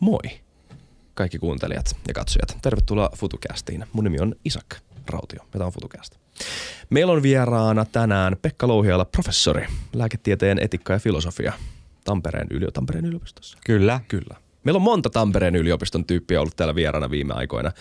Moi 0.00 0.40
kaikki 1.14 1.38
kuuntelijat 1.38 1.96
ja 2.08 2.14
katsojat. 2.14 2.58
Tervetuloa 2.62 3.10
FutuCastiin. 3.16 3.84
Mun 3.92 4.04
nimi 4.04 4.20
on 4.20 4.34
Isak 4.44 4.76
Rautio 5.06 5.42
ja 5.42 5.46
tämä 5.50 5.64
on 5.64 5.72
FutuCast. 5.72 6.14
Meillä 6.90 7.12
on 7.12 7.22
vieraana 7.22 7.84
tänään 7.84 8.36
Pekka 8.42 8.68
Louhiala, 8.68 9.04
professori, 9.04 9.66
lääketieteen 9.92 10.58
etiikka 10.58 10.92
ja 10.92 10.98
filosofia 10.98 11.52
Tampereen, 12.04 12.46
ylio, 12.50 12.70
Tampereen 12.70 13.04
yliopistossa. 13.04 13.58
Kyllä. 13.66 14.00
Kyllä. 14.08 14.36
Meillä 14.64 14.76
on 14.78 14.82
monta 14.82 15.10
Tampereen 15.10 15.56
yliopiston 15.56 16.04
tyyppiä 16.04 16.40
ollut 16.40 16.56
täällä 16.56 16.74
vieraana 16.74 17.10
viime 17.10 17.34
aikoina. 17.34 17.72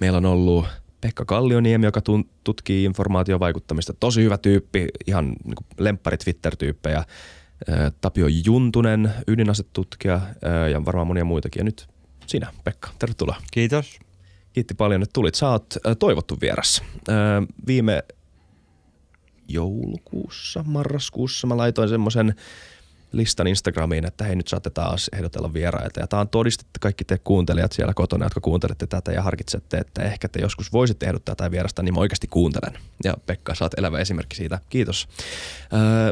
Meillä 0.00 0.18
on 0.18 0.26
ollut 0.26 0.66
Pekka 1.00 1.24
Kallioniemi, 1.24 1.86
joka 1.86 2.00
tutkii 2.44 2.84
informaatiovaikuttamista. 2.84 3.94
Tosi 4.00 4.22
hyvä 4.22 4.38
tyyppi, 4.38 4.88
ihan 5.06 5.26
niin 5.44 5.56
lemppari 5.78 6.16
Twitter-tyyppejä. 6.16 7.04
Tapio 8.00 8.26
Juntunen, 8.44 9.14
ydinasetutkija 9.26 10.20
ja 10.72 10.84
varmaan 10.84 11.06
monia 11.06 11.24
muitakin. 11.24 11.60
Ja 11.60 11.64
nyt 11.64 11.88
sinä, 12.26 12.52
Pekka. 12.64 12.88
Tervetuloa. 12.98 13.36
Kiitos. 13.50 13.98
Kiitti 14.52 14.74
paljon, 14.74 15.02
että 15.02 15.12
tulit. 15.12 15.34
Sä 15.34 15.48
oot 15.48 15.74
toivottu 15.98 16.38
vieras. 16.40 16.82
Viime 17.66 18.02
joulukuussa, 19.48 20.64
marraskuussa 20.66 21.46
mä 21.46 21.56
laitoin 21.56 21.88
semmoisen 21.88 22.34
listan 23.12 23.46
Instagramiin, 23.46 24.06
että 24.06 24.24
hei 24.24 24.36
nyt 24.36 24.48
saatte 24.48 24.70
taas 24.70 25.10
ehdotella 25.12 25.52
vieraita. 25.52 26.00
Ja 26.00 26.06
tämä 26.06 26.20
on 26.20 26.28
todistettu 26.28 26.78
kaikki 26.80 27.04
te 27.04 27.18
kuuntelijat 27.18 27.72
siellä 27.72 27.94
kotona, 27.94 28.24
jotka 28.24 28.40
kuuntelette 28.40 28.86
tätä 28.86 29.12
ja 29.12 29.22
harkitsette, 29.22 29.78
että 29.78 30.02
ehkä 30.02 30.28
te 30.28 30.40
joskus 30.40 30.72
voisitte 30.72 31.06
ehdottaa 31.06 31.34
tai 31.34 31.50
vierasta, 31.50 31.82
niin 31.82 31.94
mä 31.94 32.00
oikeasti 32.00 32.26
kuuntelen. 32.26 32.78
Ja 33.04 33.14
Pekka, 33.26 33.54
saat 33.54 33.78
elävä 33.78 33.98
esimerkki 33.98 34.36
siitä. 34.36 34.58
Kiitos. 34.68 35.08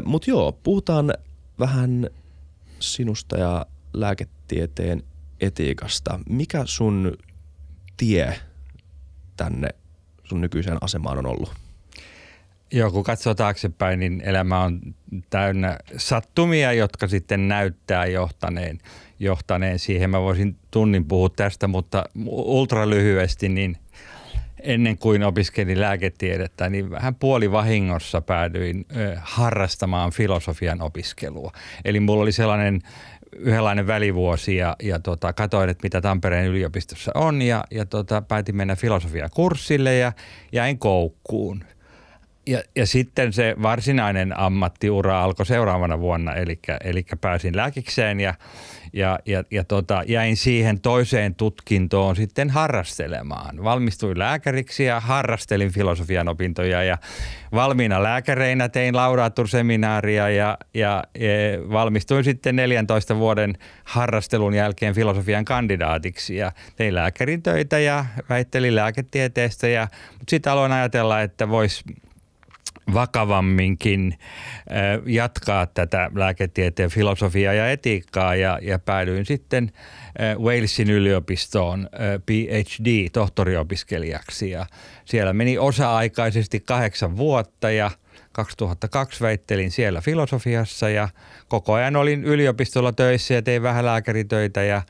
Mutta 0.05 0.29
joo, 0.29 0.51
puhutaan 0.51 1.13
vähän 1.59 2.09
sinusta 2.79 3.37
ja 3.37 3.65
lääketieteen 3.93 5.03
etiikasta. 5.41 6.19
Mikä 6.29 6.61
sun 6.65 7.17
tie 7.97 8.39
tänne 9.37 9.69
sun 10.23 10.41
nykyiseen 10.41 10.77
asemaan 10.81 11.17
on 11.17 11.25
ollut? 11.25 11.53
Joo, 12.71 12.91
kun 12.91 13.03
katsoo 13.03 13.35
taaksepäin, 13.35 13.99
niin 13.99 14.21
elämä 14.21 14.63
on 14.63 14.81
täynnä 15.29 15.77
sattumia, 15.97 16.73
jotka 16.73 17.07
sitten 17.07 17.47
näyttää 17.47 18.05
johtaneen, 18.05 18.79
johtaneen 19.19 19.79
siihen. 19.79 20.09
Mä 20.09 20.21
voisin 20.21 20.57
tunnin 20.71 21.05
puhua 21.05 21.29
tästä, 21.29 21.67
mutta 21.67 22.03
ultra 22.27 22.89
lyhyesti, 22.89 23.49
niin 23.49 23.77
ennen 24.63 24.97
kuin 24.97 25.23
opiskelin 25.23 25.81
lääketiedettä, 25.81 26.69
niin 26.69 26.89
vähän 26.89 27.15
puoli 27.15 27.51
vahingossa 27.51 28.21
päädyin 28.21 28.85
harrastamaan 29.21 30.11
filosofian 30.11 30.81
opiskelua. 30.81 31.51
Eli 31.85 31.99
mulla 31.99 32.23
oli 32.23 32.31
sellainen 32.31 32.81
yhdenlainen 33.35 33.87
välivuosi 33.87 34.55
ja, 34.55 34.75
ja 34.83 34.99
tota, 34.99 35.33
katoin, 35.33 35.69
että 35.69 35.83
mitä 35.83 36.01
Tampereen 36.01 36.47
yliopistossa 36.47 37.11
on 37.15 37.41
ja, 37.41 37.63
ja 37.71 37.85
tota, 37.85 38.21
päätin 38.21 38.55
mennä 38.55 38.75
filosofiakurssille 38.75 39.95
ja 39.95 40.11
jäin 40.51 40.79
koukkuun. 40.79 41.63
Ja, 42.49 42.63
ja 42.75 42.85
sitten 42.85 43.33
se 43.33 43.55
varsinainen 43.61 44.39
ammattiura 44.39 45.23
alkoi 45.23 45.45
seuraavana 45.45 45.99
vuonna, 45.99 46.33
eli, 46.33 46.59
eli 46.83 47.05
pääsin 47.21 47.57
lääkikseen 47.57 48.19
ja, 48.19 48.33
ja, 48.93 49.19
ja, 49.25 49.43
ja 49.51 49.63
tota, 49.63 50.03
jäin 50.07 50.37
siihen 50.37 50.81
toiseen 50.81 51.35
tutkintoon 51.35 52.15
sitten 52.15 52.49
harrastelemaan. 52.49 53.63
Valmistuin 53.63 54.19
lääkäriksi 54.19 54.83
ja 54.83 54.99
harrastelin 54.99 55.71
filosofian 55.71 56.27
opintoja 56.27 56.83
ja 56.83 56.97
valmiina 57.53 58.03
lääkäreinä 58.03 58.69
tein 58.69 58.95
laudaatturseminaaria 58.95 60.29
ja, 60.29 60.57
ja, 60.73 61.03
ja 61.19 61.29
valmistuin 61.71 62.23
sitten 62.23 62.55
14 62.55 63.17
vuoden 63.17 63.57
harrastelun 63.83 64.53
jälkeen 64.53 64.95
filosofian 64.95 65.45
kandidaatiksi 65.45 66.35
ja 66.35 66.51
tein 66.75 66.95
lääkärin 66.95 67.43
töitä 67.43 67.79
ja 67.79 68.05
väittelin 68.29 68.75
lääketieteestä 68.75 69.67
ja 69.67 69.87
sitten 70.27 70.53
aloin 70.53 70.71
ajatella, 70.71 71.21
että 71.21 71.49
voisi 71.49 71.83
vakavamminkin 72.93 74.17
jatkaa 75.05 75.65
tätä 75.65 76.11
lääketieteen 76.15 76.89
filosofiaa 76.89 77.53
ja 77.53 77.71
etiikkaa 77.71 78.35
ja, 78.35 78.59
ja 78.61 78.79
päädyin 78.79 79.25
sitten 79.25 79.71
Walesin 80.39 80.89
yliopistoon 80.89 81.89
PhD-tohtoriopiskelijaksi 82.25 84.49
ja 84.49 84.65
siellä 85.05 85.33
meni 85.33 85.57
osa-aikaisesti 85.57 86.59
kahdeksan 86.59 87.17
vuotta 87.17 87.71
ja 87.71 87.91
2002 88.31 89.23
väittelin 89.23 89.71
siellä 89.71 90.01
filosofiassa 90.01 90.89
ja 90.89 91.09
koko 91.47 91.73
ajan 91.73 91.95
olin 91.95 92.23
yliopistolla 92.23 92.91
töissä 92.91 93.33
ja 93.33 93.41
tein 93.41 93.63
vähän 93.63 93.85
lääkäritöitä. 93.85 94.63
Ja 94.63 94.81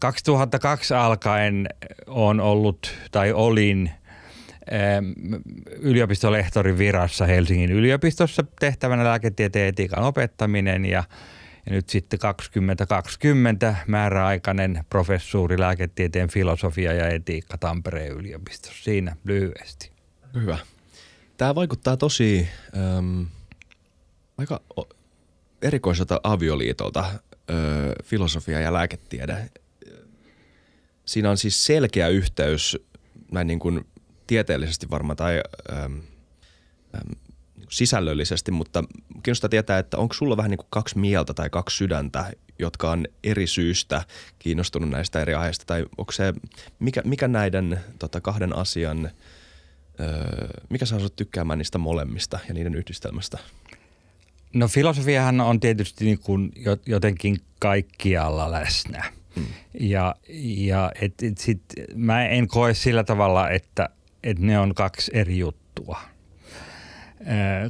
2002 0.00 0.94
alkaen 0.94 1.68
on 2.06 2.40
ollut 2.40 2.94
tai 3.10 3.32
olin– 3.32 3.90
yliopistolehtorin 5.80 6.78
virassa 6.78 7.26
Helsingin 7.26 7.72
yliopistossa 7.72 8.44
tehtävänä 8.60 9.04
lääketieteen 9.04 9.68
etiikan 9.68 10.04
opettaminen 10.04 10.84
ja, 10.84 11.04
ja 11.66 11.72
nyt 11.72 11.88
sitten 11.88 12.18
2020 12.18 13.76
määräaikainen 13.86 14.84
professuuri 14.90 15.60
lääketieteen 15.60 16.28
filosofia 16.28 16.92
ja 16.92 17.08
etiikka 17.08 17.58
Tampereen 17.58 18.12
yliopistossa. 18.12 18.84
Siinä 18.84 19.16
lyhyesti. 19.24 19.92
Hyvä. 20.34 20.58
Tämä 21.36 21.54
vaikuttaa 21.54 21.96
tosi 21.96 22.48
ähm, 22.76 23.22
aika 24.38 24.60
erikoiselta 25.62 26.20
avioliitolta, 26.22 27.00
äh, 27.00 27.16
filosofia 28.04 28.60
ja 28.60 28.72
lääketiede. 28.72 29.50
Siinä 31.04 31.30
on 31.30 31.36
siis 31.36 31.66
selkeä 31.66 32.08
yhteys 32.08 32.78
näin 33.32 33.46
niin 33.46 33.58
kuin 33.58 33.86
tieteellisesti 34.32 34.90
varmaan 34.90 35.16
tai 35.16 35.42
äm, 35.72 36.00
äm, 36.94 37.00
sisällöllisesti, 37.68 38.50
mutta 38.50 38.84
kiinnostaa 39.22 39.48
tietää, 39.48 39.78
että 39.78 39.98
onko 39.98 40.14
sulla 40.14 40.36
vähän 40.36 40.50
niin 40.50 40.58
kuin 40.58 40.66
kaksi 40.70 40.98
mieltä 40.98 41.34
tai 41.34 41.50
kaksi 41.50 41.76
sydäntä, 41.76 42.32
jotka 42.58 42.90
on 42.90 43.06
eri 43.24 43.46
syystä 43.46 44.04
kiinnostunut 44.38 44.90
näistä 44.90 45.20
eri 45.20 45.34
aiheista, 45.34 45.64
tai 45.66 45.86
onko 45.98 46.12
se, 46.12 46.32
mikä, 46.78 47.02
mikä 47.04 47.28
näiden 47.28 47.80
tota, 47.98 48.20
kahden 48.20 48.56
asian, 48.56 49.10
öö, 50.00 50.48
mikä 50.70 50.86
saa 50.86 50.98
sinut 50.98 51.16
tykkäämään 51.16 51.58
niistä 51.58 51.78
molemmista 51.78 52.38
ja 52.48 52.54
niiden 52.54 52.74
yhdistelmästä? 52.74 53.38
No 54.52 54.68
filosofiahan 54.68 55.40
on 55.40 55.60
tietysti 55.60 56.04
niin 56.04 56.18
kuin 56.18 56.52
jotenkin 56.86 57.36
kaikkialla 57.58 58.50
läsnä. 58.50 59.04
Hmm. 59.36 59.46
Ja, 59.80 60.14
ja 60.56 60.92
et, 61.00 61.14
et 61.22 61.38
sit, 61.38 61.62
mä 61.94 62.26
en 62.26 62.48
koe 62.48 62.74
sillä 62.74 63.04
tavalla, 63.04 63.50
että– 63.50 63.88
että 64.22 64.42
ne 64.42 64.58
on 64.58 64.74
kaksi 64.74 65.10
eri 65.14 65.38
juttua. 65.38 66.00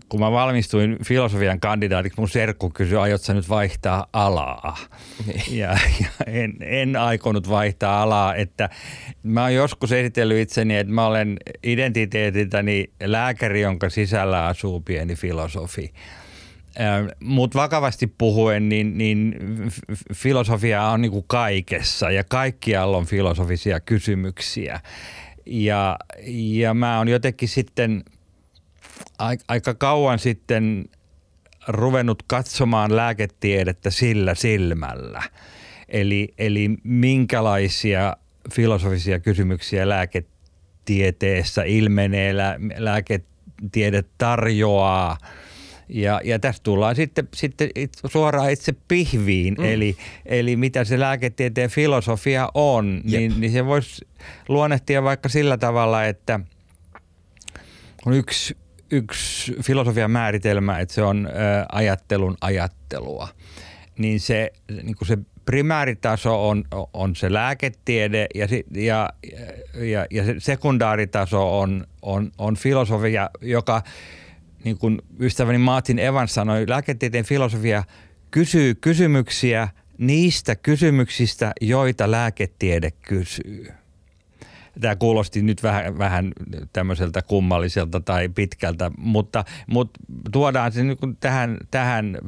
Kun 0.09 0.21
mä 0.21 0.33
valmistuin 0.33 0.97
filosofian 1.05 1.61
kandidaatiksi, 1.61 2.21
mun 2.21 2.29
serkku 2.29 2.71
kysyi, 2.71 2.99
aiotko 2.99 3.25
sä 3.25 3.35
nyt 3.35 3.49
vaihtaa 3.49 4.07
alaa? 4.13 4.77
Niin. 5.27 5.59
Ja, 5.59 5.79
ja 6.01 6.09
en, 6.27 6.57
en 6.61 6.97
aikonut 6.97 7.49
vaihtaa 7.49 8.03
alaa, 8.03 8.35
että 8.35 8.69
mä 9.23 9.43
oon 9.43 9.55
joskus 9.55 9.93
esitellyt 9.93 10.39
itseni, 10.39 10.77
että 10.77 10.93
mä 10.93 11.07
olen 11.07 11.37
identiteetiltäni 11.63 12.91
lääkäri, 13.05 13.61
jonka 13.61 13.91
sisällä 13.91 14.47
asuu 14.47 14.81
pieni 14.81 15.15
filosofi. 15.15 15.93
Mutta 17.21 17.59
vakavasti 17.59 18.07
puhuen, 18.07 18.69
niin, 18.69 18.99
niin 18.99 19.35
filosofia 20.15 20.85
on 20.85 21.01
niin 21.01 21.13
kuin 21.13 21.25
kaikessa 21.27 22.11
ja 22.11 22.25
kaikkialla 22.25 22.97
on 22.97 23.07
filosofisia 23.07 23.81
kysymyksiä. 23.81 24.81
Ja, 25.47 25.99
ja 26.27 26.75
mä 26.75 26.99
oon 26.99 27.09
jotenkin 27.09 27.49
sitten 27.49 28.05
aika 29.49 29.75
kauan 29.75 30.19
sitten 30.19 30.85
ruvennut 31.69 32.23
katsomaan 32.27 32.97
lääketiedettä 32.97 33.91
sillä 33.91 34.35
silmällä. 34.35 35.23
Eli, 35.89 36.35
eli 36.39 36.71
minkälaisia 36.85 38.17
filosofisia 38.53 39.21
kysymyksiä 39.21 39.89
lääketieteessä 39.89 41.63
ilmenee, 41.63 42.37
lä, 42.37 42.57
lääketiede 42.77 44.05
tarjoaa– 44.19 45.19
ja, 45.89 46.21
ja 46.25 46.39
tässä 46.39 46.63
tullaan 46.63 46.97
sitten, 46.97 47.29
sitten 47.35 47.71
suoraan 48.07 48.51
itse 48.51 48.75
pihviin, 48.89 49.55
mm. 49.59 49.65
eli, 49.65 49.97
eli 50.27 50.57
mitä 50.57 50.85
se 50.85 51.01
lääketieteen 51.01 51.71
filosofia 51.71 52.49
on, 52.55 53.01
niin, 53.05 53.41
niin 53.41 53.53
se 53.53 53.67
voisi 53.67 54.07
luonnehtia 54.49 55.03
vaikka 55.03 55.29
sillä 55.29 55.57
tavalla, 55.57 56.05
että 56.05 56.41
on 58.07 58.13
yksi, 58.13 58.57
yksi 58.91 59.55
filosofian 59.63 60.11
määritelmä, 60.11 60.79
että 60.79 60.95
se 60.95 61.03
on 61.03 61.27
ä, 61.27 61.67
ajattelun 61.73 62.37
ajattelua. 62.41 63.29
Niin 63.99 64.21
se, 64.21 64.53
niin 64.83 64.97
kuin 64.97 65.09
se 65.09 65.19
primääritaso 65.45 66.49
on, 66.49 66.65
on 66.93 67.17
se 67.17 67.33
lääketiede 67.33 68.27
ja, 68.35 68.49
ja, 68.75 69.11
ja, 69.75 70.07
ja 70.11 70.25
se 70.25 70.35
sekundaaritaso 70.39 71.61
on, 71.61 71.87
on, 72.03 72.33
on 72.39 72.57
filosofia, 72.57 73.31
joka– 73.41 73.83
niin 74.65 74.79
kuin 74.79 75.03
ystäväni 75.21 75.59
Martin 75.59 75.99
Evans 75.99 76.35
sanoi, 76.35 76.69
lääketieteen 76.69 77.25
filosofia 77.25 77.85
kysyy 78.31 78.75
kysymyksiä, 78.75 79.69
niistä 79.99 80.57
kysymyksistä, 80.57 81.53
joita 81.61 82.11
lääketiede 82.11 82.91
kysyy. 82.91 83.73
Tämä 84.81 84.97
kuulosti 84.97 85.43
nyt 85.43 85.63
vähän, 85.63 85.99
vähän 85.99 86.33
tämmöiseltä 86.73 87.23
kummalliselta 87.23 88.01
tai 88.01 88.29
pitkältä, 88.29 88.91
mutta, 88.99 89.45
mutta 89.67 90.01
tuodaan 90.33 90.73
se 90.73 90.83
nyt 90.83 90.99
tähän, 91.21 91.57
tähän 91.71 92.19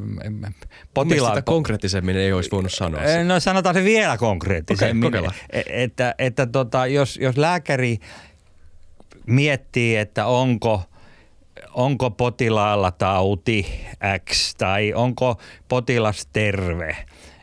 potilaan... 0.95 1.45
konkreettisemmin 1.45 2.17
ei 2.17 2.33
olisi 2.33 2.51
voinut 2.51 2.73
sanoa. 2.73 3.01
No 3.25 3.41
sanotaan 3.41 3.75
se 3.75 3.85
vielä 3.85 4.19
konkreettisemmin. 4.19 5.17
Okay, 5.17 5.29
e- 5.53 5.63
että, 5.67 6.15
että 6.19 6.47
tota, 6.47 6.87
jos, 6.87 7.17
jos 7.17 7.37
lääkäri 7.37 7.99
miettii, 9.27 9.97
että 9.97 10.27
onko– 10.27 10.83
onko 11.75 12.11
potilaalla 12.11 12.91
tauti 12.91 13.67
X 14.31 14.55
tai 14.55 14.93
onko 14.95 15.41
potilas 15.69 16.29
terve, 16.33 16.97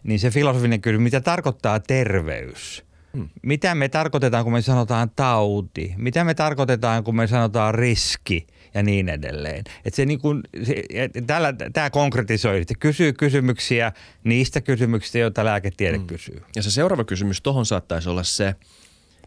niin 0.03 0.19
se 0.19 0.29
filosofinen 0.29 0.81
kysymys, 0.81 1.03
mitä 1.03 1.21
tarkoittaa 1.21 1.79
terveys? 1.79 2.85
Hmm. 3.17 3.29
Mitä 3.41 3.75
me 3.75 3.89
tarkoitetaan, 3.89 4.43
kun 4.43 4.53
me 4.53 4.61
sanotaan 4.61 5.09
tauti? 5.15 5.93
Mitä 5.97 6.23
me 6.23 6.33
tarkoitetaan, 6.33 7.03
kun 7.03 7.15
me 7.15 7.27
sanotaan 7.27 7.75
riski 7.75 8.47
ja 8.73 8.83
niin 8.83 9.09
edelleen? 9.09 9.63
Et 9.85 9.93
se 9.93 10.05
niin 10.05 10.19
kun, 10.19 10.43
se, 10.63 10.83
tällä, 11.27 11.53
tämä 11.73 11.89
konkretisoi, 11.89 12.61
että 12.61 12.73
kysyy 12.79 13.13
kysymyksiä 13.13 13.91
niistä 14.23 14.61
kysymyksistä, 14.61 15.17
joita 15.17 15.45
lääketiede 15.45 15.97
hmm. 15.97 16.07
kysyy. 16.07 16.41
Ja 16.55 16.63
se 16.63 16.71
seuraava 16.71 17.03
kysymys 17.03 17.41
tuohon 17.41 17.65
saattaisi 17.65 18.09
olla 18.09 18.23
se 18.23 18.55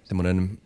semmoinen 0.04 0.58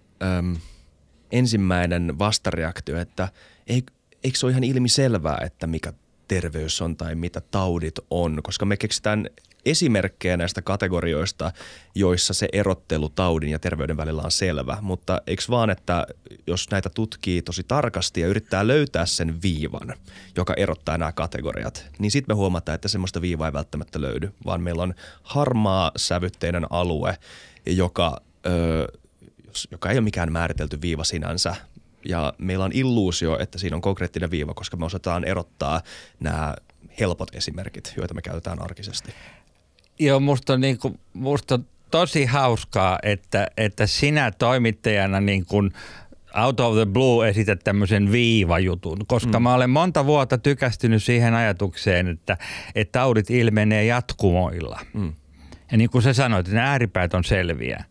ensimmäinen 1.33 2.19
vastareaktio, 2.19 2.99
että 2.99 3.29
ei, 3.67 3.83
eikö 4.25 4.39
se 4.39 4.47
ole 4.47 4.51
ihan 4.51 4.65
ilmi 4.65 4.89
selvää, 4.89 5.39
että 5.45 5.67
mikä 5.67 5.93
terveys 6.29 6.83
on 6.83 6.97
tai 6.97 7.15
mitä 7.15 7.41
taudit 7.41 7.95
on, 8.11 8.41
koska 8.43 8.67
me 8.67 8.77
keksitään 8.77 9.27
esimerkkejä 9.65 10.37
näistä 10.37 10.63
kategorioista, 10.63 11.53
joissa 11.95 12.35
se 12.35 12.49
erottelu 12.53 13.09
taudin 13.09 13.51
ja 13.51 13.59
terveyden 13.59 13.97
välillä 13.97 14.23
on 14.23 14.31
selvä. 14.31 14.79
Mutta 14.81 15.23
eikö 15.27 15.43
vaan, 15.51 15.71
että 15.71 16.07
jos 16.47 16.71
näitä 16.71 16.91
tutkii 16.91 17.43
tosi 17.43 17.63
tarkasti 17.69 18.21
ja 18.21 18.27
yrittää 18.27 18.67
löytää 18.67 19.07
sen 19.07 19.43
viivan, 19.43 19.95
joka 20.37 20.55
erottaa 20.57 20.99
nämä 20.99 21.13
kategoriat, 21.13 21.87
niin 21.99 22.11
sitten 22.11 22.35
me 22.35 22.37
huomataan, 22.37 22.75
että 22.75 22.89
semmoista 22.89 23.21
viivaa 23.21 23.49
ei 23.49 23.53
välttämättä 23.53 24.01
löydy, 24.01 24.33
vaan 24.45 24.61
meillä 24.61 24.83
on 24.83 24.95
harmaa 25.23 25.93
sävytteinen 25.97 26.67
alue, 26.71 27.19
joka, 27.67 28.21
ö, 28.47 28.87
joka 29.71 29.91
ei 29.91 29.99
ole 29.99 30.05
mikään 30.05 30.33
määritelty 30.33 30.81
viiva 30.81 31.05
sinänsä, 31.05 31.57
ja 32.09 32.33
meillä 32.39 32.65
on 32.65 32.73
illuusio, 32.75 33.39
että 33.39 33.59
siinä 33.59 33.77
on 33.77 33.83
konkreettinen 33.83 34.31
viiva, 34.31 34.55
koska 34.55 34.77
me 34.77 34.85
osataan 34.85 35.25
erottaa 35.25 35.81
nämä 36.21 36.55
helpot 37.01 37.35
esimerkit, 37.35 37.93
joita 37.97 38.15
me 38.15 38.23
käytetään 38.23 38.63
arkisesti. 38.63 39.15
Joo, 39.99 40.21
musta 40.21 40.53
on, 40.53 40.61
niin 40.61 40.79
kuin, 40.79 41.01
musta 41.13 41.55
on 41.55 41.67
tosi 41.91 42.25
hauskaa, 42.25 42.99
että, 43.03 43.47
että 43.57 43.87
sinä 43.87 44.31
toimittajana 44.31 45.21
niin 45.21 45.47
kuin 45.47 45.73
out 46.45 46.61
of 46.61 46.75
the 46.75 46.87
blue 46.87 47.29
esität 47.29 47.61
tämmöisen 47.65 48.13
viivajutun, 48.13 48.99
koska 49.07 49.41
mm. 49.41 49.43
mä 49.43 49.55
olen 49.55 49.71
monta 49.71 50.07
vuotta 50.07 50.39
tykästynyt 50.39 51.03
siihen 51.05 51.35
ajatukseen, 51.35 52.09
että, 52.09 52.37
että 52.75 52.99
taudit 52.99 53.31
ilmenee 53.31 53.85
jatkumoilla. 53.85 54.81
Mm. 54.95 55.13
Ja 55.71 55.79
niin 55.79 55.91
kuin 55.91 56.03
sä 56.03 56.13
sanoit, 56.13 56.47
että 56.47 56.57
nämä 56.57 56.71
ääripäät 56.71 57.15
on 57.15 57.25
selviä. 57.25 57.85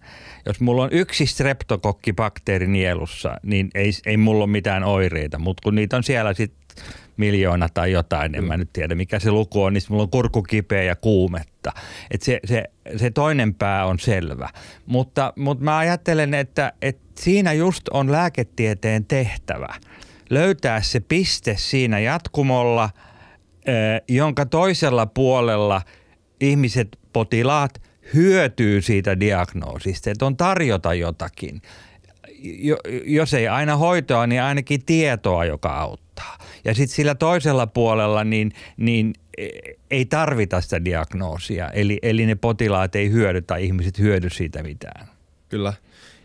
Jos 0.48 0.60
mulla 0.60 0.84
on 0.84 0.90
yksi 0.92 1.26
streptokokkibakteeri 1.26 2.68
nielussa, 2.68 3.38
niin 3.44 3.70
ei, 3.76 3.92
ei 4.06 4.18
mulla 4.18 4.44
ole 4.44 4.52
mitään 4.52 4.84
oireita, 4.84 5.40
mutta 5.40 5.62
kun 5.64 5.76
niitä 5.76 5.98
on 5.98 6.04
siellä 6.04 6.34
sitten 6.34 6.86
miljoona 7.18 7.70
tai 7.70 7.92
jotain, 7.92 8.36
en 8.36 8.44
mä 8.44 8.58
nyt 8.58 8.70
tiedä 8.74 8.96
mikä 8.96 9.20
se 9.20 9.32
luku 9.32 9.64
on, 9.64 9.74
niin 9.74 9.84
mulla 9.90 10.04
on 10.04 10.10
kurkku 10.10 10.44
kipeä 10.44 10.84
ja 10.84 10.96
kuumetta. 10.96 11.72
Et 12.12 12.22
se, 12.22 12.40
se, 12.46 12.64
se 12.96 13.10
toinen 13.10 13.54
pää 13.54 13.86
on 13.86 14.00
selvä. 14.00 14.50
Mutta, 14.86 15.34
mutta 15.36 15.64
mä 15.64 15.78
ajattelen, 15.78 16.34
että, 16.34 16.74
että 16.82 17.22
siinä 17.22 17.54
just 17.54 17.90
on 17.90 18.12
lääketieteen 18.12 19.06
tehtävä. 19.06 19.76
Löytää 20.30 20.82
se 20.82 21.00
piste 21.00 21.56
siinä 21.58 22.00
jatkumolla, 22.00 22.90
jonka 24.08 24.46
toisella 24.46 25.06
puolella 25.06 25.82
ihmiset, 26.42 26.98
potilaat 27.14 27.87
hyötyy 28.13 28.81
siitä 28.81 29.19
diagnoosista, 29.19 30.09
että 30.09 30.25
on 30.25 30.38
tarjota 30.38 30.94
jotakin. 30.94 31.62
Jo, 32.39 32.77
jos 33.06 33.33
ei 33.33 33.48
aina 33.48 33.77
hoitoa, 33.77 34.27
niin 34.27 34.42
ainakin 34.42 34.86
tietoa, 34.86 35.45
joka 35.45 35.69
auttaa. 35.69 36.38
Ja 36.65 36.74
sitten 36.74 36.95
sillä 36.95 37.15
toisella 37.15 37.68
puolella 37.68 38.24
niin, 38.24 38.51
niin 38.77 39.13
ei 39.92 40.06
tarvita 40.06 40.62
sitä 40.62 40.86
diagnoosia, 40.86 41.69
eli, 41.69 42.00
eli 42.01 42.25
ne 42.25 42.36
potilaat 42.36 42.95
ei 42.95 43.12
hyödy 43.12 43.42
tai 43.42 43.65
ihmiset 43.65 44.00
hyödy 44.00 44.30
siitä 44.30 44.63
mitään. 44.63 45.07
Kyllä, 45.50 45.74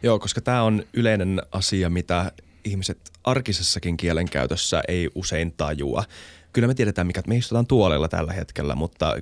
joo, 0.02 0.18
koska 0.18 0.40
tämä 0.40 0.62
on 0.62 0.84
yleinen 0.92 1.42
asia, 1.52 1.90
mitä 1.90 2.32
ihmiset 2.64 2.98
arkisessakin 3.24 3.96
kielenkäytössä 3.96 4.82
ei 4.88 5.08
usein 5.14 5.54
tajua. 5.56 6.04
Kyllä 6.52 6.68
me 6.68 6.74
tiedetään, 6.74 7.06
mikä 7.06 7.22
me 7.26 7.36
istutaan 7.36 7.66
tuolella 7.66 8.08
tällä 8.08 8.32
hetkellä, 8.32 8.74
mutta 8.74 9.16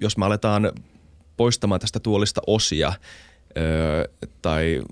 jos 0.00 0.16
me 0.16 0.26
aletaan 0.26 0.72
poistamaan 1.38 1.80
tästä 1.80 2.00
tuolista 2.00 2.40
osia 2.46 2.92
öö, 3.56 4.04
tai 4.42 4.82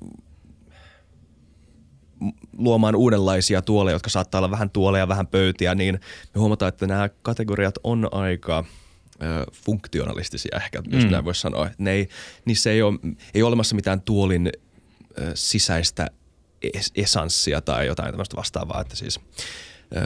luomaan 2.59 2.95
uudenlaisia 2.97 3.63
tuoleja, 3.63 3.95
jotka 3.95 4.11
saattaa 4.11 4.39
olla 4.39 4.51
vähän 4.51 4.71
tuoleja, 4.71 5.09
vähän 5.09 5.27
pöytiä, 5.27 5.75
niin 5.75 6.01
me 6.35 6.39
huomataan, 6.39 6.69
että 6.69 6.87
nämä 6.87 7.09
kategoriat 7.23 7.75
on 7.85 8.09
aika 8.13 8.65
ö, 9.23 9.47
funktionalistisia 9.53 10.57
ehkä, 10.57 10.83
jos 10.91 11.05
mm. 11.05 11.11
näin 11.11 11.25
voisi 11.25 11.41
sanoa. 11.41 11.71
Ne 11.79 11.93
ei, 11.93 12.09
niissä 12.45 12.71
ei 12.71 12.83
ole, 12.83 12.99
ei 13.35 13.43
ole 13.43 13.49
olemassa 13.49 13.77
mitään 13.77 14.01
tuolin 14.01 14.53
ö, 15.19 15.31
sisäistä 15.35 16.11
es- 16.67 16.93
esanssia 16.95 17.61
tai 17.61 17.87
jotain 17.87 18.11
tämmöistä 18.11 18.37
vastaavaa. 18.37 18.81
Että 18.81 18.97
siis, 18.97 19.21
ö, 19.97 20.01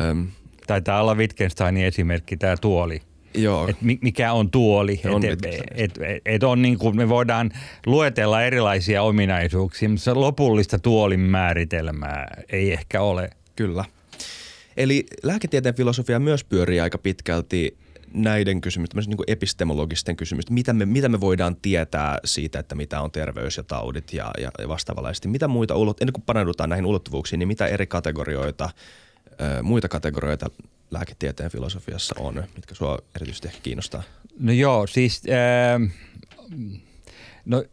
Taitaa 0.67 1.03
olla 1.03 1.15
Wittgensteinin 1.15 1.85
esimerkki, 1.85 2.37
tämä 2.37 2.57
tuoli. 2.57 3.03
Joo. 3.35 3.69
Et 3.69 3.77
mikä 4.01 4.33
on 4.33 4.51
tuoli. 4.51 5.01
On 5.05 5.25
et, 5.25 5.45
et, 5.45 5.63
et, 5.75 6.23
et 6.25 6.43
on 6.43 6.63
niin 6.63 6.79
kuin 6.79 6.97
me 6.97 7.09
voidaan 7.09 7.51
luetella 7.87 8.43
erilaisia 8.43 9.03
ominaisuuksia, 9.03 9.89
mutta 9.89 10.21
lopullista 10.21 10.79
tuolin 10.79 11.21
määritelmää 11.21 12.43
ei 12.49 12.73
ehkä 12.73 13.03
ole. 13.03 13.31
Kyllä. 13.57 13.85
Eli 14.77 15.07
lääketieteen 15.23 15.75
filosofia 15.75 16.21
myös 16.21 16.45
pyörii 16.45 16.81
aika 16.81 16.99
pitkälti 16.99 17.77
näiden 18.15 18.61
kysymysten, 18.61 19.03
niin 19.07 19.17
kuin 19.17 19.31
epistemologisten 19.31 20.17
kysymysten, 20.17 20.55
mitä 20.55 20.73
me, 20.73 20.87
mitä 20.87 21.09
me 21.09 21.21
voidaan 21.21 21.57
tietää 21.57 22.19
siitä, 22.25 22.59
että 22.59 22.75
mitä 22.75 23.01
on 23.01 23.11
terveys 23.11 23.57
ja 23.57 23.63
taudit 23.63 24.13
ja, 24.13 24.31
ja 24.39 24.69
vastaavanlaisesti. 24.69 25.29
Mitä 25.29 25.49
muita, 25.49 25.75
ennen 26.01 26.13
kuin 26.13 26.25
paneudutaan 26.27 26.71
näihin 26.71 26.87
ulottuvuuksiin, 26.87 27.39
niin 27.39 27.49
mitä 27.49 27.67
eri 27.67 27.87
kategorioita, 27.87 28.71
muita 29.63 29.89
kategorioita 29.89 30.51
lääketieteen 30.91 31.51
filosofiassa 31.51 32.15
on, 32.19 32.45
mitkä 32.57 32.75
sinua 32.75 32.99
erityisesti 33.17 33.61
kiinnostaa? 33.63 34.03
No 34.39 34.53
joo, 34.53 34.87
siis 34.87 35.23
äh, 35.29 35.93
no, 37.45 37.65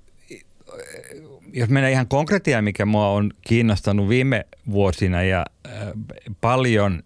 jos 1.54 1.70
mennään 1.70 1.94
ihan 1.94 2.08
konkretiaan, 2.08 2.64
mikä 2.64 2.86
mua 2.86 3.10
on 3.10 3.32
kiinnostanut 3.42 4.10
viime 4.10 4.46
vuosina 4.72 5.24
ja 5.24 5.46
äh, 5.68 5.74
paljon 6.42 7.04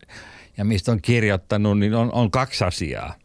ja 0.58 0.66
mistä 0.66 0.92
on 0.92 1.02
kirjoittanut, 1.02 1.80
niin 1.80 1.94
on, 1.94 2.14
on 2.14 2.32
kaksi 2.32 2.64
asiaa. 2.64 3.16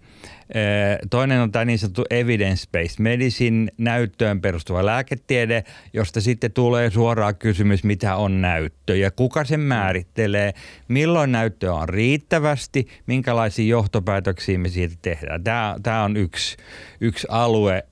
Toinen 1.10 1.40
on 1.40 1.52
tämä 1.52 1.64
niin 1.64 1.78
sanottu 1.78 2.04
evidence-based 2.10 2.96
medicine, 2.98 3.72
näyttöön 3.78 4.40
perustuva 4.40 4.86
lääketiede, 4.86 5.64
josta 5.92 6.20
sitten 6.20 6.52
tulee 6.52 6.90
suoraan 6.90 7.36
kysymys, 7.36 7.84
mitä 7.84 8.16
on 8.16 8.40
näyttö 8.40 8.96
ja 8.96 9.10
kuka 9.10 9.44
sen 9.44 9.60
määrittelee, 9.60 10.54
milloin 10.88 11.32
näyttöä 11.32 11.74
on 11.74 11.88
riittävästi, 11.88 12.88
minkälaisia 13.06 13.66
johtopäätöksiä 13.66 14.58
me 14.58 14.68
siitä 14.68 14.94
tehdään. 15.02 15.44
Tämä, 15.44 15.76
tämä 15.82 16.02
on 16.02 16.16
yksi, 16.16 16.56
yksi 17.00 17.26
alue, 17.30 17.84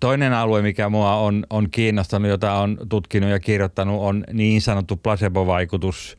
Toinen 0.00 0.32
alue, 0.32 0.62
mikä 0.62 0.88
mua 0.88 1.16
on, 1.16 1.46
on 1.50 1.70
kiinnostanut, 1.70 2.28
jota 2.28 2.52
on 2.52 2.78
tutkinut 2.88 3.30
ja 3.30 3.40
kirjoittanut, 3.40 4.00
on 4.00 4.24
niin 4.32 4.60
sanottu 4.62 4.96
placebo-vaikutus 4.96 6.18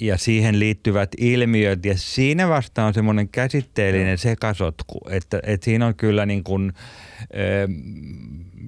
ja 0.00 0.18
siihen 0.18 0.58
liittyvät 0.58 1.10
ilmiöt. 1.18 1.84
Ja 1.84 1.94
siinä 1.96 2.48
vasta 2.48 2.84
on 2.84 2.94
semmoinen 2.94 3.28
käsitteellinen 3.28 4.18
sekasotku, 4.18 5.00
että, 5.10 5.40
että 5.42 5.64
siinä 5.64 5.86
on 5.86 5.94
kyllä 5.94 6.26
niin 6.26 6.44
kuin, 6.44 6.72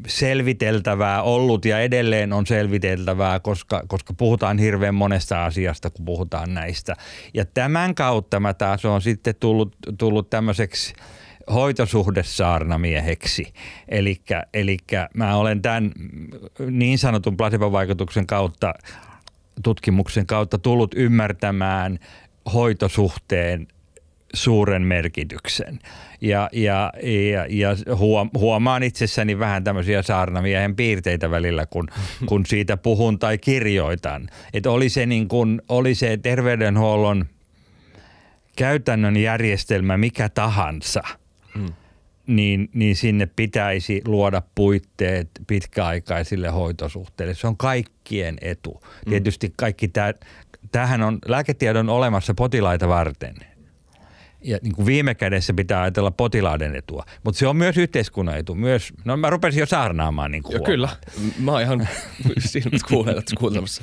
selviteltävää 0.07 1.23
ollut 1.23 1.64
ja 1.64 1.80
edelleen 1.80 2.33
on 2.33 2.47
selviteltävää, 2.47 3.40
koska, 3.40 3.83
koska 3.88 4.14
puhutaan 4.14 4.59
hirveän 4.59 4.95
monesta 4.95 5.45
asiasta, 5.45 5.90
kun 5.90 6.04
puhutaan 6.04 6.54
näistä. 6.54 6.97
Ja 7.35 7.45
tämän 7.45 7.95
kautta 7.95 8.40
mä 8.40 8.54
taas 8.54 8.85
on 8.85 9.02
sitten 9.02 9.35
tullut, 9.40 9.76
tullut 9.99 10.30
tämmöiseksi 10.30 10.95
hoitosuhdesaarnamieheksi. 11.52 13.52
Eli 14.54 14.76
mä 15.14 15.37
olen 15.37 15.62
tämän 15.62 15.92
niin 16.71 16.99
sanotun 16.99 17.37
placebo-vaikutuksen 17.37 18.26
kautta 18.26 18.75
tutkimuksen 19.62 20.26
kautta 20.26 20.58
tullut 20.58 20.94
ymmärtämään 20.96 21.98
hoitosuhteen 22.54 23.66
suuren 24.34 24.82
merkityksen. 24.82 25.78
Ja, 26.20 26.48
ja, 26.52 26.92
ja, 27.30 27.46
ja 27.48 27.76
huomaan 28.34 28.82
itsessäni 28.82 29.38
vähän 29.38 29.64
tämmöisiä 29.64 30.02
saarnamiehen 30.02 30.76
piirteitä 30.76 31.30
välillä, 31.30 31.66
kun, 31.66 31.88
kun 32.28 32.46
siitä 32.46 32.76
puhun 32.76 33.18
tai 33.18 33.38
kirjoitan. 33.38 34.28
Että 34.52 34.70
oli 34.70 34.88
se, 34.88 35.06
niin 35.06 35.28
kun, 35.28 35.62
oli 35.68 35.94
se 35.94 36.16
terveydenhuollon 36.16 37.24
käytännön 38.56 39.16
järjestelmä 39.16 39.96
mikä 39.96 40.28
tahansa, 40.28 41.02
mm. 41.54 41.66
Niin, 42.37 42.70
niin 42.75 42.96
sinne 42.96 43.26
pitäisi 43.26 44.02
luoda 44.06 44.42
puitteet 44.54 45.30
pitkäaikaisille 45.46 46.49
hoitosuhteille. 46.49 47.34
Se 47.34 47.46
on 47.46 47.56
kaikkien 47.56 48.38
etu. 48.40 48.80
Mm. 49.06 49.10
Tietysti 49.10 49.52
kaikki 49.56 49.88
tämä, 49.88 50.14
tämähän 50.72 51.02
on 51.02 51.18
lääketiedon 51.26 51.88
olemassa 51.88 52.34
potilaita 52.34 52.88
varten– 52.88 53.34
ja 54.44 54.58
niin 54.62 54.75
kuin 54.75 54.87
viime 54.87 55.14
kädessä 55.14 55.54
pitää 55.54 55.82
ajatella 55.82 56.10
potilaiden 56.10 56.76
etua. 56.76 57.04
Mutta 57.25 57.38
se 57.38 57.46
on 57.46 57.56
myös 57.56 57.76
yhteiskunnan 57.76 58.38
etu. 58.38 58.54
Myös, 58.54 58.92
no 59.04 59.16
mä 59.16 59.30
rupesin 59.30 59.60
jo 59.60 59.66
saarnaamaan. 59.66 60.30
Niin 60.30 60.42
kuin 60.42 60.64
kyllä, 60.64 60.88
mä 61.38 61.52
oon 61.52 61.62
ihan 61.62 61.88
silmät 62.38 62.82
kuuntelemassa. 63.38 63.82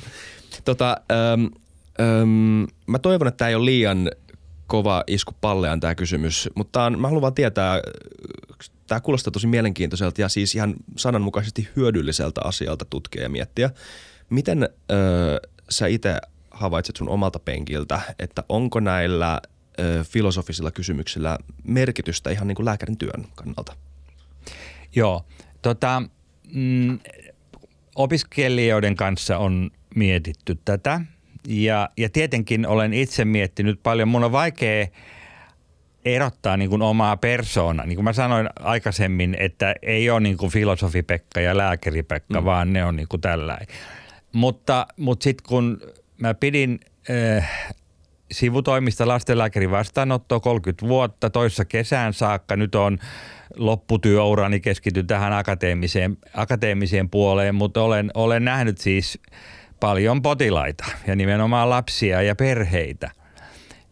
Tota, 0.64 0.96
äm, 1.32 1.44
äm, 2.00 2.66
mä 2.86 2.98
toivon, 2.98 3.28
että 3.28 3.38
tämä 3.38 3.48
ei 3.48 3.54
ole 3.54 3.64
liian 3.64 4.10
kova 4.68 5.04
isku 5.06 5.32
palleaan 5.40 5.80
tämä 5.80 5.94
kysymys, 5.94 6.48
mutta 6.54 6.90
mä 6.90 7.06
haluan 7.06 7.22
vaan 7.22 7.34
tietää, 7.34 7.80
tämä 8.86 9.00
kuulostaa 9.00 9.30
tosi 9.30 9.46
mielenkiintoiselta 9.46 10.20
ja 10.20 10.28
siis 10.28 10.54
ihan 10.54 10.74
sananmukaisesti 10.96 11.68
hyödylliseltä 11.76 12.40
asialta 12.44 12.84
tutkia 12.84 13.22
ja 13.22 13.28
miettiä. 13.28 13.70
Miten 14.30 14.62
äh, 14.62 15.50
sä 15.70 15.86
itse 15.86 16.18
havaitset 16.50 16.96
sun 16.96 17.08
omalta 17.08 17.38
penkiltä, 17.38 18.00
että 18.18 18.44
onko 18.48 18.80
näillä– 18.80 19.40
filosofisilla 20.04 20.70
kysymyksillä 20.70 21.38
merkitystä 21.64 22.30
ihan 22.30 22.48
niin 22.48 22.56
kuin 22.56 22.66
lääkärin 22.66 22.98
työn 22.98 23.26
kannalta? 23.34 23.76
Joo, 24.94 25.24
tota, 25.62 26.02
mm, 26.52 26.98
opiskelijoiden 27.94 28.96
kanssa 28.96 29.38
on 29.38 29.70
mietitty 29.94 30.58
tätä 30.64 31.00
ja, 31.46 31.88
ja 31.96 32.08
tietenkin 32.08 32.66
olen 32.66 32.94
itse 32.94 33.24
miettinyt 33.24 33.80
paljon. 33.82 34.08
Mun 34.08 34.24
on 34.24 34.32
vaikea 34.32 34.86
erottaa 36.04 36.56
niin 36.56 36.70
kuin 36.70 36.82
omaa 36.82 37.16
persoonaa. 37.16 37.86
Niin 37.86 37.96
kuin 37.96 38.04
mä 38.04 38.12
sanoin 38.12 38.48
aikaisemmin, 38.60 39.36
että 39.38 39.74
ei 39.82 40.10
ole 40.10 40.20
niin 40.20 40.36
kuin 40.36 40.52
filosofi 40.52 41.02
Pekka 41.02 41.40
ja 41.40 41.56
lääkäri 41.56 42.02
Pekka, 42.02 42.40
mm. 42.40 42.44
vaan 42.44 42.72
ne 42.72 42.84
on 42.84 42.96
niin 42.96 43.08
kuin. 43.08 43.20
Mutta, 44.32 44.86
mutta 44.96 45.24
sitten 45.24 45.44
kun 45.48 45.80
mä 46.18 46.34
pidin 46.34 46.80
äh, 47.10 47.74
sivutoimista 48.32 49.08
lastenlääkärin 49.08 49.70
vastaanottoa 49.70 50.40
30 50.40 50.88
vuotta 50.88 51.30
toissa 51.30 51.64
kesään 51.64 52.12
saakka. 52.12 52.56
Nyt 52.56 52.74
on 52.74 52.98
lopputyöurani 53.56 54.60
keskity 54.60 55.04
tähän 55.04 55.32
akateemiseen, 55.32 56.16
akateemiseen 56.34 57.10
puoleen, 57.10 57.54
mutta 57.54 57.82
olen, 57.82 58.10
olen 58.14 58.44
nähnyt 58.44 58.78
siis 58.78 59.20
paljon 59.80 60.22
potilaita 60.22 60.84
ja 61.06 61.16
nimenomaan 61.16 61.70
lapsia 61.70 62.22
ja 62.22 62.34
perheitä. 62.34 63.10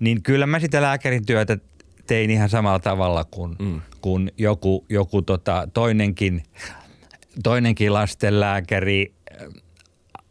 Niin 0.00 0.22
kyllä 0.22 0.46
mä 0.46 0.60
sitä 0.60 0.82
lääkärin 0.82 1.26
työtä 1.26 1.58
tein 2.06 2.30
ihan 2.30 2.48
samalla 2.48 2.78
tavalla 2.78 3.24
kuin, 3.24 3.56
mm. 3.58 3.80
kuin 4.00 4.32
joku, 4.38 4.84
joku 4.88 5.22
tota, 5.22 5.68
toinenkin, 5.74 6.42
toinenkin 7.42 7.94
lastenlääkäri, 7.94 9.14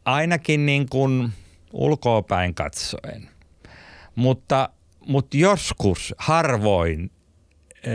ainakin 0.06 0.66
niin 0.66 0.90
kuin 0.90 1.30
ulkoopäin 1.74 2.56
katsoen. 2.56 3.30
Mutta, 4.16 4.70
mutta 5.08 5.38
joskus, 5.38 6.16
harvoin, 6.18 7.12
ää, 7.88 7.94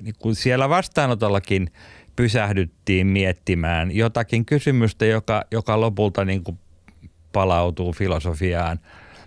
niin 0.00 0.14
kun 0.18 0.34
siellä 0.34 0.68
vastaanotollakin 0.68 1.70
pysähdyttiin 2.16 3.06
miettimään 3.06 3.96
jotakin 3.96 4.44
kysymystä, 4.44 5.06
joka, 5.06 5.44
joka 5.50 5.80
lopulta 5.80 6.24
niin 6.24 6.44
kuin 6.44 6.58
palautuu 7.32 7.92
filosofiaan. 7.92 8.80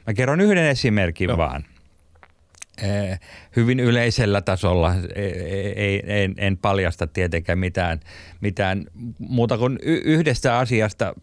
Mä 0.08 0.14
kerron 0.14 0.42
yhden 0.42 0.66
esimerkin 0.66 1.30
no. 1.30 1.38
vaan. 1.38 1.66
hyvin 3.56 3.80
yleisellä 3.80 4.42
tasolla, 4.42 4.94
ei, 5.76 6.04
en, 6.06 6.34
en 6.38 6.58
paljasta 6.58 7.08
tietenkään 7.08 7.60
mitään, 7.60 8.00
mitään 8.42 8.86
muuta 9.20 9.58
kuin 9.58 9.80
yhdestä 9.84 10.58
asiasta. 10.58 11.14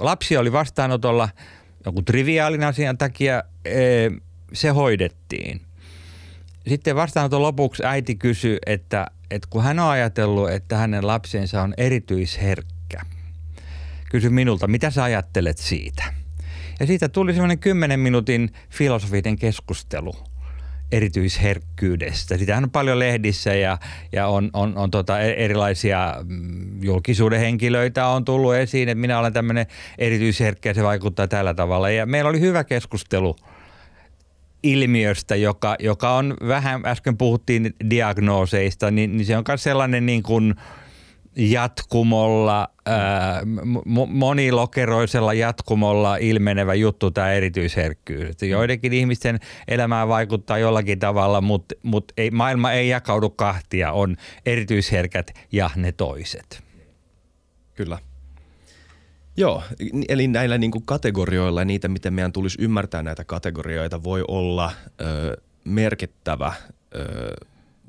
lapsi 0.00 0.36
oli 0.36 0.52
vastaanotolla– 0.52 1.28
joku 1.86 2.02
triviaalin 2.02 2.64
asian 2.64 2.98
takia 2.98 3.42
se 4.52 4.68
hoidettiin. 4.68 5.60
Sitten 6.68 6.96
vastaanoton 6.96 7.42
lopuksi 7.42 7.84
äiti 7.84 8.14
kysyi, 8.14 8.58
että, 8.66 9.06
että 9.30 9.48
kun 9.50 9.62
hän 9.62 9.78
on 9.78 9.90
ajatellut, 9.90 10.50
että 10.50 10.76
hänen 10.76 11.06
lapsensa 11.06 11.62
on 11.62 11.74
erityisherkkä, 11.76 12.72
kysy 14.12 14.28
minulta, 14.28 14.68
mitä 14.68 14.90
sä 14.90 15.02
ajattelet 15.02 15.58
siitä? 15.58 16.04
Ja 16.80 16.86
siitä 16.86 17.08
tuli 17.08 17.32
semmoinen 17.32 17.58
kymmenen 17.58 18.00
minuutin 18.00 18.52
filosofinen 18.70 19.36
keskustelu– 19.36 20.14
erityisherkkyydestä. 20.92 22.36
Sitähän 22.36 22.64
on 22.64 22.70
paljon 22.70 22.98
lehdissä 22.98 23.54
ja, 23.54 23.78
ja 24.12 24.26
on, 24.26 24.50
on, 24.52 24.76
on 24.76 24.90
tota 24.90 25.20
e-, 25.20 25.44
erilaisia 25.44 26.16
mm, 26.24 26.82
julkisuuden 26.82 27.40
henkilöitä 27.40 28.06
on 28.06 28.24
tullut 28.24 28.54
esiin, 28.54 28.88
että 28.88 29.00
minä 29.00 29.18
olen 29.18 29.32
tämmöinen 29.32 29.66
erityisherkkä 29.98 30.70
ja 30.70 30.74
se 30.74 30.82
vaikuttaa 30.82 31.28
tällä 31.28 31.54
tavalla. 31.54 31.90
Ja 31.90 32.06
meillä 32.06 32.30
oli 32.30 32.40
hyvä 32.40 32.64
keskustelu 32.64 33.36
ilmiöstä, 34.62 35.36
joka, 35.36 35.76
joka 35.78 36.16
on 36.16 36.36
vähän, 36.48 36.86
äsken 36.86 37.16
puhuttiin 37.16 37.74
diagnooseista, 37.90 38.90
niin, 38.90 39.16
niin 39.16 39.26
se 39.26 39.36
on 39.36 39.44
myös 39.48 39.62
sellainen 39.62 40.06
niin 40.06 40.22
kuin– 40.22 40.54
jatkumolla, 41.36 42.68
monilokeroisella 44.08 45.34
jatkumolla 45.34 46.16
ilmenevä 46.16 46.74
juttu 46.74 47.10
tämä 47.10 47.32
erityisherkkyys. 47.32 48.36
Joidenkin 48.42 48.92
ihmisten 48.92 49.40
elämään 49.68 50.08
vaikuttaa 50.08 50.58
jollakin 50.58 50.98
tavalla, 50.98 51.40
mutta, 51.40 51.74
mutta 51.82 52.14
ei, 52.16 52.30
maailma 52.30 52.72
ei 52.72 52.88
jakaudu 52.88 53.30
kahtia, 53.30 53.92
on 53.92 54.16
erityisherkät 54.46 55.30
ja 55.52 55.70
ne 55.76 55.92
toiset. 55.92 56.62
Kyllä. 57.74 57.98
Joo, 59.36 59.62
eli 60.08 60.28
näillä 60.28 60.58
niin 60.58 60.70
kuin 60.70 60.86
kategorioilla 60.86 61.64
niitä, 61.64 61.88
miten 61.88 62.14
meidän 62.14 62.32
tulisi 62.32 62.62
ymmärtää 62.62 63.02
näitä 63.02 63.24
kategorioita, 63.24 64.02
voi 64.02 64.24
olla 64.28 64.72
ö, 65.00 65.36
merkittävä 65.64 66.52
ö, 66.94 67.34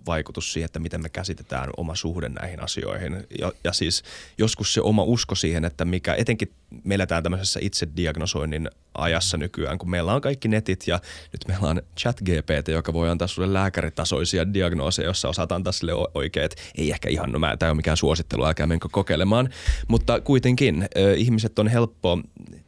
vaikutus 0.05 0.53
siihen, 0.53 0.65
että 0.65 0.79
miten 0.79 1.01
me 1.01 1.09
käsitetään 1.09 1.69
oma 1.77 1.95
suhde 1.95 2.29
näihin 2.29 2.63
asioihin. 2.63 3.27
Ja, 3.39 3.51
ja 3.63 3.73
siis 3.73 4.03
joskus 4.37 4.73
se 4.73 4.81
oma 4.81 5.03
usko 5.03 5.35
siihen, 5.35 5.65
että 5.65 5.85
mikä, 5.85 6.15
etenkin 6.15 6.53
me 6.83 6.95
eletään 6.95 7.23
tämmöisessä 7.23 7.59
itse 7.63 7.87
diagnosoinnin 7.97 8.69
ajassa 8.97 9.37
nykyään, 9.37 9.77
kun 9.77 9.89
meillä 9.89 10.13
on 10.13 10.21
kaikki 10.21 10.47
netit 10.47 10.87
ja 10.87 10.99
nyt 11.31 11.41
meillä 11.47 11.69
on 11.69 11.81
chat 11.99 12.21
GPT, 12.21 12.67
joka 12.67 12.93
voi 12.93 13.09
antaa 13.09 13.27
sulle 13.27 13.53
lääkäritasoisia 13.53 14.53
diagnooseja, 14.53 15.07
jossa 15.07 15.29
osaat 15.29 15.51
antaa 15.51 15.73
sille 15.73 15.91
oikeat, 16.13 16.51
ei 16.77 16.91
ehkä 16.91 17.09
ihan, 17.09 17.31
no 17.31 17.39
mä, 17.39 17.57
tämä 17.57 17.67
ei 17.67 17.71
ole 17.71 17.77
mikään 17.77 17.97
suosittelu, 17.97 18.45
älkää 18.45 18.67
menkö 18.67 18.87
kokeilemaan, 18.91 19.49
mutta 19.87 20.21
kuitenkin 20.21 20.81
äh, 20.81 20.87
ihmiset 21.17 21.59
on 21.59 21.67
helppo 21.67 22.19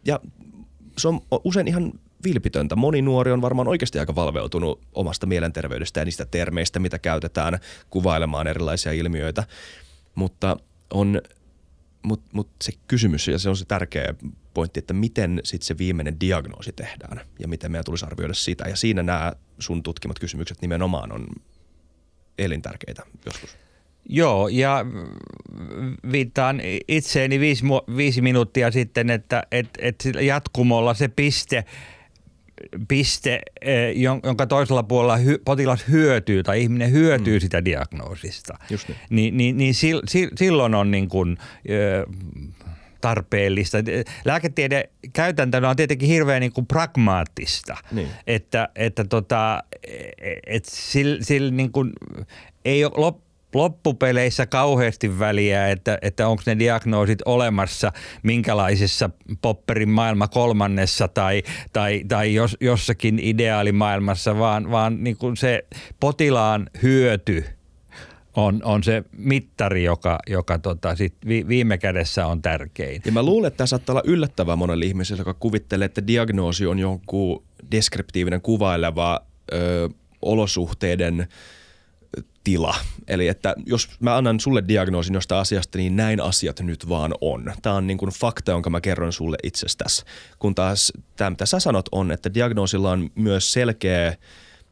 ja 0.06 0.20
se 0.98 1.08
on 1.08 1.22
usein 1.44 1.68
ihan 1.68 1.92
vilpitöntä. 2.26 2.76
Moni 2.76 3.02
nuori 3.02 3.32
on 3.32 3.42
varmaan 3.42 3.68
oikeasti 3.68 4.00
aika 4.00 4.16
valveutunut 4.16 4.82
omasta 4.94 5.26
mielenterveydestä 5.26 6.00
ja 6.00 6.06
niistä 6.06 6.26
termeistä, 6.26 6.80
mitä 6.80 7.00
käytetään 7.00 7.60
kuvailemaan 7.90 8.48
erilaisia 8.48 8.92
ilmiöitä. 8.92 9.44
Mutta 10.16 10.58
on 10.94 11.22
mut, 12.04 12.22
mut 12.34 12.50
se 12.64 12.72
kysymys, 12.88 13.28
ja 13.28 13.40
se 13.40 13.50
on 13.50 13.58
se 13.58 13.66
tärkeä 13.66 14.14
pointti, 14.54 14.80
että 14.80 14.94
miten 14.94 15.42
sitten 15.44 15.68
se 15.68 15.78
viimeinen 15.78 16.20
diagnoosi 16.20 16.72
tehdään 16.72 17.22
ja 17.40 17.48
miten 17.48 17.72
meidän 17.72 17.86
tulisi 17.86 18.06
arvioida 18.06 18.34
sitä. 18.34 18.70
Ja 18.70 18.76
siinä 18.76 19.04
nämä 19.04 19.34
sun 19.60 19.84
tutkimat 19.84 20.20
kysymykset 20.20 20.62
nimenomaan 20.62 21.12
on 21.12 21.28
elintärkeitä 22.38 23.04
joskus. 23.26 23.58
Joo, 24.10 24.48
ja 24.48 24.86
viittaan 26.12 26.62
itseeni 26.88 27.40
viisi, 27.40 27.64
viisi 27.98 28.22
minuuttia 28.22 28.72
sitten, 28.72 29.10
että 29.10 29.44
et, 29.52 29.70
et 29.80 30.04
jatkumolla 30.22 30.94
se 30.94 31.08
piste– 31.08 31.66
piste, 32.88 33.42
eh, 33.62 33.94
jonka 34.24 34.48
toisella 34.48 34.84
puolella 34.84 35.18
hy, 35.18 35.38
potilas 35.46 35.88
hyötyy 35.88 36.44
tai 36.44 36.62
ihminen 36.62 36.92
hyötyy 36.92 37.38
mm. 37.38 37.42
sitä 37.42 37.66
diagnoosista, 37.66 38.58
Just 38.70 38.88
niin. 38.88 38.98
niin, 39.10 39.38
niin, 39.38 39.58
niin 39.58 39.74
sil, 39.82 40.00
sil, 40.12 40.30
silloin 40.36 40.76
on 40.76 40.92
niin 40.92 41.10
kuin, 41.10 41.38
tarpeellista. 43.06 43.78
Lääketiede 44.26 44.90
käytäntönä 45.14 45.70
on 45.70 45.76
tietenkin 45.76 46.10
hirveän 46.10 46.42
niin 46.42 46.54
kuin 46.54 46.68
pragmaattista, 46.68 47.78
niin. 47.92 48.08
että, 48.28 48.70
että 48.76 49.04
tota, 49.04 49.64
et 50.48 50.66
sil, 50.90 51.12
sil 51.28 51.46
niin 51.52 51.72
kuin, 51.72 51.92
ei 52.66 52.86
ole 52.86 52.94
lop, 52.96 53.18
loppupeleissä 53.56 54.46
kauheasti 54.46 55.20
väliä, 55.20 55.70
että, 55.70 55.98
että 56.02 56.28
onko 56.28 56.44
ne 56.46 56.60
diagnoosit 56.60 57.20
olemassa 57.26 57.92
minkälaisessa 58.24 59.10
popperin 59.42 59.90
maailma 59.90 60.28
kolmannessa 60.28 61.08
tai, 61.08 61.44
tai, 61.74 62.04
tai 62.08 62.34
jos, 62.34 62.58
jossakin 62.60 63.20
ideaalimaailmassa, 63.20 64.38
vaan, 64.38 64.72
vaan 64.72 65.04
niin 65.04 65.18
kuin 65.18 65.38
se 65.38 65.66
potilaan 66.00 66.70
hyöty 66.84 67.46
on, 68.36 68.62
on 68.64 68.84
se 68.84 69.04
mittari, 69.18 69.84
joka, 69.84 70.20
joka 70.28 70.60
tota 70.60 70.96
sit 70.96 71.14
viime 71.26 71.78
kädessä 71.78 72.28
on 72.28 72.42
tärkein. 72.42 73.02
Ja 73.06 73.12
mä 73.12 73.24
luulen, 73.24 73.48
että 73.48 73.58
tämä 73.58 73.68
saattaa 73.68 73.94
olla 73.94 74.04
yllättävää 74.06 74.56
monelle 74.56 74.86
ihmiselle, 74.86 75.22
joka 75.22 75.34
kuvittelee, 75.34 75.86
että 75.86 76.08
diagnoosi 76.08 76.66
on 76.66 76.80
jonkun 76.80 77.44
deskriptiivinen 77.72 78.42
kuvaileva 78.42 79.22
ö, 79.54 79.90
olosuhteiden 80.22 81.28
tila. 82.46 82.76
Eli 83.08 83.28
että 83.28 83.56
jos 83.66 83.90
mä 84.00 84.18
annan 84.18 84.40
sulle 84.40 84.64
diagnoosin 84.68 85.14
jostain 85.14 85.42
asiasta, 85.42 85.78
niin 85.78 85.96
näin 85.96 86.22
asiat 86.22 86.60
nyt 86.60 86.90
vaan 86.90 87.14
on. 87.22 87.54
Tämä 87.62 87.76
on 87.76 87.88
niin 87.88 87.98
kuin 87.98 88.12
fakta, 88.12 88.52
jonka 88.52 88.70
mä 88.70 88.82
kerron 88.82 89.14
sulle 89.14 89.38
itsestäsi. 89.44 90.04
Kun 90.40 90.56
taas 90.56 90.94
tämä, 91.16 91.30
mitä 91.30 91.46
sä 91.46 91.60
sanot, 91.60 91.90
on, 91.92 92.12
että 92.12 92.34
diagnoosilla 92.34 92.92
on 92.92 93.10
myös 93.16 93.54
selkeä 93.54 94.18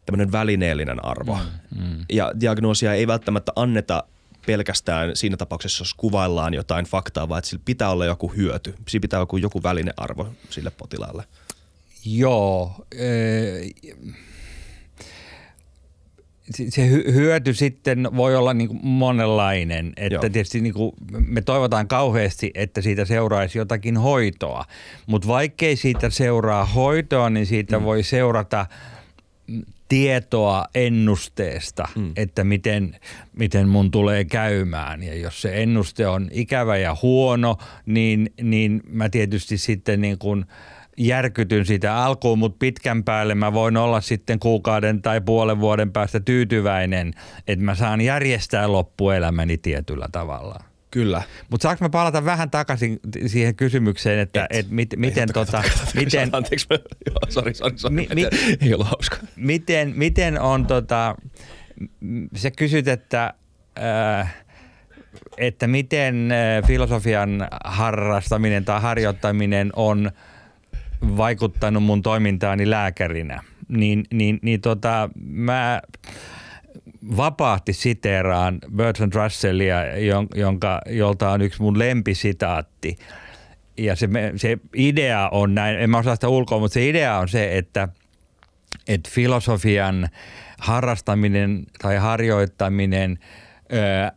tämmöinen 0.05 0.31
välineellinen 0.31 1.05
arvo. 1.05 1.35
Mm, 1.35 1.83
mm. 1.83 2.05
Ja 2.09 2.31
diagnoosia 2.39 2.93
ei 2.93 3.07
välttämättä 3.07 3.51
anneta 3.55 4.03
pelkästään 4.45 5.15
siinä 5.15 5.37
tapauksessa, 5.37 5.81
jos 5.81 5.93
kuvaillaan 5.93 6.53
jotain 6.53 6.85
faktaa, 6.85 7.29
vaan 7.29 7.39
että 7.39 7.49
sillä 7.49 7.63
pitää 7.65 7.89
olla 7.89 8.05
joku 8.05 8.27
hyöty. 8.27 8.75
Siinä 8.87 9.01
pitää 9.01 9.19
olla 9.19 9.39
joku 9.39 9.63
välinearvo 9.63 10.27
sille 10.49 10.71
potilaalle. 10.71 11.23
Joo. 12.05 12.75
Se 16.69 16.87
hyöty 16.89 17.53
sitten 17.53 18.09
voi 18.15 18.35
olla 18.35 18.53
niin 18.53 18.67
kuin 18.67 18.79
monenlainen. 18.83 19.93
Että 19.97 20.15
Joo. 20.15 20.21
tietysti 20.21 20.61
niin 20.61 20.73
kuin 20.73 20.91
me 21.27 21.41
toivotaan 21.41 21.87
kauheasti, 21.87 22.51
että 22.55 22.81
siitä 22.81 23.05
seuraisi 23.05 23.57
jotakin 23.57 23.97
hoitoa. 23.97 24.65
Mutta 25.05 25.27
vaikkei 25.27 25.75
siitä 25.75 26.09
seuraa 26.09 26.65
hoitoa, 26.65 27.29
niin 27.29 27.45
siitä 27.45 27.79
mm. 27.79 27.85
voi 27.85 28.03
seurata 28.03 28.65
tietoa 29.87 30.65
ennusteesta, 30.75 31.87
mm. 31.95 32.11
että 32.15 32.43
miten, 32.43 32.95
miten 33.37 33.67
mun 33.67 33.91
tulee 33.91 34.25
käymään. 34.25 35.03
Ja 35.03 35.15
jos 35.15 35.41
se 35.41 35.63
ennuste 35.63 36.07
on 36.07 36.29
ikävä 36.31 36.77
ja 36.77 36.97
huono, 37.01 37.57
niin, 37.85 38.33
niin 38.41 38.81
mä 38.89 39.09
tietysti 39.09 39.57
sitten 39.57 40.01
niin 40.01 40.17
kuin 40.17 40.45
järkytyn 40.97 41.65
sitä 41.65 41.95
alkuun, 41.95 42.39
mutta 42.39 42.57
pitkän 42.59 43.03
päälle 43.03 43.35
mä 43.35 43.53
voin 43.53 43.77
olla 43.77 44.01
sitten 44.01 44.39
kuukauden 44.39 45.01
tai 45.01 45.21
puolen 45.21 45.59
vuoden 45.59 45.91
päästä 45.91 46.19
tyytyväinen, 46.19 47.13
että 47.47 47.65
mä 47.65 47.75
saan 47.75 48.01
järjestää 48.01 48.71
loppuelämäni 48.71 49.57
tietyllä 49.57 50.07
tavalla. 50.11 50.59
Kyllä. 50.91 51.21
Mutta 51.49 51.63
saanko 51.63 51.85
mä 51.85 51.89
palata 51.89 52.25
vähän 52.25 52.49
takaisin 52.49 52.99
siihen 53.25 53.55
kysymykseen, 53.55 54.19
että 54.19 54.47
et, 54.49 54.65
et 54.65 54.71
mit, 54.71 54.89
miten 54.95 55.29
ei, 55.29 55.33
tota... 55.33 55.63
miten, 55.95 56.29
anteeksi, 56.31 56.67
joo, 57.07 57.17
sorry, 57.29 57.53
sorry, 57.53 57.77
sorry. 57.77 57.95
Mi, 57.95 58.07
mi, 58.15 58.27
ei 58.61 58.73
ollut 58.73 58.87
hauska. 58.87 59.17
Miten, 59.35 59.93
miten 59.95 60.41
on 60.41 60.65
tota... 60.65 61.15
Se 62.35 62.51
kysyt, 62.51 62.87
että... 62.87 63.33
Äh, 64.19 64.35
että 65.37 65.67
miten 65.67 66.29
äh, 66.31 66.67
filosofian 66.67 67.47
harrastaminen 67.63 68.65
tai 68.65 68.81
harjoittaminen 68.81 69.69
on 69.75 70.11
vaikuttanut 71.17 71.83
mun 71.83 72.01
toimintaani 72.01 72.69
lääkärinä, 72.69 73.43
niin, 73.67 74.03
niin, 74.13 74.39
niin 74.41 74.61
tota, 74.61 75.09
mä 75.25 75.81
vapaasti 77.17 77.73
siteeraan 77.73 78.59
Bertrand 78.75 79.13
Russellia, 79.13 79.77
jonka, 80.35 80.81
jolta 80.89 81.31
on 81.31 81.41
yksi 81.41 81.61
mun 81.61 81.79
lempisitaatti. 81.79 82.97
Ja 83.77 83.95
se, 83.95 84.09
se 84.35 84.57
idea 84.75 85.29
on 85.29 85.55
näin, 85.55 85.79
en 85.79 85.89
mä 85.89 85.97
osaa 85.97 86.15
sitä 86.15 86.27
ulkoa, 86.27 86.59
mutta 86.59 86.73
se 86.73 86.89
idea 86.89 87.17
on 87.17 87.29
se, 87.29 87.57
että, 87.57 87.87
että 88.87 89.09
filosofian 89.13 90.09
harrastaminen 90.57 91.65
tai 91.81 91.97
harjoittaminen 91.97 93.19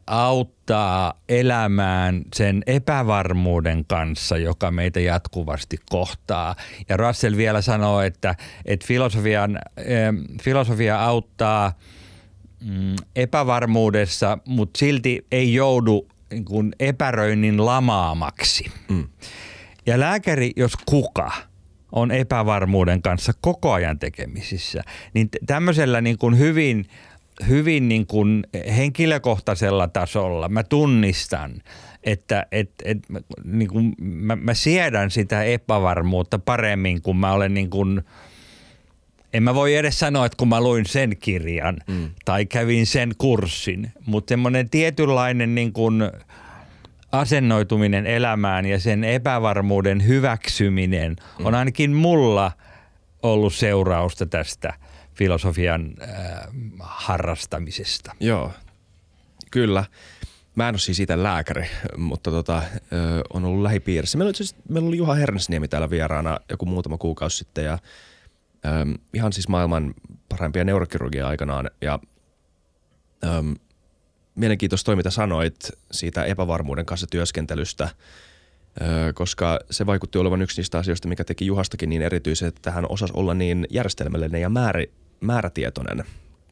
auttaa 0.06 1.20
elämään 1.28 2.22
sen 2.34 2.62
epävarmuuden 2.66 3.84
kanssa, 3.84 4.38
joka 4.38 4.70
meitä 4.70 5.00
jatkuvasti 5.00 5.78
kohtaa. 5.90 6.54
Ja 6.88 6.96
Russell 6.96 7.36
vielä 7.36 7.62
sanoo, 7.62 8.00
että, 8.00 8.34
että 8.64 8.86
filosofian, 8.86 9.58
filosofia 10.42 11.02
auttaa– 11.04 11.72
mm, 12.60 12.96
epävarmuudessa, 13.16 14.38
mutta 14.46 14.78
silti 14.78 15.26
ei 15.32 15.54
joudu 15.54 16.08
niin 16.30 16.44
kuin 16.44 16.72
epäröinnin 16.80 17.66
lamaamaksi. 17.66 18.70
Mm. 18.88 19.08
Ja 19.86 20.00
lääkäri, 20.00 20.50
jos 20.56 20.72
kuka, 20.86 21.32
on 21.92 22.10
epävarmuuden 22.10 23.02
kanssa 23.02 23.32
koko 23.40 23.72
ajan 23.72 23.98
tekemisissä, 23.98 24.82
niin 25.14 25.28
tämmöisellä 25.46 26.00
niin 26.00 26.18
kuin 26.18 26.38
hyvin, 26.38 26.86
hyvin 27.48 27.88
niin 27.88 28.06
kuin 28.06 28.46
henkilökohtaisella 28.76 29.88
tasolla 29.88 30.48
mä 30.48 30.62
tunnistan, 30.62 31.62
että 32.04 32.46
et, 32.52 32.70
et, 32.84 32.98
niin 33.44 33.68
kuin 33.68 33.94
mä, 34.00 34.36
mä 34.36 34.54
siedän 34.54 35.10
sitä 35.10 35.42
epävarmuutta 35.42 36.38
paremmin, 36.38 37.02
kun 37.02 37.16
mä 37.16 37.32
olen 37.32 37.54
niin 37.54 37.70
kuin– 37.70 38.02
en 39.36 39.42
mä 39.42 39.54
voi 39.54 39.74
edes 39.74 39.98
sanoa, 39.98 40.26
että 40.26 40.36
kun 40.36 40.48
mä 40.48 40.60
luin 40.60 40.86
sen 40.86 41.16
kirjan 41.16 41.76
mm. 41.86 42.10
tai 42.24 42.46
kävin 42.46 42.86
sen 42.86 43.12
kurssin, 43.18 43.92
mutta 44.06 44.28
semmoinen 44.28 44.70
tietynlainen 44.70 45.54
niin 45.54 45.72
kuin 45.72 46.02
asennoituminen 47.12 48.06
elämään 48.06 48.66
ja 48.66 48.80
sen 48.80 49.04
epävarmuuden 49.04 50.06
hyväksyminen 50.06 51.16
mm. 51.38 51.46
on 51.46 51.54
ainakin 51.54 51.92
mulla 51.92 52.52
ollut 53.22 53.54
seurausta 53.54 54.26
tästä 54.26 54.74
filosofian 55.16 55.94
äh, 56.02 56.08
harrastamisesta. 56.78 58.12
Joo, 58.20 58.52
kyllä. 59.50 59.84
Mä 60.54 60.68
en 60.68 60.72
ole 60.72 60.78
siis 60.78 61.00
itse 61.00 61.22
lääkäri, 61.22 61.66
mutta 61.96 62.30
tota, 62.30 62.62
ö, 62.92 63.22
on 63.32 63.44
ollut 63.44 63.62
lähipiirissä. 63.62 64.18
Meillä 64.18 64.28
oli, 64.28 64.36
siis, 64.36 64.56
meillä 64.68 64.88
oli 64.88 64.96
Juha 64.96 65.14
Hernesniemi 65.14 65.68
täällä 65.68 65.90
vieraana 65.90 66.38
joku 66.50 66.66
muutama 66.66 66.98
kuukausi 66.98 67.36
sitten 67.36 67.64
ja– 67.64 67.78
ähm, 68.66 68.92
ihan 69.14 69.32
siis 69.32 69.48
maailman 69.48 69.94
parhaimpia 70.28 70.64
neurokirurgia 70.64 71.28
aikanaan 71.28 71.70
ja 71.80 71.98
ähm, 73.24 73.52
mielenkiintoista 74.34 74.84
toi, 74.86 74.96
mitä 74.96 75.10
sanoit 75.10 75.56
siitä 75.90 76.24
epävarmuuden 76.24 76.86
kanssa 76.86 77.06
työskentelystä, 77.10 77.84
äh, 77.84 77.92
koska 79.14 79.60
se 79.70 79.86
vaikutti 79.86 80.18
olevan 80.18 80.42
yksi 80.42 80.60
niistä 80.60 80.78
asioista, 80.78 81.08
mikä 81.08 81.24
teki 81.24 81.46
Juhastakin 81.46 81.88
niin 81.88 82.02
erityisen, 82.02 82.48
että 82.48 82.70
hän 82.70 82.86
osasi 82.88 83.12
olla 83.16 83.34
niin 83.34 83.66
järjestelmällinen 83.70 84.40
ja 84.40 84.48
määrä, 84.48 84.84
määrätietoinen 85.20 86.04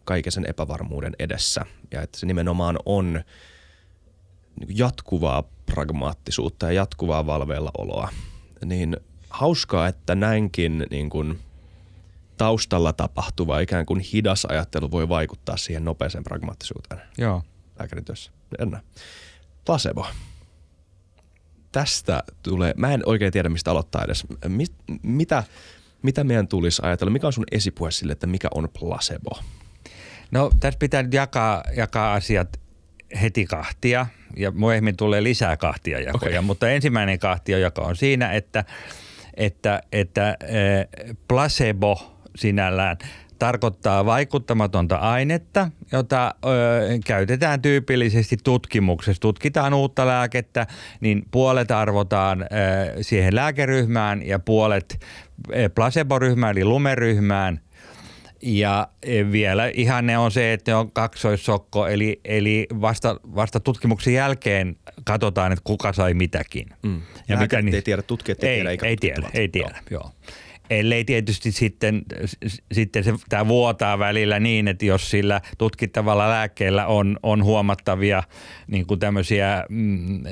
kaiken 0.04 0.32
sen 0.32 0.46
epävarmuuden 0.48 1.12
edessä. 1.18 1.66
Ja 1.90 2.02
että 2.02 2.18
se 2.18 2.26
nimenomaan 2.26 2.78
on 2.86 3.12
niin 4.60 4.78
jatkuvaa 4.78 5.42
pragmaattisuutta 5.66 6.66
ja 6.66 6.72
jatkuvaa 6.72 7.26
valveilla 7.26 7.70
oloa. 7.78 8.08
Niin 8.64 8.96
hauskaa, 9.30 9.88
että 9.88 10.14
näinkin 10.14 10.86
niin 10.90 11.10
kuin– 11.10 11.38
taustalla 12.36 12.92
tapahtuva 12.92 13.60
ikään 13.60 13.86
kuin 13.86 14.00
hidas 14.00 14.44
ajattelu 14.44 14.90
voi 14.90 15.08
vaikuttaa 15.08 15.56
siihen 15.56 15.84
nopeeseen 15.84 16.24
pragmaattisuuteen. 16.24 17.00
Joo. 17.18 17.42
Lääkärityössä. 17.78 18.30
Ennä. 18.58 18.80
Placebo. 19.64 20.06
Tästä 21.72 22.22
tulee, 22.42 22.74
mä 22.76 22.94
en 22.94 23.02
oikein 23.06 23.32
tiedä 23.32 23.48
mistä 23.48 23.70
aloittaa 23.70 24.04
edes. 24.04 24.24
Mit, 24.48 24.72
mitä, 25.02 25.44
mitä 26.04 26.24
meidän 26.24 26.48
tulisi 26.48 26.82
ajatella? 26.84 27.12
Mikä 27.12 27.26
on 27.26 27.32
sun 27.32 27.44
esipuhe 27.52 27.90
sille, 27.90 28.12
että 28.12 28.26
mikä 28.26 28.48
on 28.54 28.68
placebo? 28.78 29.38
No 30.30 30.50
tässä 30.60 30.78
pitää 30.78 31.02
nyt 31.02 31.14
jakaa, 31.14 31.64
jakaa 31.76 32.14
asiat 32.14 32.60
heti 33.22 33.44
kahtia 33.44 34.06
ja 34.36 34.50
myöhemmin 34.50 34.96
tulee 34.96 35.22
lisää 35.22 35.56
kahtia 35.56 36.00
jakoja, 36.00 36.30
okay. 36.30 36.46
mutta 36.46 36.70
ensimmäinen 36.70 37.18
kahtia 37.18 37.58
joka 37.58 37.82
on 37.82 37.96
siinä, 37.96 38.32
että, 38.32 38.64
että, 39.36 39.82
että 39.92 40.36
placebo– 41.28 42.00
sinällään 42.36 42.96
tarkoittaa 43.38 44.04
vaikuttamatonta 44.04 44.96
ainetta, 44.96 45.70
jota 45.92 46.34
ö, 46.44 46.48
käytetään 47.06 47.62
tyypillisesti 47.62 48.36
tutkimuksessa. 48.44 49.20
Tutkitaan 49.20 49.74
uutta 49.74 50.06
lääkettä, 50.06 50.66
niin 51.00 51.24
puolet 51.30 51.70
arvotaan 51.70 52.42
ö, 52.42 52.46
siihen 53.02 53.34
lääkeryhmään 53.34 54.26
ja 54.26 54.38
puolet 54.38 55.00
placebo-ryhmään 55.74 56.52
eli 56.56 56.64
lumeryhmään. 56.64 57.60
Ja 58.42 58.88
vielä 59.32 59.70
ihanne 59.74 60.18
on 60.18 60.30
se, 60.30 60.52
että 60.52 60.70
ne 60.70 60.76
on 60.76 60.92
kaksoissokko, 60.92 61.86
eli, 61.86 62.20
eli 62.24 62.66
vasta, 62.80 63.20
vasta 63.34 63.60
tutkimuksen 63.60 64.14
jälkeen 64.14 64.76
katsotaan, 65.04 65.52
että 65.52 65.62
kuka 65.64 65.92
sai 65.92 66.14
mitäkin. 66.14 66.66
Mm. 66.82 66.96
Ja, 66.96 67.34
ja 67.34 67.36
mitä, 67.36 67.62
niin, 67.62 67.74
ei 67.74 67.82
tiedä, 67.82 68.02
tutkijat 68.02 68.44
ei, 68.44 68.60
ei 68.60 68.76
tiedä, 68.76 68.86
ei 68.86 68.96
tiedä, 68.96 69.30
ei 69.34 69.48
tiedä, 69.48 69.78
joo. 69.90 70.00
joo. 70.00 70.10
Ellei 70.70 71.04
tietysti 71.04 71.52
sitten, 71.52 72.02
sitten 72.72 73.04
se, 73.04 73.14
tämä 73.28 73.48
vuotaa 73.48 73.98
välillä 73.98 74.40
niin, 74.40 74.68
että 74.68 74.84
jos 74.84 75.10
sillä 75.10 75.40
tutkittavalla 75.58 76.28
lääkkeellä 76.28 76.86
on, 76.86 77.18
on 77.22 77.44
huomattavia 77.44 78.22
niin 78.66 78.86
kuin 78.86 79.00
tämmöisiä 79.00 79.64
mm, 79.68 80.22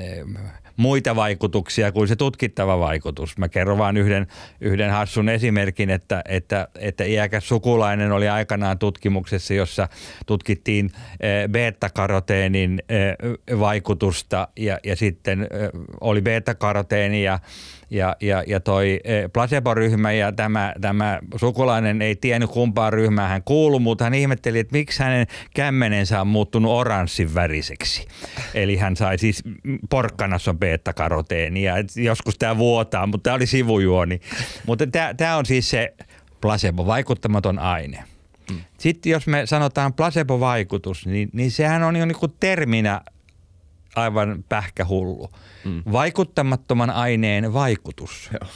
muita 0.77 1.15
vaikutuksia 1.15 1.91
kuin 1.91 2.07
se 2.07 2.15
tutkittava 2.15 2.79
vaikutus. 2.79 3.37
Mä 3.37 3.49
kerron 3.49 3.77
vain 3.77 3.97
yhden, 3.97 4.27
yhden 4.61 4.91
hassun 4.91 5.29
esimerkin, 5.29 5.89
että, 5.89 6.21
että, 6.29 6.67
että 6.79 7.03
iäkäs 7.03 7.47
sukulainen 7.47 8.11
oli 8.11 8.29
aikanaan 8.29 8.79
tutkimuksessa, 8.79 9.53
jossa 9.53 9.87
tutkittiin 10.25 10.89
eh, 11.19 11.49
beta-karoteenin 11.49 12.83
eh, 12.89 13.59
vaikutusta 13.59 14.47
ja, 14.59 14.79
ja 14.83 14.95
sitten 14.95 15.41
eh, 15.41 15.47
oli 16.01 16.21
beta-karoteeni 16.21 17.23
ja 17.23 17.39
ja, 17.93 18.15
ja, 18.21 18.43
ja 18.47 18.59
toi 18.59 18.99
placebo-ryhmä 19.33 20.11
ja 20.11 20.31
tämä, 20.31 20.73
tämä 20.81 21.19
sukulainen 21.35 22.01
ei 22.01 22.15
tiennyt 22.15 22.49
kumpaan 22.49 22.93
ryhmään 22.93 23.29
hän 23.29 23.43
kuului, 23.43 23.79
mutta 23.79 24.03
hän 24.03 24.13
ihmetteli, 24.13 24.59
että 24.59 24.77
miksi 24.77 25.03
hänen 25.03 25.27
kämmenensä 25.55 26.21
on 26.21 26.27
muuttunut 26.27 26.71
oranssin 26.71 27.35
väriseksi. 27.35 28.07
Eli 28.53 28.77
hän 28.77 28.95
sai 28.95 29.17
siis, 29.17 29.43
porkkanassa 29.89 30.51
on 30.51 30.59
beta-karoteenia, 30.59 31.73
joskus 31.95 32.37
tämä 32.37 32.57
vuotaa, 32.57 33.07
mutta 33.07 33.23
tämä 33.23 33.35
oli 33.35 33.45
sivujuoni. 33.45 34.19
mutta 34.67 34.87
tämä, 35.17 35.37
on 35.37 35.45
siis 35.45 35.69
se 35.69 35.93
placebo, 36.41 36.85
vaikuttamaton 36.85 37.59
aine. 37.59 38.03
Mm. 38.51 38.57
Sitten 38.77 39.11
jos 39.11 39.27
me 39.27 39.45
sanotaan 39.45 39.93
placebo-vaikutus, 39.93 41.05
niin, 41.05 41.29
niin 41.33 41.51
sehän 41.51 41.83
on 41.83 41.95
jo 41.95 42.05
niin 42.05 42.19
kuin 42.19 42.33
terminä 42.39 43.01
aivan 43.95 44.43
pähkähullu. 44.49 45.29
Mm. 45.65 45.83
Vaikuttamattoman 45.91 46.89
aineen 46.89 47.53
vaikutus. 47.53 48.29
Joo. 48.41 48.49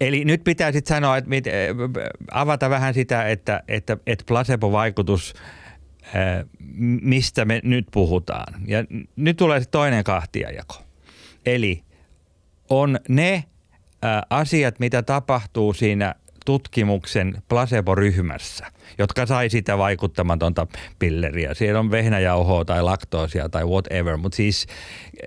Eli 0.00 0.24
nyt 0.24 0.44
pitää 0.44 0.72
sitten 0.72 0.94
sanoa, 0.96 1.16
että 1.16 1.30
mit, 1.30 1.44
avata 2.30 2.70
vähän 2.70 2.94
sitä, 2.94 3.28
että, 3.28 3.62
että, 3.68 3.96
että 4.06 4.24
placebo-vaikutus, 4.26 5.34
mistä 7.02 7.44
me 7.44 7.60
nyt 7.64 7.86
puhutaan. 7.92 8.54
Ja 8.66 8.84
nyt 9.16 9.36
tulee 9.36 9.60
se 9.60 9.68
toinen 9.68 10.04
kahtiajako. 10.04 10.82
Eli 11.46 11.82
on 12.70 12.98
ne 13.08 13.44
asiat, 14.30 14.78
mitä 14.78 15.02
tapahtuu 15.02 15.72
siinä 15.72 16.14
tutkimuksen 16.50 17.42
placebo-ryhmässä, 17.48 18.66
jotka 18.98 19.26
sai 19.26 19.50
sitä 19.50 19.78
vaikuttamatonta 19.78 20.66
pilleriä. 20.98 21.54
Siellä 21.54 21.80
on 21.80 21.90
vehnäjauhoa 21.90 22.64
tai 22.64 22.82
laktoosia 22.82 23.48
tai 23.48 23.64
whatever, 23.64 24.16
mutta 24.16 24.36
siis 24.36 24.66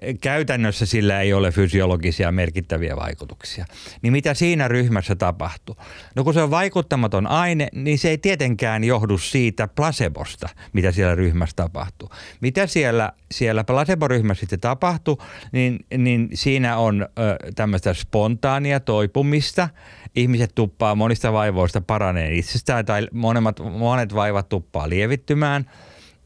eh, 0.01 0.15
käytännössä 0.21 0.85
sillä 0.85 1.21
ei 1.21 1.33
ole 1.33 1.51
fysiologisia 1.51 2.31
merkittäviä 2.31 2.95
vaikutuksia. 2.95 3.65
Niin 4.01 4.13
mitä 4.13 4.33
siinä 4.33 4.67
ryhmässä 4.67 5.15
tapahtuu? 5.15 5.75
No 6.15 6.23
kun 6.23 6.33
se 6.33 6.41
on 6.41 6.51
vaikuttamaton 6.51 7.27
aine, 7.27 7.67
niin 7.73 7.99
se 7.99 8.09
ei 8.09 8.17
tietenkään 8.17 8.83
johdu 8.83 9.17
siitä 9.17 9.67
placebosta, 9.67 10.49
mitä 10.73 10.91
siellä 10.91 11.15
ryhmässä 11.15 11.55
tapahtuu. 11.55 12.09
Mitä 12.41 12.67
siellä, 12.67 13.11
siellä 13.31 13.63
placebo-ryhmässä 13.63 14.39
sitten 14.39 14.59
tapahtuu, 14.59 15.21
niin, 15.51 15.79
niin 15.97 16.29
siinä 16.33 16.77
on 16.77 17.01
ö, 17.01 17.37
tämmöistä 17.55 17.93
spontaania 17.93 18.79
toipumista– 18.79 19.69
ihmiset 20.15 20.51
tuppaa 20.55 20.95
monista 20.95 21.33
vaivoista 21.33 21.81
paranee 21.81 22.33
itsestään 22.33 22.85
tai 22.85 23.07
monet, 23.11 23.43
monet 23.71 24.15
vaivat 24.15 24.49
tuppaa 24.49 24.89
lievittymään. 24.89 25.71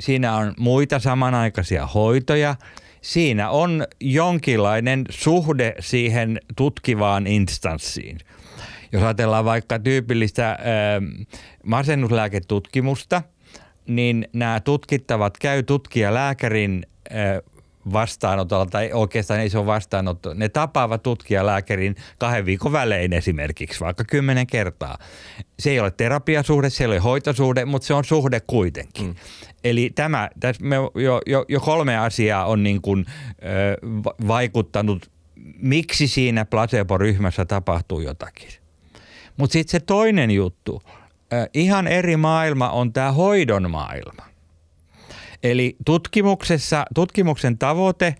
Siinä 0.03 0.35
on 0.35 0.53
muita 0.59 0.99
samanaikaisia 0.99 1.87
hoitoja. 1.87 2.55
Siinä 3.01 3.49
on 3.49 3.85
jonkinlainen 3.99 5.05
suhde 5.09 5.75
siihen 5.79 6.39
tutkivaan 6.55 7.27
instanssiin. 7.27 8.17
Jos 8.91 9.03
ajatellaan 9.03 9.45
vaikka 9.45 9.79
tyypillistä 9.79 10.51
äh, 10.51 10.57
masennuslääketutkimusta, 11.63 13.21
niin 13.87 14.27
nämä 14.33 14.59
tutkittavat 14.59 15.37
käy 15.37 15.63
tutkijalääkärin 15.63 16.85
äh, 17.11 17.56
vastaanotolla, 17.93 18.65
tai 18.65 18.89
oikeastaan 18.93 19.39
ei 19.39 19.49
se 19.49 19.57
ole 19.57 19.65
vastaanotto. 19.65 20.33
Ne 20.33 20.49
tapaavat 20.49 21.03
tutkijalääkärin 21.03 21.95
kahden 22.17 22.45
viikon 22.45 22.71
välein 22.71 23.13
esimerkiksi, 23.13 23.79
vaikka 23.79 24.03
kymmenen 24.03 24.47
kertaa. 24.47 24.97
Se 25.59 25.69
ei 25.69 25.79
ole 25.79 25.91
terapiasuhde, 25.91 26.69
se 26.69 26.83
ei 26.83 26.87
ole 26.87 26.99
hoitosuhde, 26.99 27.65
mutta 27.65 27.87
se 27.87 27.93
on 27.93 28.05
suhde 28.05 28.39
kuitenkin. 28.47 29.05
Mm. 29.05 29.15
Eli 29.63 29.91
tämä, 29.95 30.29
tässä 30.39 30.63
me 30.63 30.75
jo, 30.75 31.21
jo, 31.25 31.45
jo 31.47 31.59
kolme 31.59 31.97
asiaa 31.97 32.45
on 32.45 32.63
niin 32.63 32.81
kuin, 32.81 33.05
ö, 33.29 33.77
vaikuttanut, 34.27 35.11
miksi 35.57 36.07
siinä 36.07 36.45
placebo-ryhmässä 36.45 37.45
tapahtuu 37.45 37.99
jotakin. 37.99 38.49
Mutta 39.37 39.53
sitten 39.53 39.71
se 39.71 39.79
toinen 39.79 40.31
juttu, 40.31 40.81
ö, 41.33 41.49
ihan 41.53 41.87
eri 41.87 42.17
maailma 42.17 42.69
on 42.69 42.93
tämä 42.93 43.11
hoidon 43.11 43.71
maailma– 43.71 44.26
Eli 45.43 45.75
tutkimuksessa, 45.85 46.85
tutkimuksen 46.95 47.57
tavoite 47.57 48.15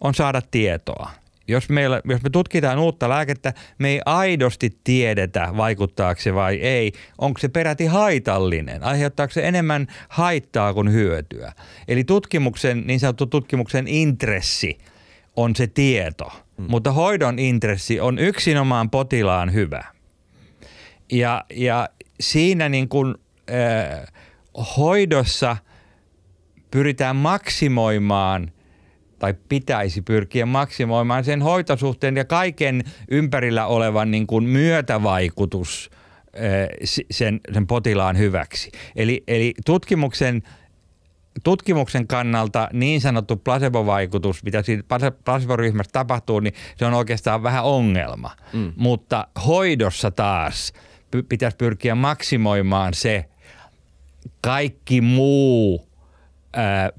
on 0.00 0.14
saada 0.14 0.42
tietoa. 0.50 1.10
Jos, 1.48 1.68
meillä, 1.68 2.00
jos 2.04 2.22
me 2.22 2.30
tutkitaan 2.30 2.78
uutta 2.78 3.08
lääkettä, 3.08 3.52
me 3.78 3.88
ei 3.88 4.00
aidosti 4.06 4.78
tiedetä, 4.84 5.48
vaikuttaako 5.56 6.20
se 6.20 6.34
vai 6.34 6.56
ei. 6.56 6.92
Onko 7.18 7.38
se 7.38 7.48
peräti 7.48 7.86
haitallinen? 7.86 8.84
Aiheuttaako 8.84 9.32
se 9.32 9.48
enemmän 9.48 9.86
haittaa 10.08 10.74
kuin 10.74 10.92
hyötyä? 10.92 11.52
Eli 11.88 12.04
tutkimuksen, 12.04 12.86
niin 12.86 13.00
sanottu 13.00 13.26
tutkimuksen 13.26 13.88
intressi 13.88 14.78
on 15.36 15.56
se 15.56 15.66
tieto, 15.66 16.32
mm. 16.58 16.64
mutta 16.68 16.92
hoidon 16.92 17.38
intressi 17.38 18.00
on 18.00 18.18
yksinomaan 18.18 18.90
potilaan 18.90 19.52
hyvä. 19.52 19.84
Ja, 21.12 21.44
ja 21.54 21.88
siinä 22.20 22.68
niin 22.68 22.88
kuin, 22.88 23.14
äh, 23.50 24.06
hoidossa– 24.76 25.56
pyritään 26.76 27.16
maksimoimaan 27.16 28.52
tai 29.18 29.34
pitäisi 29.48 30.02
pyrkiä 30.02 30.46
maksimoimaan 30.46 31.24
sen 31.24 31.42
hoitosuhteen 31.42 32.16
ja 32.16 32.24
kaiken 32.24 32.84
ympärillä 33.10 33.66
olevan 33.66 34.10
niin 34.10 34.26
kuin 34.26 34.44
myötävaikutus 34.44 35.90
eh, 36.32 36.68
sen, 37.10 37.40
sen 37.54 37.66
potilaan 37.66 38.18
hyväksi. 38.18 38.70
Eli, 38.96 39.24
eli 39.28 39.54
tutkimuksen 39.66 40.42
tutkimuksen 41.42 42.06
kannalta 42.06 42.68
niin 42.72 43.00
sanottu 43.00 43.36
placebo-vaikutus, 43.36 44.42
mitä 44.42 44.62
siinä 44.62 44.82
placebo-ryhmässä 45.24 45.92
tapahtuu, 45.92 46.40
niin 46.40 46.54
se 46.76 46.86
on 46.86 46.94
oikeastaan 46.94 47.42
vähän 47.42 47.64
ongelma. 47.64 48.30
Mm. 48.52 48.72
Mutta 48.76 49.28
hoidossa 49.46 50.10
taas 50.10 50.72
pitäisi 51.28 51.56
pyrkiä 51.56 51.94
maksimoimaan 51.94 52.94
se 52.94 53.24
kaikki 54.40 55.00
muu 55.00 55.85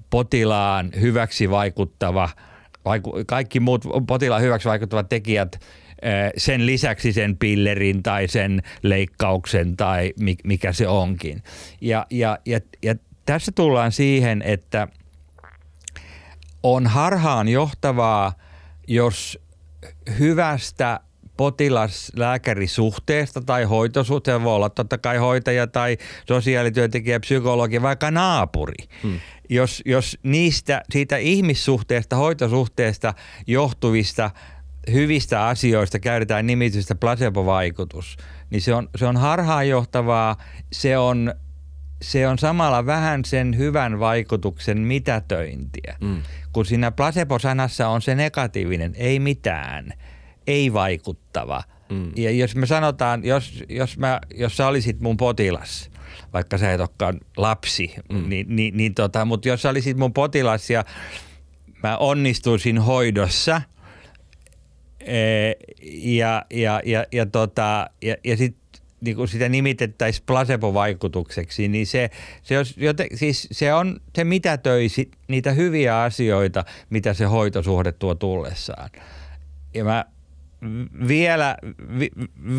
potilaan 0.10 0.92
hyväksi 1.02 1.50
vaikuttava, 1.50 2.30
vaiku, 2.86 3.14
kaikki 3.28 3.60
muut 3.60 3.86
potilaan 4.08 4.42
hyväksi 4.42 4.70
vaikuttavat 4.70 5.10
tekijät 5.10 5.60
sen 6.38 6.66
lisäksi 6.66 7.14
sen 7.14 7.38
pillerin 7.38 8.04
tai 8.04 8.28
sen 8.28 8.62
leikkauksen 8.84 9.78
tai 9.78 10.14
mikä 10.44 10.72
se 10.72 10.88
onkin. 10.88 11.44
Ja, 11.82 12.06
ja, 12.10 12.38
ja, 12.46 12.60
ja 12.84 12.96
tässä 13.26 13.52
tullaan 13.52 13.92
siihen, 13.92 14.42
että 14.42 14.88
on 16.64 16.88
harhaan 16.88 17.48
johtavaa, 17.48 18.34
jos 18.88 19.40
hyvästä 20.20 21.00
potilas-lääkärisuhteesta 21.38 23.42
tai 23.42 23.64
hoitosuhteesta, 23.64 24.44
voi 24.44 24.56
olla 24.56 24.70
totta 24.70 24.98
kai 24.98 25.18
hoitaja 25.18 25.68
tai 25.68 25.98
sosiaalityöntekijä, 26.28 27.20
psykologi, 27.20 27.82
vaikka 27.82 28.12
naapuri. 28.12 28.88
Hmm 29.04 29.20
jos, 29.50 29.82
jos 29.86 30.18
niistä, 30.24 30.84
siitä 30.90 31.18
ihmissuhteesta, 31.18 32.16
hoitosuhteesta 32.16 33.14
johtuvista 33.48 34.32
hyvistä 34.92 35.48
asioista 35.48 36.00
käytetään 36.00 36.48
nimitystä 36.48 36.96
placebo-vaikutus, 36.96 38.18
niin 38.50 38.62
se 38.62 38.74
on, 38.74 38.90
se 38.96 39.06
on 39.06 39.18
harhaanjohtavaa, 39.18 40.38
se 40.72 40.98
on, 40.98 41.34
se 42.02 42.28
on 42.28 42.40
samalla 42.40 42.86
vähän 42.86 43.26
sen 43.26 43.58
hyvän 43.58 44.00
vaikutuksen 44.00 44.78
mitätöintiä. 44.78 45.98
Mm. 46.02 46.22
Kun 46.54 46.66
siinä 46.66 46.92
placebo-sanassa 46.92 47.88
on 47.88 48.02
se 48.02 48.16
negatiivinen, 48.16 48.94
ei 48.96 49.20
mitään, 49.20 49.94
ei 50.48 50.74
vaikuttava. 50.74 51.64
Mm. 51.90 52.12
Ja 52.16 52.32
jos 52.32 52.56
me 52.56 52.66
sanotaan, 52.66 53.26
jos, 53.26 53.64
jos, 53.70 53.98
mä, 53.98 54.20
jos 54.36 54.58
sä 54.58 54.68
olisit 54.68 55.00
mun 55.00 55.18
potilas– 55.18 55.90
vaikka 56.34 56.58
sä 56.58 56.74
et 56.74 56.80
olekaan 56.80 57.20
lapsi, 57.38 57.94
mm. 58.12 58.30
niin, 58.30 58.46
niin, 58.50 58.78
niin 58.78 58.94
tota, 58.94 59.26
mutta 59.26 59.48
jos 59.48 59.62
sä 59.62 59.70
olisit 59.70 59.98
mun 59.98 60.14
potilas 60.14 60.70
ja 60.70 60.86
mä 61.84 61.98
onnistuisin 61.98 62.78
hoidossa 62.78 63.62
e, 65.00 65.18
ja, 65.92 66.46
ja, 66.54 66.82
ja, 66.86 67.06
ja, 67.12 67.26
tota, 67.26 67.90
ja, 68.02 68.16
ja 68.24 68.38
sitten 68.38 68.82
niin 69.02 69.16
kuin 69.16 69.28
sitä 69.28 69.50
nimitettäisiin 69.50 70.26
placebo-vaikutukseksi, 70.26 71.68
niin 71.68 71.88
se, 71.88 72.10
se, 72.44 72.58
olisi 72.58 72.74
joten, 72.78 73.08
siis 73.14 73.48
se, 73.52 73.74
on, 73.74 74.00
se 74.16 74.24
mitätöisi 74.24 75.12
niitä 75.28 75.52
hyviä 75.52 76.02
asioita, 76.02 76.66
mitä 76.90 77.14
se 77.14 77.26
hoitosuhde 77.26 77.92
tuo 77.92 78.16
tullessaan. 78.16 78.90
Ja 79.74 79.84
mä 79.84 80.06
vielä 81.08 81.58
vi, 82.00 82.10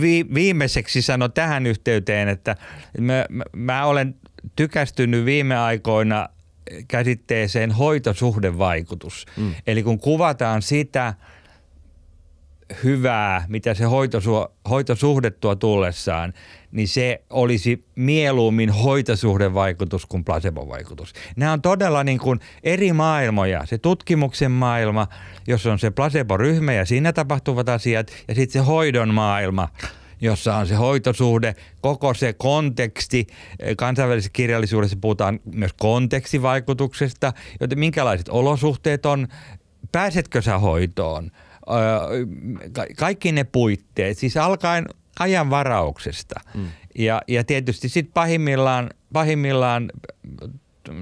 vi, 0.00 0.26
viimeiseksi 0.34 1.02
sano 1.02 1.28
tähän 1.28 1.66
yhteyteen, 1.66 2.28
että 2.28 2.56
mä, 3.00 3.26
mä 3.56 3.84
olen 3.84 4.14
tykästynyt 4.56 5.24
viime 5.24 5.56
aikoina 5.56 6.28
käsitteeseen 6.88 7.70
hoitosuhdevaikutus. 7.70 9.26
Mm. 9.36 9.54
Eli 9.66 9.82
kun 9.82 9.98
kuvataan 10.00 10.62
sitä 10.62 11.14
hyvää, 12.84 13.44
mitä 13.48 13.74
se 13.74 13.84
hoitosu, 13.84 14.46
hoitosuhde 14.70 15.30
tuo 15.30 15.54
tullessaan, 15.54 16.32
niin 16.72 16.88
se 16.88 17.22
olisi 17.30 17.84
mieluummin 17.94 18.70
hoitosuhdevaikutus 18.70 20.06
kuin 20.06 20.24
placebo-vaikutus. 20.24 21.12
Nämä 21.36 21.52
on 21.52 21.62
todella 21.62 22.04
niin 22.04 22.18
kuin 22.18 22.40
eri 22.62 22.92
maailmoja. 22.92 23.66
Se 23.66 23.78
tutkimuksen 23.78 24.50
maailma, 24.50 25.06
jos 25.46 25.66
on 25.66 25.78
se 25.78 25.90
placebo-ryhmä 25.90 26.72
ja 26.72 26.84
siinä 26.84 27.12
tapahtuvat 27.12 27.68
asiat, 27.68 28.10
ja 28.28 28.34
sitten 28.34 28.62
se 28.62 28.66
hoidon 28.66 29.14
maailma, 29.14 29.68
jossa 30.20 30.56
on 30.56 30.66
se 30.66 30.74
hoitosuhde, 30.74 31.54
koko 31.80 32.14
se 32.14 32.32
konteksti. 32.32 33.26
Kansainvälisessä 33.76 34.30
kirjallisuudessa 34.32 34.96
puhutaan 35.00 35.40
myös 35.52 35.72
kontekstivaikutuksesta, 35.72 37.32
joten 37.60 37.78
minkälaiset 37.78 38.28
olosuhteet 38.28 39.06
on, 39.06 39.28
pääsetkö 39.92 40.42
sä 40.42 40.58
hoitoon, 40.58 41.30
kaikki 42.96 43.32
ne 43.32 43.44
puitteet, 43.44 44.18
siis 44.18 44.36
alkaen 44.36 44.84
ajan 45.18 45.50
varauksesta. 45.50 46.40
Mm. 46.54 46.68
Ja, 46.98 47.22
ja 47.28 47.44
tietysti 47.44 47.88
sitten 47.88 48.12
pahimmillaan, 48.12 48.90
pahimmillaan 49.12 49.92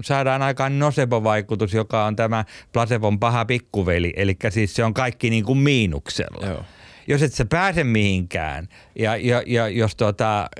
saadaan 0.04 0.42
aikaan 0.42 0.78
nocebo-vaikutus, 0.78 1.74
joka 1.74 2.04
on 2.04 2.16
tämä 2.16 2.44
placebon 2.72 3.18
paha 3.18 3.44
pikkuveli, 3.44 4.12
eli 4.16 4.36
siis 4.48 4.74
se 4.74 4.84
on 4.84 4.94
kaikki 4.94 5.30
niin 5.30 5.44
kuin 5.44 5.58
miinuksella. 5.58 6.46
Joo 6.46 6.64
jos 7.08 7.22
et 7.22 7.32
sä 7.32 7.44
pääse 7.44 7.84
mihinkään 7.84 8.68
ja, 8.98 9.16
ja, 9.16 9.42
ja 9.46 9.68
jos, 9.68 9.96
tota, 9.96 10.50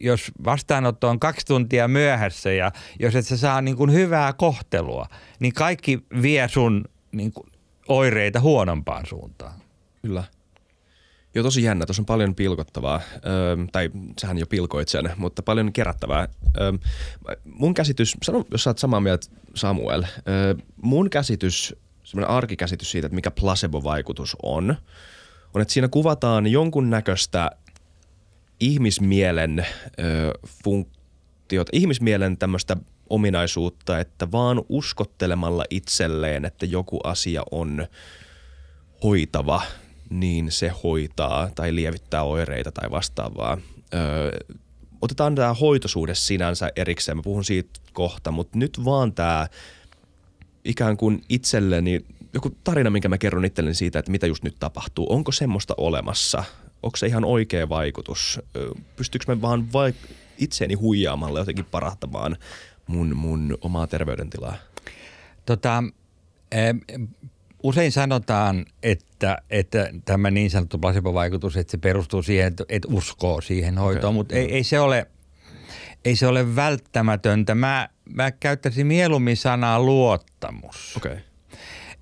jos 0.00 0.32
vastaanotto 0.44 1.08
on 1.08 1.20
kaksi 1.20 1.46
tuntia 1.46 1.88
myöhässä 1.88 2.52
ja 2.52 2.72
jos 3.00 3.16
et 3.16 3.26
sä 3.26 3.36
saa 3.36 3.62
niin 3.62 3.76
kuin 3.76 3.92
hyvää 3.92 4.32
kohtelua, 4.32 5.06
niin 5.38 5.52
kaikki 5.52 5.98
vie 6.22 6.48
sun 6.48 6.84
niin 7.12 7.32
kuin, 7.32 7.46
oireita 7.90 8.40
huonompaan 8.40 9.06
suuntaan. 9.06 9.52
Kyllä. 10.02 10.24
Joo, 11.34 11.42
tosi 11.42 11.62
jännä. 11.62 11.86
Tuossa 11.86 12.02
on 12.02 12.06
paljon 12.06 12.34
pilkottavaa, 12.34 13.00
öö, 13.26 13.56
tai 13.72 13.90
sähän 14.20 14.38
jo 14.38 14.46
pilkoit 14.46 14.88
sen, 14.88 15.10
mutta 15.16 15.42
paljon 15.42 15.72
kerättävää. 15.72 16.28
Öö, 16.60 16.72
mun 17.44 17.74
käsitys, 17.74 18.16
sano 18.22 18.44
jos 18.50 18.64
sä 18.64 18.70
oot 18.70 18.78
samaa 18.78 19.00
mieltä 19.00 19.26
Samuel, 19.54 20.04
öö, 20.28 20.54
mun 20.82 21.10
käsitys, 21.10 21.76
semmoinen 22.04 22.30
arkikäsitys 22.30 22.90
siitä, 22.90 23.06
että 23.06 23.14
mikä 23.14 23.30
placebo-vaikutus 23.30 24.36
on, 24.42 24.76
on, 25.54 25.62
että 25.62 25.74
siinä 25.74 25.88
kuvataan 25.88 26.46
jonkun 26.46 26.90
näköistä 26.90 27.50
ihmismielen 28.60 29.66
ö, 30.00 30.38
funktiota, 30.64 31.70
ihmismielen 31.72 32.36
tämmöistä 32.36 32.76
ominaisuutta, 33.10 33.98
että 33.98 34.32
vaan 34.32 34.62
uskottelemalla 34.68 35.64
itselleen, 35.70 36.44
että 36.44 36.66
joku 36.66 37.00
asia 37.04 37.42
on 37.50 37.86
hoitava, 39.02 39.62
niin 40.10 40.50
se 40.50 40.72
hoitaa 40.84 41.50
tai 41.54 41.74
lievittää 41.74 42.22
oireita 42.22 42.72
tai 42.72 42.90
vastaavaa. 42.90 43.58
Öö, 43.94 44.38
otetaan 45.00 45.34
tämä 45.34 45.54
hoitosuhde 45.54 46.14
sinänsä 46.14 46.70
erikseen, 46.76 47.16
mä 47.16 47.22
puhun 47.22 47.44
siitä 47.44 47.80
kohta, 47.92 48.30
mutta 48.30 48.58
nyt 48.58 48.84
vaan 48.84 49.12
tämä 49.12 49.46
ikään 50.64 50.96
kuin 50.96 51.24
itselleni 51.28 52.00
joku 52.34 52.50
tarina, 52.64 52.90
minkä 52.90 53.08
mä 53.08 53.18
kerron 53.18 53.44
itselleni 53.44 53.74
siitä, 53.74 53.98
että 53.98 54.10
mitä 54.10 54.26
just 54.26 54.44
nyt 54.44 54.56
tapahtuu. 54.58 55.12
Onko 55.12 55.32
semmoista 55.32 55.74
olemassa? 55.76 56.44
Onko 56.82 56.96
se 56.96 57.06
ihan 57.06 57.24
oikea 57.24 57.68
vaikutus? 57.68 58.40
Pystyykö 58.96 59.24
mä 59.28 59.40
vaan 59.42 59.68
vaik- 59.72 60.14
itseäni 60.38 60.74
huijaamalla 60.74 61.38
jotenkin 61.38 61.64
parantamaan 61.64 62.36
mun, 62.90 63.16
mun 63.16 63.58
omaa 63.60 63.86
terveydentilaa? 63.86 64.56
Tota, 65.46 65.84
usein 67.62 67.92
sanotaan, 67.92 68.64
että, 68.82 69.38
että 69.50 69.90
tämä 70.04 70.30
niin 70.30 70.50
sanottu 70.50 70.78
placebo-vaikutus, 70.78 71.56
että 71.56 71.70
se 71.70 71.78
perustuu 71.78 72.22
siihen, 72.22 72.46
että, 72.46 72.64
että 72.68 72.88
uskoo 72.92 73.40
siihen 73.40 73.78
hoitoon, 73.78 74.10
okay. 74.10 74.14
mutta 74.14 74.34
ei, 74.34 74.54
ei, 74.54 74.64
se 74.64 74.80
ole, 74.80 75.06
ei 76.04 76.16
se 76.16 76.26
ole 76.26 76.56
välttämätöntä. 76.56 77.54
Mä, 77.54 77.88
mä 78.14 78.30
käyttäisin 78.30 78.86
mieluummin 78.86 79.36
sanaa 79.36 79.80
luottamus. 79.80 80.96
Okay. 80.96 81.16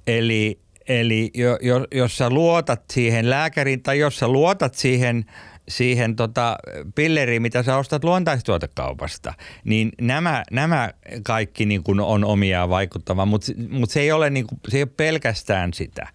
Eli, 0.06 0.60
eli 0.88 1.30
jo, 1.34 1.58
jo, 1.62 1.86
jos 1.94 2.16
sä 2.16 2.30
luotat 2.30 2.82
siihen 2.92 3.30
lääkäriin 3.30 3.82
tai 3.82 3.98
jos 3.98 4.18
sä 4.18 4.28
luotat 4.28 4.74
siihen, 4.74 5.24
siihen 5.68 6.16
tota 6.16 6.56
pilleriin, 6.94 7.42
mitä 7.42 7.62
sä 7.62 7.76
ostat 7.76 8.04
luontaistuotekaupasta, 8.04 9.34
niin 9.64 9.92
nämä, 10.00 10.42
nämä 10.50 10.90
kaikki 11.22 11.66
niin 11.66 11.82
kuin 11.82 12.00
on 12.00 12.24
omia 12.24 12.68
vaikuttavaa, 12.68 13.26
mutta, 13.26 13.52
mutta 13.70 13.92
se, 13.92 14.00
ei 14.00 14.12
ole 14.12 14.30
niin 14.30 14.46
kuin, 14.46 14.60
se 14.68 14.76
ei 14.76 14.82
ole 14.82 14.90
pelkästään 14.96 15.72
sitä. 15.72 16.06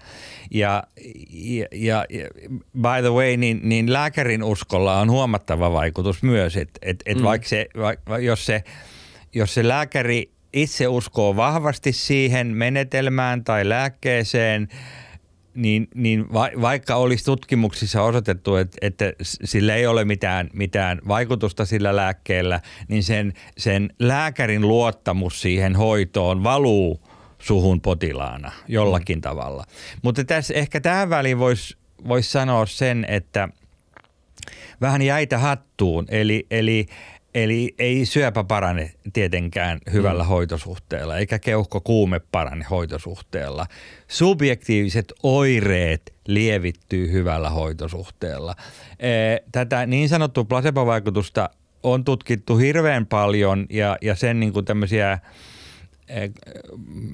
Ja, 0.52 0.84
ja, 1.32 1.66
ja 1.74 2.06
by 2.82 3.02
the 3.02 3.10
way, 3.10 3.38
niin, 3.38 3.60
niin 3.64 3.94
lääkärin 3.94 4.44
uskolla 4.44 5.00
on 5.00 5.12
huomattava 5.12 5.74
vaikutus 5.74 6.24
myös, 6.24 6.58
että 6.58 6.80
et, 6.82 7.04
et 7.06 7.18
mm. 7.18 7.24
vaikka 7.24 7.48
se, 7.48 7.68
vaikka, 7.78 8.20
jos 8.20 8.46
se 8.46 8.64
jos 9.34 9.54
se 9.54 9.68
lääkäri 9.68 10.32
itse 10.54 10.88
uskoo 10.88 11.36
vahvasti 11.36 11.92
siihen 11.92 12.48
menetelmään 12.48 13.44
tai 13.44 13.70
lääkkeeseen, 13.70 14.68
niin, 15.56 15.88
niin 15.96 16.34
va, 16.34 16.50
vaikka 16.62 16.96
olisi 16.96 17.26
tutkimuksissa 17.26 18.04
osoitettu, 18.04 18.56
että, 18.56 18.78
että 18.82 19.14
sillä 19.22 19.76
ei 19.76 19.88
ole 19.88 20.06
mitään, 20.06 20.50
mitään 20.54 21.02
vaikutusta 21.08 21.66
sillä 21.66 21.96
lääkkeellä, 21.96 22.62
niin 22.88 23.04
sen, 23.04 23.34
sen 23.58 23.90
lääkärin 24.00 24.68
luottamus 24.68 25.42
siihen 25.42 25.76
hoitoon 25.76 26.44
valuu 26.44 27.02
suhun 27.40 27.82
potilaana 27.82 28.52
jollakin 28.68 29.18
mm. 29.18 29.22
tavalla. 29.22 29.66
Mutta 30.02 30.24
tässä 30.24 30.54
ehkä 30.54 30.82
tähän 30.82 31.10
väliin 31.10 31.40
voisi 31.40 31.78
vois 32.08 32.32
sanoa 32.32 32.66
sen, 32.66 33.06
että 33.08 33.50
vähän 34.82 35.02
jäitä 35.02 35.38
hattuun, 35.38 36.06
eli, 36.10 36.48
eli 36.52 36.86
Eli 37.36 37.76
ei 37.80 38.06
syöpä 38.06 38.44
parane 38.44 38.92
tietenkään 39.14 39.80
hyvällä 39.94 40.24
mm. 40.24 40.30
hoitosuhteella, 40.30 41.18
eikä 41.18 41.40
keuhkokuume 41.40 42.22
parane 42.32 42.66
hoitosuhteella. 42.70 43.66
Subjektiiviset 44.08 45.14
oireet 45.24 46.14
lievittyy 46.28 47.12
hyvällä 47.12 47.50
hoitosuhteella. 47.50 48.56
E, 49.00 49.10
tätä 49.52 49.86
niin 49.86 50.10
sanottua 50.10 50.44
placebo-vaikutusta 50.44 51.50
on 51.84 52.04
tutkittu 52.04 52.58
hirveän 52.58 53.06
paljon 53.06 53.66
ja, 53.70 53.98
ja 54.02 54.16
sen 54.16 54.40
niin 54.40 54.54
kuin 54.54 54.66
tämmöisiä– 54.66 55.20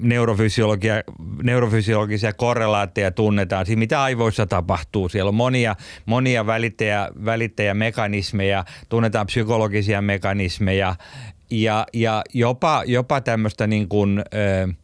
neurofysiologia, 0.00 0.94
neurofysiologisia 1.42 2.32
korrelaatteja 2.32 3.10
tunnetaan, 3.10 3.66
siinä 3.66 3.78
mitä 3.78 4.02
aivoissa 4.02 4.46
tapahtuu. 4.46 5.08
Siellä 5.08 5.28
on 5.28 5.34
monia, 5.34 5.76
monia 6.06 6.46
välittäjä, 6.46 7.08
välittäjämekanismeja, 7.24 8.64
tunnetaan 8.88 9.26
psykologisia 9.26 10.02
mekanismeja 10.02 10.96
ja, 11.50 11.86
ja 11.92 12.22
jopa, 12.34 12.82
jopa 12.86 13.20
tämmöistä 13.20 13.66
niin 13.66 13.88
kuin, 13.88 14.18
äh, 14.18 14.76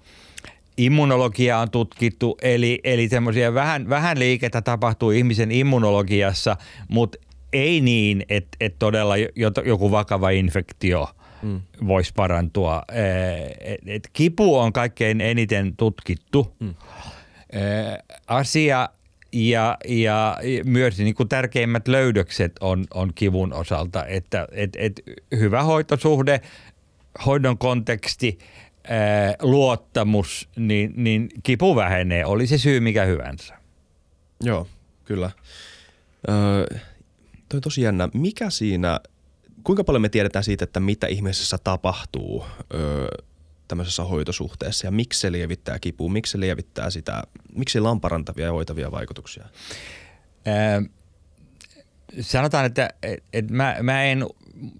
immunologiaa 0.76 1.60
on 1.60 1.70
tutkittu, 1.70 2.38
eli, 2.42 2.80
eli 2.84 3.08
semmoisia 3.08 3.54
vähän, 3.54 3.88
vähän 3.88 4.18
liikettä 4.18 4.62
tapahtuu 4.62 5.10
ihmisen 5.10 5.50
immunologiassa, 5.52 6.56
mutta 6.88 7.18
ei 7.52 7.80
niin, 7.80 8.24
että, 8.28 8.56
että 8.60 8.78
todella 8.78 9.14
joku 9.64 9.90
vakava 9.90 10.30
infektio– 10.30 11.08
mm. 11.46 11.60
voisi 11.86 12.12
parantua. 12.16 12.82
Et, 13.60 13.80
et 13.86 14.10
kipu 14.12 14.58
on 14.58 14.72
kaikkein 14.72 15.20
eniten 15.20 15.76
tutkittu 15.76 16.56
mm. 16.60 16.74
asia 18.26 18.88
ja, 19.32 19.76
ja 19.88 20.38
myös 20.64 20.98
niin 20.98 21.14
kuin 21.14 21.28
tärkeimmät 21.28 21.88
löydökset 21.88 22.52
on, 22.60 22.84
on 22.94 23.12
kivun 23.14 23.52
osalta, 23.52 24.06
että 24.06 24.48
et, 24.52 24.70
et 24.76 25.02
hyvä 25.36 25.62
hoitosuhde, 25.62 26.40
hoidon 27.26 27.58
konteksti, 27.58 28.38
luottamus, 29.42 30.48
niin, 30.56 30.92
niin 30.96 31.28
kipu 31.42 31.76
vähenee, 31.76 32.26
oli 32.26 32.46
se 32.46 32.58
syy 32.58 32.80
mikä 32.80 33.04
hyvänsä. 33.04 33.54
Joo, 34.42 34.66
kyllä. 35.04 35.30
Öö, 36.28 36.78
toi 37.48 37.58
on 37.58 37.60
tosi 37.60 37.82
jännä. 37.82 38.08
Mikä 38.14 38.50
siinä 38.50 39.00
kuinka 39.66 39.84
paljon 39.84 40.02
me 40.02 40.08
tiedetään 40.08 40.44
siitä, 40.44 40.64
että 40.64 40.80
mitä 40.80 41.06
ihmisessä 41.06 41.58
tapahtuu 41.64 42.46
öö, 42.74 43.06
tämmöisessä 43.68 44.04
hoitosuhteessa 44.04 44.86
ja 44.86 44.90
miksi 44.90 45.20
se 45.20 45.32
lievittää 45.32 45.78
kipua, 45.78 46.08
miksi 46.08 46.30
se 46.30 46.40
lievittää 46.40 46.90
sitä, 46.90 47.22
miksi 47.54 47.72
sillä 47.72 47.90
on 47.90 48.00
parantavia 48.00 48.46
ja 48.46 48.52
hoitavia 48.52 48.90
vaikutuksia? 48.90 49.44
Ää, 50.46 50.82
sanotaan, 52.20 52.66
että 52.66 52.90
et, 53.02 53.24
et 53.32 53.50
mä, 53.50 53.76
mä 53.82 54.04
en, 54.04 54.26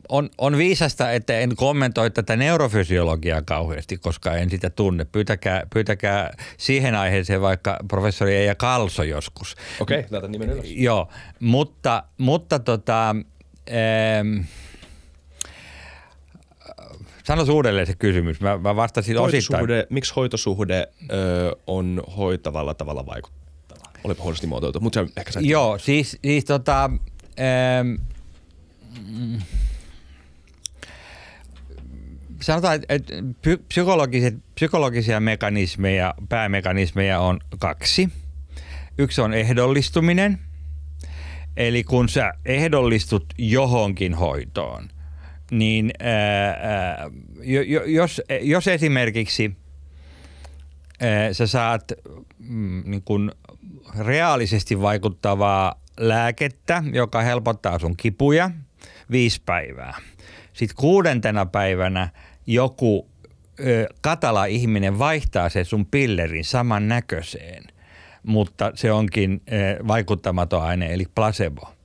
on, 0.08 0.30
on 0.38 0.56
viisasta, 0.56 1.12
että 1.12 1.38
en 1.38 1.56
kommentoi 1.56 2.10
tätä 2.10 2.36
neurofysiologiaa 2.36 3.42
kauheasti, 3.42 3.98
koska 3.98 4.36
en 4.36 4.50
sitä 4.50 4.70
tunne. 4.70 5.04
Pyytäkää, 5.04 5.62
pyytäkää 5.72 6.36
siihen 6.56 6.94
aiheeseen 6.94 7.40
vaikka 7.40 7.78
professori 7.88 8.34
Eija 8.34 8.54
Kalso 8.54 9.02
joskus. 9.02 9.56
Okei, 9.80 9.98
okay, 9.98 10.10
laitan 10.10 10.32
nimen 10.32 10.50
ylös. 10.50 10.66
Joo, 10.70 11.08
mutta, 11.40 12.02
mutta 12.18 12.58
tota, 12.58 13.16
ähm, 13.70 14.40
Sanois 17.26 17.48
uudelleen 17.48 17.86
se 17.86 17.94
kysymys. 17.94 18.40
Mä, 18.40 18.58
mä 18.58 18.76
vastasin 18.76 19.18
osittain. 19.18 19.66
Miksi 19.90 20.12
hoitosuhde 20.16 20.88
ö, 21.10 21.56
on 21.66 22.02
hoitavalla 22.16 22.74
tavalla 22.74 23.06
vaikuttava? 23.06 23.80
Olipa 24.04 24.22
huonosti 24.22 24.46
muotoiltu, 24.46 24.80
mutta 24.80 25.06
ehkä 25.16 25.32
sä 25.32 25.40
Joo, 25.42 25.78
siis, 25.78 26.18
siis 26.24 26.44
tota, 26.44 26.90
ähm, 27.40 27.94
sanotaan, 32.40 32.80
että 32.88 33.14
psykologiset, 33.68 34.34
psykologisia 34.54 35.20
mekanismeja, 35.20 36.14
päämekanismeja 36.28 37.20
on 37.20 37.40
kaksi. 37.58 38.08
Yksi 38.98 39.20
on 39.20 39.34
ehdollistuminen, 39.34 40.38
eli 41.56 41.84
kun 41.84 42.08
sä 42.08 42.32
ehdollistut 42.44 43.24
johonkin 43.38 44.14
hoitoon, 44.14 44.88
niin 45.50 45.90
ää, 46.00 47.10
jos, 47.86 48.22
jos 48.40 48.68
esimerkiksi 48.68 49.56
ää, 51.00 51.32
sä 51.32 51.46
saat 51.46 51.92
mm, 52.38 52.82
niin 52.86 53.02
kun 53.02 53.32
reaalisesti 53.98 54.80
vaikuttavaa 54.80 55.80
lääkettä, 56.00 56.82
joka 56.92 57.22
helpottaa 57.22 57.78
sun 57.78 57.96
kipuja 57.96 58.50
viisi 59.10 59.42
päivää. 59.46 59.94
Sitten 60.52 60.76
kuudentena 60.76 61.46
päivänä 61.46 62.08
joku 62.46 63.08
ö, 63.60 63.86
katala 64.00 64.44
ihminen 64.44 64.98
vaihtaa 64.98 65.48
se 65.48 65.64
sun 65.64 65.86
pillerin 65.86 66.44
saman 66.44 66.88
näköiseen, 66.88 67.64
mutta 68.22 68.72
se 68.74 68.92
onkin 68.92 69.42
ö, 69.52 69.86
vaikuttamaton 69.88 70.62
aine, 70.62 70.94
eli 70.94 71.04
placebo. 71.14 71.75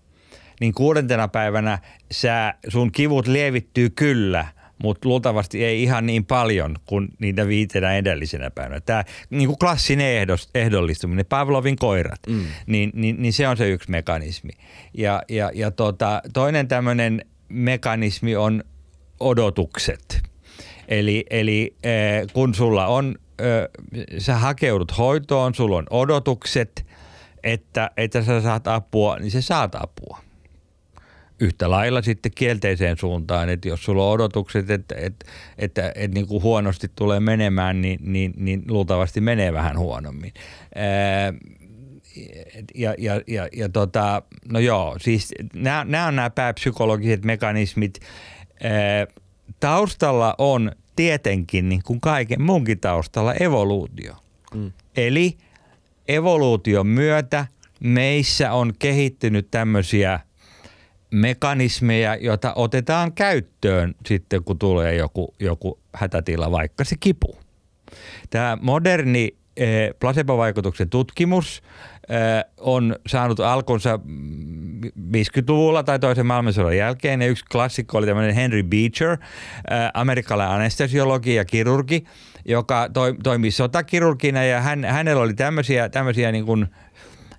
Niin 0.62 0.74
kuudentena 0.74 1.28
päivänä 1.28 1.80
sä, 2.12 2.54
sun 2.67 2.91
kivut 2.91 3.28
lievittyy 3.28 3.89
kyllä– 3.89 4.45
mutta 4.84 5.10
luultavasti 5.10 5.65
ei 5.65 5.84
ihan 5.84 6.06
niin 6.06 6.26
paljon 6.26 6.76
kuin 6.86 7.08
niitä 7.19 7.47
viitenä 7.47 7.97
edellisenä 7.97 8.52
päivänä. 8.52 8.82
Tämä 8.82 9.04
niin 9.30 9.47
kuin 9.47 9.60
klassinen 9.60 10.08
ehdos, 10.08 10.50
ehdollistuminen, 10.56 11.26
Pavlovin 11.26 11.76
koirat, 11.76 12.19
mm. 12.30 12.45
niin, 12.65 12.91
niin, 12.93 13.21
niin 13.21 13.34
se 13.34 13.47
on 13.47 13.58
se 13.58 13.69
yksi 13.69 13.91
mekanismi. 13.91 14.52
Ja, 14.93 15.24
ja, 15.30 15.52
ja 15.54 15.71
tota, 15.71 16.21
toinen 16.34 16.67
tämmöinen 16.67 17.26
mekanismi 17.50 18.36
on 18.36 18.63
odotukset. 19.19 20.21
Eli, 20.88 21.26
eli 21.30 21.76
äh, 21.86 22.34
kun 22.34 22.56
sulla 22.56 22.88
on, 22.88 23.15
äh, 23.41 23.47
sä 24.17 24.38
hakeudut 24.38 24.97
hoitoon, 24.97 25.56
sulla 25.56 25.78
on 25.78 25.88
odotukset, 25.89 26.86
että, 27.43 27.91
että 27.97 28.24
sä 28.24 28.41
saat 28.41 28.67
apua, 28.67 29.17
niin 29.19 29.32
sä 29.32 29.41
saat 29.41 29.76
apua 29.76 30.30
yhtä 31.41 31.69
lailla 31.69 32.01
sitten 32.01 32.32
kielteiseen 32.36 32.97
suuntaan, 32.97 33.49
että 33.49 33.67
jos 33.67 33.84
sulla 33.84 34.06
on 34.06 34.12
odotukset, 34.12 34.69
että, 34.69 34.95
että, 34.97 35.25
että, 35.58 35.91
että 35.95 36.15
niin 36.15 36.27
kuin 36.27 36.43
huonosti 36.43 36.91
tulee 36.95 37.19
menemään, 37.19 37.82
niin, 37.82 37.99
niin, 38.01 38.34
niin 38.38 38.63
luultavasti 38.67 39.21
menee 39.21 39.54
vähän 39.54 39.80
huonommin. 39.80 40.34
Ää, 40.75 41.34
ja, 42.75 42.95
ja, 42.97 43.21
ja, 43.27 43.47
ja 43.54 43.69
tota, 43.69 44.21
no 44.51 44.60
joo, 44.60 44.95
siis 44.99 45.32
nämä, 45.54 45.86
nämä 45.88 46.08
on 46.08 46.15
nämä 46.15 46.30
pääpsykologiset 46.30 47.25
mekanismit. 47.25 47.99
Ää, 48.63 48.71
taustalla 49.60 50.36
on 50.38 50.71
tietenkin, 50.95 51.69
niin 51.69 51.82
kuin 51.86 52.01
kaiken 52.01 52.41
muunkin 52.41 52.80
taustalla, 52.80 53.34
evoluutio. 53.34 54.15
Mm. 54.56 54.71
Eli 54.95 55.38
evoluution 56.08 56.88
myötä 56.88 57.45
meissä 57.80 58.51
on 58.51 58.73
kehittynyt 58.80 59.47
tämmöisiä– 59.51 60.19
mekanismeja, 61.12 62.15
joita 62.15 62.54
otetaan 62.56 63.13
käyttöön 63.13 63.95
sitten, 64.06 64.43
kun 64.43 64.60
tulee 64.60 64.95
joku, 64.95 65.34
joku 65.39 65.80
hätätila, 65.93 66.52
vaikka 66.52 66.84
se 66.84 66.95
kipu. 67.00 67.38
Tämä 68.30 68.58
moderni 68.62 69.36
eh, 69.58 69.89
placebo-vaikutuksen 70.00 70.89
tutkimus 70.89 71.63
eh, 72.10 72.52
on 72.58 72.95
saanut 73.08 73.39
alkunsa 73.39 74.00
50-luvulla 75.17 75.84
tai 75.84 76.00
toisen 76.00 76.26
maailmansodan 76.26 76.78
jälkeen. 76.78 77.21
Ja 77.21 77.28
yksi 77.28 77.45
klassikko 77.52 77.97
oli 77.97 78.08
tämmöinen 78.08 78.36
Henry 78.36 78.63
Beecher, 78.63 79.12
eh, 79.12 79.17
amerikkalainen 79.93 80.56
anestesiologi 80.56 81.36
ja 81.36 81.45
kirurgi, 81.45 82.04
joka 82.45 82.89
toimi 83.24 83.52
sotakirurgina 83.52 84.43
ja 84.43 84.62
hän, 84.62 84.86
hänellä 84.86 85.21
oli 85.21 85.34
tämmöisiä, 85.34 85.89
tämmöisiä 85.89 86.32
niin 86.32 86.45
kuin 86.45 86.67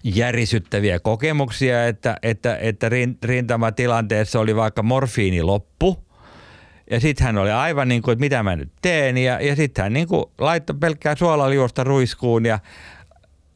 järisyttäviä 0.05 1.01
kokemuksia, 1.01 1.87
että, 1.87 2.17
että, 2.23 2.57
että 2.57 2.91
rintamatilanteessa 3.25 4.41
oli 4.41 4.57
vaikka 4.57 4.83
morfiini 4.83 5.43
loppu. 5.43 6.05
Ja 6.91 7.01
sitten 7.01 7.25
hän 7.25 7.39
oli 7.39 7.51
aivan 7.51 7.89
niin 7.89 8.03
kuin, 8.03 8.13
että 8.13 8.21
mitä 8.21 8.43
mä 8.43 8.57
nyt 8.57 8.73
teen. 8.83 9.19
Ja, 9.19 9.41
ja 9.41 9.57
sitten 9.57 9.83
hän 9.83 9.93
niin 9.93 10.09
kuin 10.09 10.25
laittoi 10.39 10.77
pelkkää 10.81 11.17
suolaliuosta 11.17 11.85
ruiskuun 11.85 12.47
ja, 12.47 12.59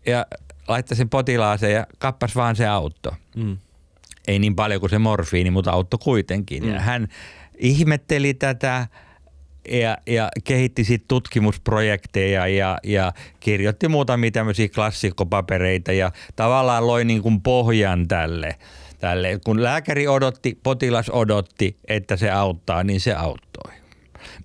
ja 0.07 0.27
laittoi 0.69 0.97
sen 0.97 1.09
potilaaseen 1.09 1.73
ja 1.73 1.87
kappas 1.99 2.37
vaan 2.37 2.57
se 2.57 2.67
auto. 2.67 3.15
Mm. 3.37 3.57
Ei 4.29 4.39
niin 4.39 4.57
paljon 4.57 4.81
kuin 4.81 4.91
se 4.91 4.99
morfiini, 4.99 5.51
mutta 5.51 5.71
auto 5.71 5.99
kuitenkin. 5.99 6.63
Mm. 6.63 6.73
Ja 6.73 6.81
hän 6.81 7.09
ihmetteli 7.59 8.35
tätä 8.35 8.87
ja, 9.71 9.99
ja 10.07 10.29
kehitti 10.45 10.85
sitten 10.85 11.09
tutkimusprojekteja 11.09 12.47
ja, 12.47 12.79
ja 12.85 13.13
kirjoitti 13.41 13.89
muutamia 13.89 14.31
tämmöisiä 14.31 14.69
klassikkopapereita 14.69 15.93
ja 15.93 16.13
tavallaan 16.37 16.87
loi 16.87 17.05
niin 17.05 17.23
kuin 17.23 17.43
pohjan 17.43 18.09
tälle. 18.09 18.57
tälle. 18.99 19.39
Kun 19.45 19.63
lääkäri 19.63 20.09
odotti, 20.09 20.59
potilas 20.63 21.11
odotti, 21.11 21.77
että 21.89 22.17
se 22.17 22.31
auttaa, 22.31 22.85
niin 22.85 23.01
se 23.01 23.15
auttoi. 23.15 23.46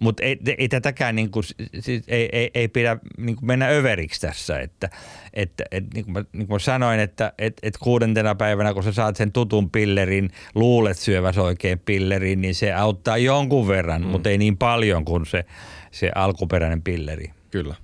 Mutta 0.01 0.23
ei, 0.23 0.39
ei 0.57 0.69
tätäkään 0.69 1.15
niin 1.15 1.31
kuin, 1.31 1.43
siis 1.79 2.03
ei, 2.07 2.29
ei, 2.31 2.51
ei 2.53 2.67
pidä 2.67 2.97
niin 3.17 3.35
kuin 3.35 3.45
mennä 3.45 3.67
överiksi 3.67 4.21
tässä, 4.21 4.59
että, 4.59 4.89
että 5.33 5.63
et, 5.71 5.93
niin, 5.93 6.05
kuin 6.05 6.13
mä, 6.13 6.19
niin 6.33 6.47
kuin 6.47 6.55
mä 6.55 6.59
sanoin, 6.59 6.99
että 6.99 7.33
et, 7.37 7.57
et 7.63 7.77
kuudentena 7.77 8.35
päivänä, 8.35 8.73
kun 8.73 8.83
sä 8.83 8.91
saat 8.91 9.15
sen 9.15 9.31
tutun 9.31 9.71
pillerin, 9.71 10.29
luulet 10.55 10.97
syöväs 10.97 11.37
oikein 11.37 11.79
pillerin, 11.79 12.41
niin 12.41 12.55
se 12.55 12.73
auttaa 12.73 13.17
jonkun 13.17 13.67
verran, 13.67 14.01
mm. 14.01 14.07
mutta 14.07 14.29
ei 14.29 14.37
niin 14.37 14.57
paljon 14.57 15.05
kuin 15.05 15.25
se, 15.25 15.45
se 15.91 16.11
alkuperäinen 16.15 16.81
pilleri. 16.81 17.31
Kyllä. 17.51 17.75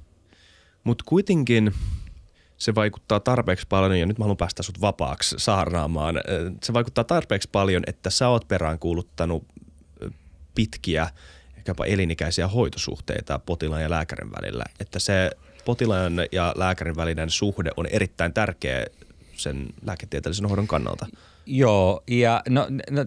Mutta 0.83 1.03
kuitenkin 1.07 1.71
se 2.57 2.75
vaikuttaa 2.75 3.19
tarpeeksi 3.19 3.65
paljon, 3.69 3.99
ja 3.99 4.05
nyt 4.05 4.17
mä 4.17 4.23
haluan 4.23 4.37
päästä 4.37 4.63
sut 4.63 4.81
vapaaksi 4.81 5.35
saarnaamaan. 5.39 6.15
Se 6.63 6.73
vaikuttaa 6.73 7.03
tarpeeksi 7.03 7.49
paljon, 7.51 7.83
että 7.87 8.09
sä 8.09 8.27
oot 8.27 8.47
peräänkuuluttanut 8.47 9.45
pitkiä 10.55 11.09
jopa 11.71 11.85
elinikäisiä 11.85 12.47
hoitosuhteita 12.47 13.39
potilaan 13.39 13.81
ja 13.81 13.89
lääkärin 13.89 14.31
välillä. 14.31 14.63
Että 14.79 14.99
se 14.99 15.31
potilaan 15.65 16.13
ja 16.31 16.53
lääkärin 16.55 16.95
välinen 16.95 17.29
suhde 17.29 17.71
on 17.77 17.85
erittäin 17.85 18.33
tärkeä 18.33 18.85
sen 19.35 19.67
lääketieteellisen 19.85 20.49
hoidon 20.49 20.67
kannalta. 20.67 21.05
Joo, 21.45 22.03
ja 22.07 22.41
no, 22.49 22.67
no 22.91 23.05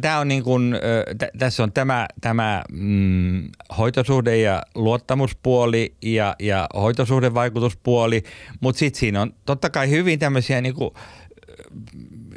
tämä 0.00 0.18
on 0.18 0.28
niin 0.28 0.42
kuin, 0.42 0.76
t- 1.18 1.38
tässä 1.38 1.62
on 1.62 1.72
tämä, 1.72 2.08
tämä 2.20 2.62
mm, 2.72 3.48
hoitosuhde 3.78 4.36
ja 4.36 4.62
luottamuspuoli 4.74 5.94
ja, 6.02 6.36
ja 6.38 6.68
hoitosuhdevaikutuspuoli, 6.74 8.22
mutta 8.60 8.78
sitten 8.78 9.00
siinä 9.00 9.22
on 9.22 9.34
totta 9.46 9.70
kai 9.70 9.90
hyvin 9.90 10.18
tämmöisiä 10.18 10.60
niin 10.60 10.74
kuin, 10.74 10.94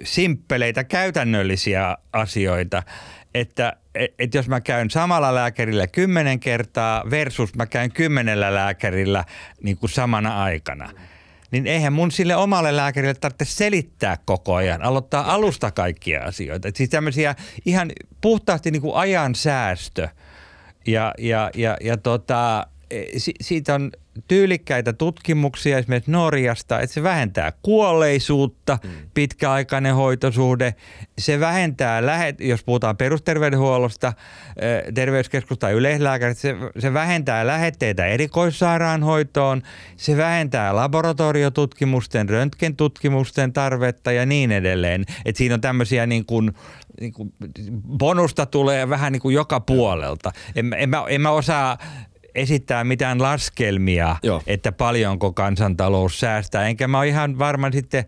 simppeleitä 0.04 0.84
käytännöllisiä 0.84 1.98
asioita, 2.14 2.84
että 3.34 3.74
et 4.20 4.34
jos 4.34 4.48
mä 4.48 4.62
käyn 4.62 4.90
samalla 4.90 5.36
lääkärillä 5.36 5.88
kymmenen 5.88 6.40
kertaa 6.40 7.04
versus 7.10 7.56
mä 7.56 7.66
käyn 7.66 7.92
kymmenellä 7.92 8.54
lääkärillä 8.54 9.26
niin 9.64 9.78
kuin 9.78 9.90
samana 9.90 10.44
aikana, 10.44 10.90
niin 11.52 11.68
eihän 11.68 11.94
mun 11.94 12.12
sille 12.12 12.36
omalle 12.36 12.76
lääkärille 12.76 13.14
tarvitse 13.14 13.46
selittää 13.46 14.18
koko 14.26 14.56
ajan, 14.56 14.82
aloittaa 14.82 15.34
alusta 15.34 15.72
kaikkia 15.72 16.24
asioita. 16.24 16.68
Et 16.68 16.76
siis 16.76 16.90
tämmöisiä 16.90 17.36
ihan 17.66 17.92
puhtaasti 18.22 18.72
niin 18.72 18.82
kuin 18.82 18.96
ajan 18.96 19.36
säästö. 19.36 20.08
Ja, 20.88 21.14
ja, 21.18 21.52
ja, 21.56 21.78
ja 21.82 21.98
tota, 21.98 22.68
e, 22.68 22.75
siitä 23.42 23.76
on 23.76 23.92
tyylikkäitä 24.28 24.94
tutkimuksia 24.94 25.78
esimerkiksi 25.78 26.12
Norjasta, 26.12 26.80
että 26.80 26.94
se 26.94 27.04
vähentää 27.04 27.54
kuolleisuutta, 27.62 28.78
mm. 28.84 28.90
pitkäaikainen 29.14 29.96
hoitosuhde. 29.96 30.76
Se 31.18 31.40
vähentää, 31.40 32.06
lähet, 32.06 32.42
jos 32.42 32.64
puhutaan 32.64 32.98
perusterveydenhuollosta, 32.98 34.14
terveyskeskusta 34.94 35.62
tai 35.62 35.74
yleislääkärit, 35.74 36.38
se, 36.38 36.56
se 36.80 36.94
vähentää 36.94 37.48
lähetteitä 37.48 38.06
erikoissairaanhoitoon, 38.06 39.62
se 39.98 40.18
vähentää 40.18 40.76
laboratoriotutkimusten, 40.76 42.30
röntgentutkimusten 42.30 43.54
tarvetta 43.54 44.12
ja 44.12 44.26
niin 44.26 44.52
edelleen. 44.52 45.06
Et 45.26 45.36
siinä 45.36 45.56
on 45.56 45.62
tämmöisiä 45.62 46.06
niin 46.06 46.26
kuin, 46.26 46.52
niin 47.02 47.14
kuin 47.14 47.34
bonusta 47.98 48.46
tulee 48.46 48.90
vähän 48.90 49.12
niin 49.12 49.22
kuin 49.22 49.36
joka 49.36 49.60
puolelta. 49.60 50.32
En, 50.56 50.74
en, 50.78 50.90
mä, 50.90 51.04
en 51.10 51.22
mä 51.22 51.32
osaa 51.32 51.78
esittää 52.36 52.84
mitään 52.84 53.22
laskelmia, 53.22 54.16
Joo. 54.24 54.42
että 54.48 54.72
paljonko 54.72 55.34
kansantalous 55.34 56.20
säästää. 56.20 56.68
Enkä 56.68 56.88
mä 56.88 57.00
ole 57.00 57.08
ihan 57.08 57.40
varma 57.40 57.72
sitten, 57.72 58.06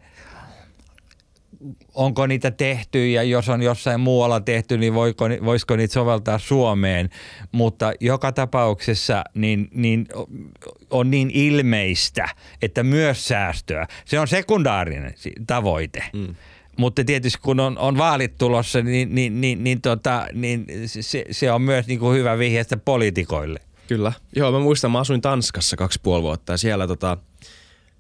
onko 1.96 2.28
niitä 2.28 2.52
tehty 2.52 3.10
ja 3.10 3.24
jos 3.24 3.50
on 3.50 3.62
jossain 3.62 4.00
muualla 4.00 4.40
tehty, 4.40 4.78
niin 4.78 4.94
voiko, 4.94 5.26
voisiko 5.46 5.76
niitä 5.76 5.94
soveltaa 5.94 6.40
Suomeen. 6.40 7.10
Mutta 7.52 7.94
joka 8.00 8.32
tapauksessa 8.32 9.24
niin, 9.34 9.70
niin 9.74 10.08
on 10.90 11.12
niin 11.12 11.32
ilmeistä, 11.34 12.30
että 12.62 12.84
myös 12.84 13.28
säästöä. 13.28 13.88
Se 14.06 14.20
on 14.20 14.28
sekundaarinen 14.28 15.14
tavoite. 15.48 16.04
Mm. 16.14 16.36
Mutta 16.78 17.04
tietysti 17.04 17.40
kun 17.42 17.60
on, 17.60 17.78
on 17.78 17.98
vaalit 17.98 18.38
tulossa, 18.38 18.82
niin, 18.82 19.16
niin, 19.16 19.42
niin, 19.42 19.64
niin, 19.64 19.82
tota, 19.82 20.28
niin 20.34 20.66
se, 20.86 21.26
se 21.32 21.52
on 21.52 21.62
myös 21.62 21.88
niin 21.88 22.00
kuin 22.00 22.18
hyvä 22.18 22.38
vihjeistä 22.38 22.78
poliitikoille. 22.78 23.60
Kyllä. 23.88 24.14
Joo, 24.36 24.52
mä 24.52 24.60
muistan, 24.60 24.92
mä 24.92 25.00
asuin 25.00 25.22
Tanskassa 25.22 25.78
kaksi 25.78 26.00
puoli 26.04 26.24
vuotta 26.24 26.54
ja 26.54 26.58
siellä 26.58 26.88
tota, 26.88 27.18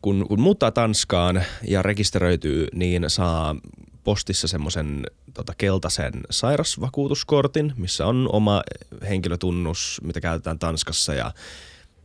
kun, 0.01 0.25
kun 0.27 0.41
muuttaa 0.41 0.71
Tanskaan 0.71 1.43
ja 1.67 1.81
rekisteröityy, 1.81 2.67
niin 2.73 3.05
saa 3.07 3.55
postissa 4.03 4.47
semmoisen 4.47 5.03
tota, 5.33 5.53
keltaisen 5.57 6.13
sairasvakuutuskortin, 6.29 7.73
missä 7.77 8.05
on 8.05 8.29
oma 8.31 8.61
henkilötunnus, 9.09 10.01
mitä 10.03 10.21
käytetään 10.21 10.59
Tanskassa 10.59 11.13
ja 11.13 11.31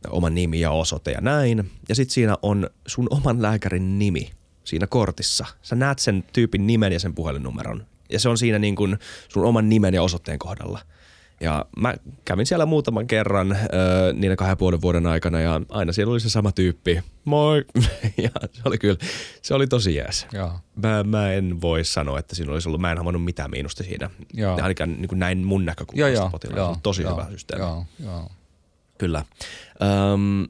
oma 0.09 0.29
nimi 0.29 0.59
ja 0.59 0.71
osoite 0.71 1.11
ja 1.11 1.21
näin. 1.21 1.71
Ja 1.89 1.95
sitten 1.95 2.13
siinä 2.13 2.37
on 2.41 2.69
sun 2.87 3.07
oman 3.09 3.41
lääkärin 3.41 3.99
nimi 3.99 4.31
siinä 4.63 4.87
kortissa. 4.87 5.45
Sä 5.61 5.75
näet 5.75 5.99
sen 5.99 6.23
tyypin 6.33 6.67
nimen 6.67 6.93
ja 6.93 6.99
sen 6.99 7.15
puhelinnumeron. 7.15 7.85
Ja 8.09 8.19
se 8.19 8.29
on 8.29 8.37
siinä 8.37 8.59
niin 8.59 8.75
kuin 8.75 8.97
sun 9.29 9.45
oman 9.45 9.69
nimen 9.69 9.93
ja 9.93 10.03
osoitteen 10.03 10.39
kohdalla– 10.39 10.79
ja 11.43 11.65
mä 11.77 11.93
kävin 12.25 12.45
siellä 12.45 12.65
muutaman 12.65 13.07
kerran 13.07 13.51
öö, 13.51 14.13
niiden 14.13 14.37
kahden 14.37 14.57
puolen 14.57 14.81
vuoden 14.81 15.05
aikana 15.05 15.41
ja 15.41 15.61
aina 15.69 15.93
siellä 15.93 16.11
oli 16.11 16.19
se 16.19 16.29
sama 16.29 16.51
tyyppi. 16.51 17.03
Moi! 17.25 17.65
ja 18.23 18.29
se 18.51 18.61
oli 18.65 18.77
kyllä, 18.77 18.97
se 19.41 19.53
oli 19.53 19.67
tosi 19.67 19.95
jees. 19.95 20.27
Mä, 20.75 21.03
mä, 21.03 21.33
en 21.33 21.61
voi 21.61 21.83
sanoa, 21.83 22.19
että 22.19 22.35
siinä 22.35 22.51
olisi 22.51 22.69
ollut, 22.69 22.81
mä 22.81 22.91
en 22.91 22.97
havainnut 22.97 23.23
mitään 23.23 23.51
miinusta 23.51 23.83
siinä. 23.83 24.09
Joo. 24.33 24.55
Ainakaan 24.61 24.93
niin 24.93 25.07
kuin 25.07 25.19
näin 25.19 25.37
mun 25.37 25.65
näkökulmasta 25.65 26.29
potilaasta. 26.29 26.79
Tosi 26.83 27.01
joo, 27.01 27.11
hyvä 27.11 27.31
systeemi. 27.31 27.63
Joo, 27.65 27.85
joo. 28.03 28.29
Kyllä. 28.97 29.25
Öm, 30.13 30.47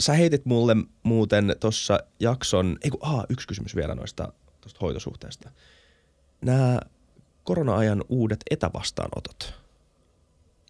sä 0.00 0.12
heitit 0.12 0.44
mulle 0.46 0.76
muuten 1.02 1.56
tuossa 1.60 2.00
jakson, 2.20 2.78
ei 2.84 2.90
kun, 2.90 3.00
aa, 3.02 3.24
yksi 3.28 3.48
kysymys 3.48 3.76
vielä 3.76 3.94
noista 3.94 4.32
tuosta 4.60 4.78
hoitosuhteesta. 4.82 5.50
Nämä 6.40 6.80
korona-ajan 7.44 8.04
uudet 8.08 8.40
etävastaanotot– 8.50 9.54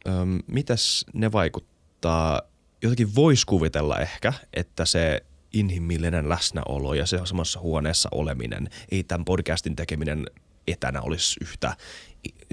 öm, 0.09 0.38
mitäs 0.46 1.07
ne 1.14 1.32
vaikuttaa? 1.32 2.42
Jotenkin 2.82 3.14
voisi 3.14 3.46
kuvitella 3.46 3.98
ehkä, 3.98 4.32
että 4.55 4.84
se 4.84 5.24
inhimillinen 5.53 6.28
läsnäolo 6.28 6.94
ja 6.94 7.07
se 7.07 7.20
samassa 7.24 7.61
huoneessa 7.61 8.09
oleminen, 8.12 8.70
ei 8.90 9.05
tämän 9.05 9.24
podcastin 9.24 9.76
tekeminen 9.76 10.26
etänä 10.66 11.00
olisi 11.00 11.36
yhtä 11.40 11.76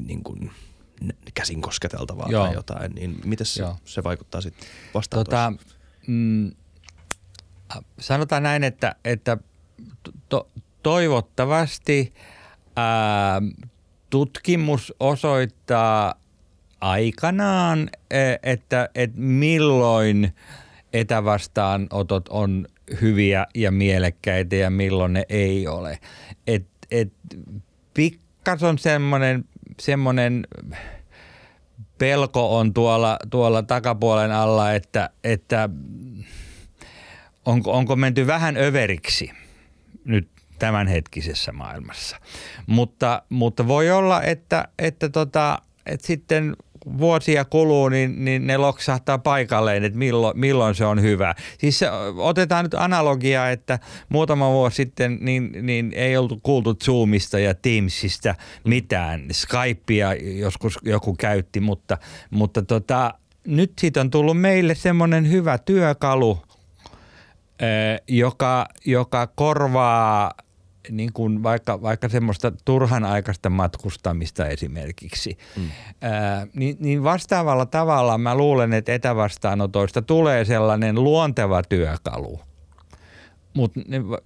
niin 0.01 0.23
kuin, 0.23 0.51
käsin 1.33 1.61
kosketeltavaa 1.61 2.27
Joo. 2.29 2.45
tai 2.45 2.53
jotain, 2.53 2.91
niin 2.91 3.21
miten 3.25 3.45
se, 3.45 3.63
se 3.85 4.03
vaikuttaa 4.03 4.41
sitten 4.41 4.69
vastaan 4.93 5.25
tota, 5.25 5.53
mm, 6.07 6.51
Sanotaan 7.99 8.43
näin, 8.43 8.63
että, 8.63 8.95
että 9.05 9.37
to, 10.29 10.47
toivottavasti 10.83 12.13
ää, 12.75 13.41
tutkimus 14.09 14.93
osoittaa 14.99 16.15
aikanaan, 16.81 17.89
e, 18.11 18.35
että, 18.43 18.89
että 18.95 19.19
milloin 19.19 20.33
etävastaanotot 20.93 22.29
on 22.29 22.67
hyviä 23.01 23.45
ja 23.55 23.71
mielekkäitä 23.71 24.55
ja 24.55 24.69
milloin 24.69 25.13
ne 25.13 25.25
ei 25.29 25.67
ole. 25.67 25.99
Et, 26.47 26.67
et 26.91 27.13
pikkas 27.93 28.63
on 28.63 28.77
semmoinen, 28.77 29.45
semmoinen 29.79 30.47
pelko 31.97 32.57
on 32.57 32.73
tuolla, 32.73 33.19
tuolla 33.29 33.63
takapuolen 33.63 34.31
alla, 34.31 34.73
että, 34.73 35.09
että 35.23 35.69
onko, 37.45 37.71
onko 37.71 37.95
menty 37.95 38.27
vähän 38.27 38.57
överiksi 38.57 39.31
nyt 40.05 40.29
tämänhetkisessä 40.59 41.51
maailmassa. 41.51 42.17
Mutta, 42.67 43.23
mutta 43.29 43.67
voi 43.67 43.91
olla, 43.91 44.23
että, 44.23 44.67
että, 44.79 45.09
tota, 45.09 45.61
että 45.85 46.07
sitten 46.07 46.55
vuosia 46.97 47.45
kuluu, 47.45 47.89
niin, 47.89 48.25
niin 48.25 48.47
ne 48.47 48.57
loksahtaa 48.57 49.17
paikalleen, 49.17 49.83
että 49.83 49.99
milloin, 49.99 50.39
milloin 50.39 50.75
se 50.75 50.85
on 50.85 51.01
hyvä. 51.01 51.35
Siis 51.57 51.79
se, 51.79 51.87
otetaan 52.17 52.65
nyt 52.65 52.73
analogia, 52.73 53.49
että 53.49 53.79
muutama 54.09 54.49
vuosi 54.49 54.75
sitten 54.75 55.17
niin, 55.21 55.51
niin 55.61 55.93
ei 55.95 56.17
oltu 56.17 56.39
kuultu 56.43 56.75
Zoomista 56.83 57.39
ja 57.39 57.55
Teamsista 57.55 58.35
mitään. 58.63 59.27
Skypea 59.31 60.13
joskus 60.13 60.79
joku 60.83 61.15
käytti, 61.15 61.59
mutta, 61.59 61.97
mutta 62.29 62.61
tota, 62.61 63.13
nyt 63.47 63.73
siitä 63.79 64.01
on 64.01 64.09
tullut 64.09 64.41
meille 64.41 64.75
semmoinen 64.75 65.31
hyvä 65.31 65.57
työkalu, 65.57 66.41
joka, 68.07 68.65
joka 68.85 69.27
korvaa– 69.27 70.31
niin 70.91 71.13
kuin 71.13 71.43
vaikka, 71.43 71.81
vaikka 71.81 72.09
semmoista 72.09 72.51
turhan 72.65 73.03
aikaista 73.05 73.49
matkustamista 73.49 74.47
esimerkiksi, 74.47 75.37
mm. 75.57 75.69
ää, 76.01 76.47
niin, 76.53 76.77
niin 76.79 77.03
vastaavalla 77.03 77.65
tavalla 77.65 78.17
mä 78.17 78.35
luulen, 78.35 78.73
että 78.73 78.93
etävastaanotoista 78.93 80.01
tulee 80.01 80.45
sellainen 80.45 81.03
luonteva 81.03 81.63
työkalu. 81.63 82.39
Mutta 83.53 83.79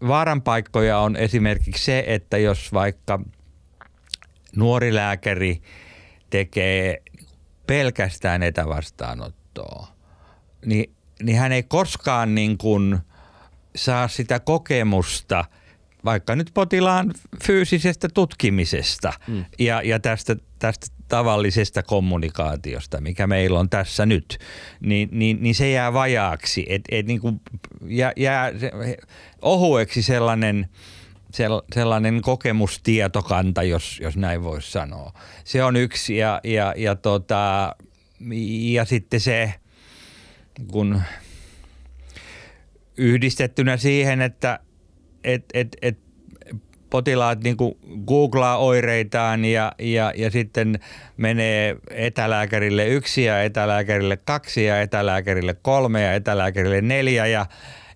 vaaranpaikkoja 0.08 1.00
on 1.00 1.16
esimerkiksi 1.16 1.86
se, 1.86 2.04
että 2.08 2.38
jos 2.38 2.74
vaikka 2.74 3.20
nuori 4.56 4.96
lääkäri 4.96 5.62
tekee 6.30 7.02
pelkästään 7.68 8.44
etävastaanottoa, 8.44 9.88
niin, 10.66 10.94
niin 11.24 11.38
hän 11.38 11.52
ei 11.52 11.64
koskaan 11.64 12.36
niin 12.36 12.58
kuin 12.58 13.00
saa 13.76 14.08
sitä 14.08 14.40
kokemusta– 14.40 15.46
vaikka 16.06 16.36
nyt 16.36 16.52
potilaan 16.54 17.14
fyysisestä 17.44 18.08
tutkimisesta 18.14 19.14
mm. 19.28 19.46
ja, 19.60 19.82
ja 19.82 20.00
tästä, 20.00 20.36
tästä 20.60 20.88
tavallisesta 21.08 21.84
kommunikaatiosta, 21.84 23.02
mikä 23.02 23.28
meillä 23.28 23.60
on 23.60 23.70
tässä 23.70 24.06
nyt, 24.06 24.38
niin, 24.80 25.10
niin, 25.12 25.38
niin 25.44 25.56
se 25.56 25.72
jää 25.72 25.94
vajaaksi. 25.94 26.66
Et, 26.70 26.82
et 26.92 27.06
niin 27.06 27.20
kuin 27.22 27.42
jää, 27.88 28.12
jää 28.18 28.52
ohueksi 29.42 30.02
sellainen, 30.02 30.70
sellainen 31.74 32.22
kokemustietokanta, 32.22 33.64
jos, 33.64 34.00
jos 34.04 34.18
näin 34.18 34.44
voisi 34.44 34.72
sanoa. 34.72 35.14
Se 35.44 35.64
on 35.64 35.76
yksi 35.76 36.18
ja, 36.18 36.42
ja, 36.44 36.74
ja, 36.78 36.96
tota, 36.96 37.76
ja 38.72 38.86
sitten 38.86 39.20
se, 39.20 39.54
kun 40.68 41.02
yhdistettynä 42.98 43.78
siihen, 43.78 44.22
että 44.22 44.60
et, 45.24 45.46
et, 45.54 45.78
et 45.82 45.98
potilaat 46.94 47.44
niin 47.44 47.58
googlaa 48.08 48.58
oireitaan 48.58 49.46
ja, 49.46 49.72
ja, 49.80 50.14
ja 50.16 50.32
sitten 50.32 50.80
menee 51.18 51.76
etälääkärille 51.92 52.88
yksi 52.88 53.24
ja 53.24 53.44
etälääkärille 53.44 54.18
kaksi 54.18 54.66
ja 54.66 54.82
etälääkärille 54.82 55.56
kolme 55.62 56.02
ja 56.02 56.14
etälääkärille 56.14 56.82
neljä 56.82 57.26
ja, 57.26 57.46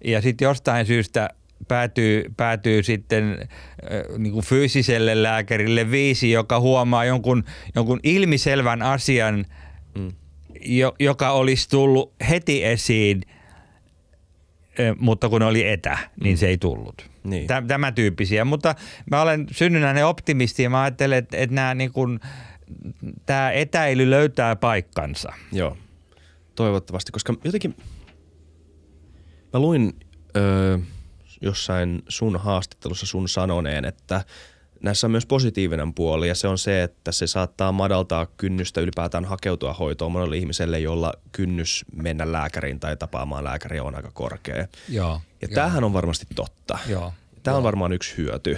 ja 0.03 0.21
sitten 0.21 0.45
jostain 0.45 0.85
syystä 0.85 1.29
päätyy, 1.67 2.23
päätyy 2.37 2.83
sitten 2.83 3.37
äh, 3.39 4.17
niin 4.17 4.33
kuin 4.33 4.45
fyysiselle 4.45 5.23
lääkärille 5.23 5.91
viisi, 5.91 6.31
joka 6.31 6.59
huomaa 6.59 7.05
jonkun, 7.05 7.43
jonkun 7.75 7.99
ilmiselvän 8.03 8.81
asian, 8.81 9.45
mm. 9.97 10.11
jo, 10.65 10.95
joka 10.99 11.31
olisi 11.31 11.69
tullut 11.69 12.13
heti 12.29 12.65
esiin– 12.65 13.21
mutta 14.99 15.29
kun 15.29 15.43
oli 15.43 15.67
etä, 15.67 15.97
niin 16.23 16.35
mm. 16.35 16.37
se 16.37 16.47
ei 16.47 16.57
tullut. 16.57 17.09
Niin. 17.23 17.47
Tämä 17.67 17.91
tyyppisiä, 17.91 18.45
mutta 18.45 18.75
mä 19.11 19.21
olen 19.21 19.47
synnynnäinen 19.51 20.05
optimisti 20.05 20.63
ja 20.63 20.69
mä 20.69 20.81
ajattelen, 20.81 21.17
että, 21.17 21.37
että 21.37 21.55
nämä 21.55 21.75
niin 21.75 21.91
kuin, 21.91 22.19
tämä 23.25 23.51
etäily 23.51 24.09
löytää 24.09 24.55
paikkansa. 24.55 25.33
Joo, 25.51 25.77
toivottavasti, 26.55 27.11
koska 27.11 27.33
jotenkin 27.43 27.75
Mä 29.53 29.59
luin 29.59 29.93
ö, 30.37 30.79
jossain 31.41 32.03
sun 32.09 32.39
haastattelussa 32.39 33.05
sun 33.05 33.29
sanoneen, 33.29 33.85
että 33.85 34.25
näissä 34.83 35.07
on 35.07 35.11
myös 35.11 35.25
positiivinen 35.25 35.93
puoli 35.93 36.27
ja 36.27 36.35
se 36.35 36.47
on 36.47 36.57
se, 36.57 36.83
että 36.83 37.11
se 37.11 37.27
saattaa 37.27 37.71
madaltaa 37.71 38.25
kynnystä 38.25 38.81
ylipäätään 38.81 39.25
hakeutua 39.25 39.73
hoitoon 39.73 40.11
monelle 40.11 40.37
ihmiselle, 40.37 40.79
jolla 40.79 41.13
kynnys 41.31 41.85
mennä 41.95 42.31
lääkäriin 42.31 42.79
tai 42.79 42.97
tapaamaan 42.97 43.43
lääkäriä 43.43 43.83
on 43.83 43.95
aika 43.95 44.11
korkea. 44.13 44.67
Joo, 44.89 45.21
ja 45.41 45.47
tämähän 45.47 45.83
on 45.83 45.93
varmasti 45.93 46.25
totta. 46.35 46.77
Joo, 46.87 47.13
Tämä 47.43 47.57
on 47.57 47.63
varmaan 47.63 47.93
yksi 47.93 48.17
hyöty, 48.17 48.57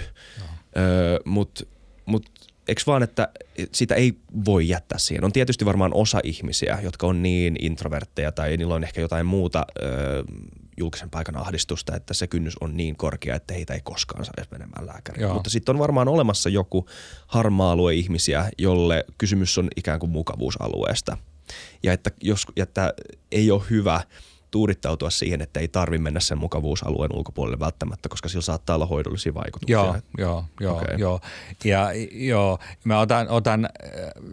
öö, 0.76 1.18
mutta 1.24 1.64
mut, 2.06 2.30
eikö 2.68 2.82
vaan, 2.86 3.02
että 3.02 3.28
sitä 3.72 3.94
ei 3.94 4.14
voi 4.44 4.68
jättää 4.68 4.98
siihen. 4.98 5.24
On 5.24 5.32
tietysti 5.32 5.64
varmaan 5.64 5.94
osa 5.94 6.20
ihmisiä, 6.24 6.78
jotka 6.82 7.06
on 7.06 7.22
niin 7.22 7.56
introvertteja 7.60 8.32
tai 8.32 8.56
niillä 8.56 8.74
on 8.74 8.84
ehkä 8.84 9.00
jotain 9.00 9.26
muuta 9.26 9.66
öö, 9.82 10.22
julkisen 10.80 11.10
paikan 11.10 11.36
ahdistusta, 11.36 11.96
että 11.96 12.14
se 12.14 12.26
kynnys 12.26 12.56
on 12.60 12.76
niin 12.76 12.96
korkea, 12.96 13.34
että 13.34 13.54
heitä 13.54 13.74
ei 13.74 13.80
koskaan 13.80 14.24
saisi 14.24 14.50
menemään 14.50 14.86
lääkäriin. 14.86 15.22
Joo. 15.22 15.34
Mutta 15.34 15.50
sitten 15.50 15.74
on 15.74 15.78
varmaan 15.78 16.08
olemassa 16.08 16.48
joku 16.48 16.86
harmaa 17.26 17.72
alue 17.72 17.94
ihmisiä, 17.94 18.50
jolle 18.58 19.04
kysymys 19.18 19.58
on 19.58 19.68
ikään 19.76 20.00
kuin 20.00 20.10
mukavuusalueesta. 20.10 21.16
Ja 21.82 21.92
että, 21.92 22.10
jos, 22.20 22.46
ja 22.56 22.62
että 22.62 22.94
ei 23.32 23.50
ole 23.50 23.62
hyvä 23.70 24.00
tuudittautua 24.50 25.10
siihen, 25.10 25.40
että 25.40 25.60
ei 25.60 25.68
tarvi 25.68 25.98
mennä 25.98 26.20
sen 26.20 26.38
mukavuusalueen 26.38 27.16
ulkopuolelle 27.16 27.58
välttämättä, 27.58 28.08
koska 28.08 28.28
sillä 28.28 28.42
saattaa 28.42 28.76
olla 28.76 28.86
hoidollisia 28.86 29.34
vaikutuksia. 29.34 29.76
Joo, 29.76 29.96
joo, 30.18 30.44
joo, 30.60 30.76
okay. 30.76 30.96
joo. 30.98 31.20
Ja 31.64 31.88
joo, 32.12 32.58
mä 32.84 33.00
otan, 33.00 33.28
otan 33.28 33.64
äh, 33.64 33.70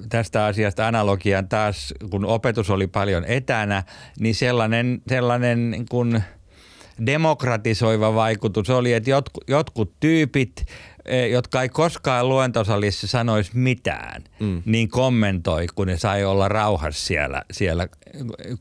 tästä 0.10 0.46
asiasta 0.46 0.88
analogian 0.88 1.50
taas, 1.50 1.94
kun 2.12 2.26
opetus 2.26 2.70
oli 2.70 2.88
paljon 2.88 3.26
etänä, 3.26 3.84
niin 4.20 4.36
sellainen, 4.36 5.02
sellainen 5.08 5.72
niin 5.72 5.86
kuin 5.90 6.24
demokratisoiva 7.06 8.16
vaikutus 8.16 8.70
oli, 8.70 8.94
että 8.94 9.10
jotkut, 9.10 9.44
jotkut 9.48 9.94
tyypit, 10.00 10.66
eh, 11.06 11.32
jotka 11.32 11.62
ei 11.62 11.70
koskaan 11.70 12.30
luentosalissa 12.30 13.08
sanoisi 13.08 13.52
mitään, 13.54 14.24
mm. 14.40 14.62
niin 14.66 14.90
kommentoi, 14.90 15.68
kun 15.76 15.88
ne 15.88 15.98
sai 15.98 16.26
olla 16.26 16.48
rauhassa 16.48 17.08
siellä, 17.08 17.42
siellä 17.52 17.88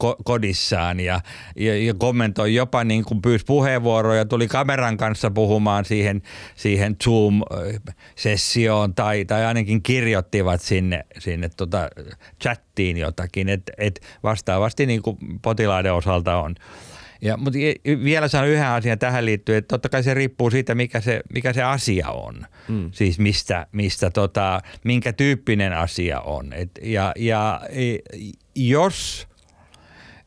ko- 0.04 0.16
kodissaan 0.24 1.00
ja, 1.00 1.20
ja, 1.56 1.84
ja 1.84 1.94
kommentoi 1.94 2.54
jopa 2.54 2.84
niin 2.84 3.04
kuin 3.04 3.22
pyysi 3.22 3.44
puheenvuoroja, 3.44 4.24
tuli 4.24 4.48
kameran 4.48 4.96
kanssa 4.96 5.30
puhumaan 5.30 5.84
siihen, 5.84 6.22
siihen 6.54 6.96
Zoom-sessioon 7.04 8.94
tai, 8.94 9.24
tai 9.24 9.44
ainakin 9.44 9.82
kirjoittivat 9.82 10.60
sinne, 10.60 11.06
sinne 11.18 11.48
tota 11.56 11.88
chattiin 12.42 12.96
jotakin, 12.96 13.48
että 13.48 13.72
et 13.78 14.00
vastaavasti 14.22 14.86
niin 14.86 15.02
kuin 15.02 15.16
potilaiden 15.42 15.94
osalta 15.94 16.36
on. 16.36 16.54
Ja, 17.20 17.36
mutta 17.36 17.58
vielä 18.04 18.28
sanon 18.28 18.48
yhden 18.48 18.66
asian 18.66 18.98
tähän 18.98 19.26
liittyen, 19.26 19.58
että 19.58 19.68
totta 19.68 19.88
kai 19.88 20.02
se 20.02 20.14
riippuu 20.14 20.50
siitä, 20.50 20.74
mikä 20.74 21.00
se, 21.00 21.20
mikä 21.32 21.52
se 21.52 21.62
asia 21.62 22.10
on. 22.10 22.46
Mm. 22.68 22.90
Siis 22.92 23.18
mistä, 23.18 23.66
mistä 23.72 24.10
tota, 24.10 24.60
minkä 24.84 25.12
tyyppinen 25.12 25.72
asia 25.72 26.20
on. 26.20 26.52
Et, 26.52 26.70
ja, 26.82 27.12
ja 27.16 27.60
e, 27.68 27.96
jos 28.54 29.28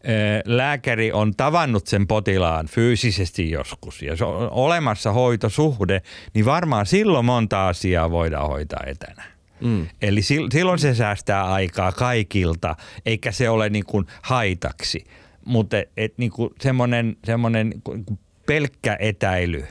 e, 0.04 0.14
lääkäri 0.46 1.12
on 1.12 1.36
tavannut 1.36 1.88
sen 1.88 2.08
potilaan 2.08 2.68
fyysisesti 2.68 3.52
joskus 3.52 4.02
ja 4.02 4.16
se 4.16 4.26
on 4.26 4.52
olemassa 4.52 5.12
hoitosuhde, 5.12 6.02
niin 6.34 6.46
varmaan 6.46 6.86
silloin 6.86 7.26
monta 7.26 7.68
asiaa 7.68 8.12
voidaan 8.12 8.48
hoitaa 8.48 8.84
etänä. 8.88 9.24
Mm. 9.62 9.88
Eli 10.02 10.22
sil- 10.30 10.52
silloin 10.52 10.80
se 10.80 10.96
säästää 10.96 11.52
aikaa 11.52 11.92
kaikilta, 11.92 12.76
eikä 13.06 13.32
se 13.32 13.50
ole 13.50 13.70
niin 13.70 13.86
kuin 13.86 14.06
haitaksi. 14.22 15.04
Mutta 15.50 15.78
et, 15.78 15.92
et 15.98 16.18
niin 16.18 16.32
kuin 16.32 16.50
semmoinen, 16.62 17.18
semmoinen 17.26 17.70
niin 17.70 17.82
kuin 17.82 18.20
pelkkä 18.46 18.98
etäily, 19.00 19.66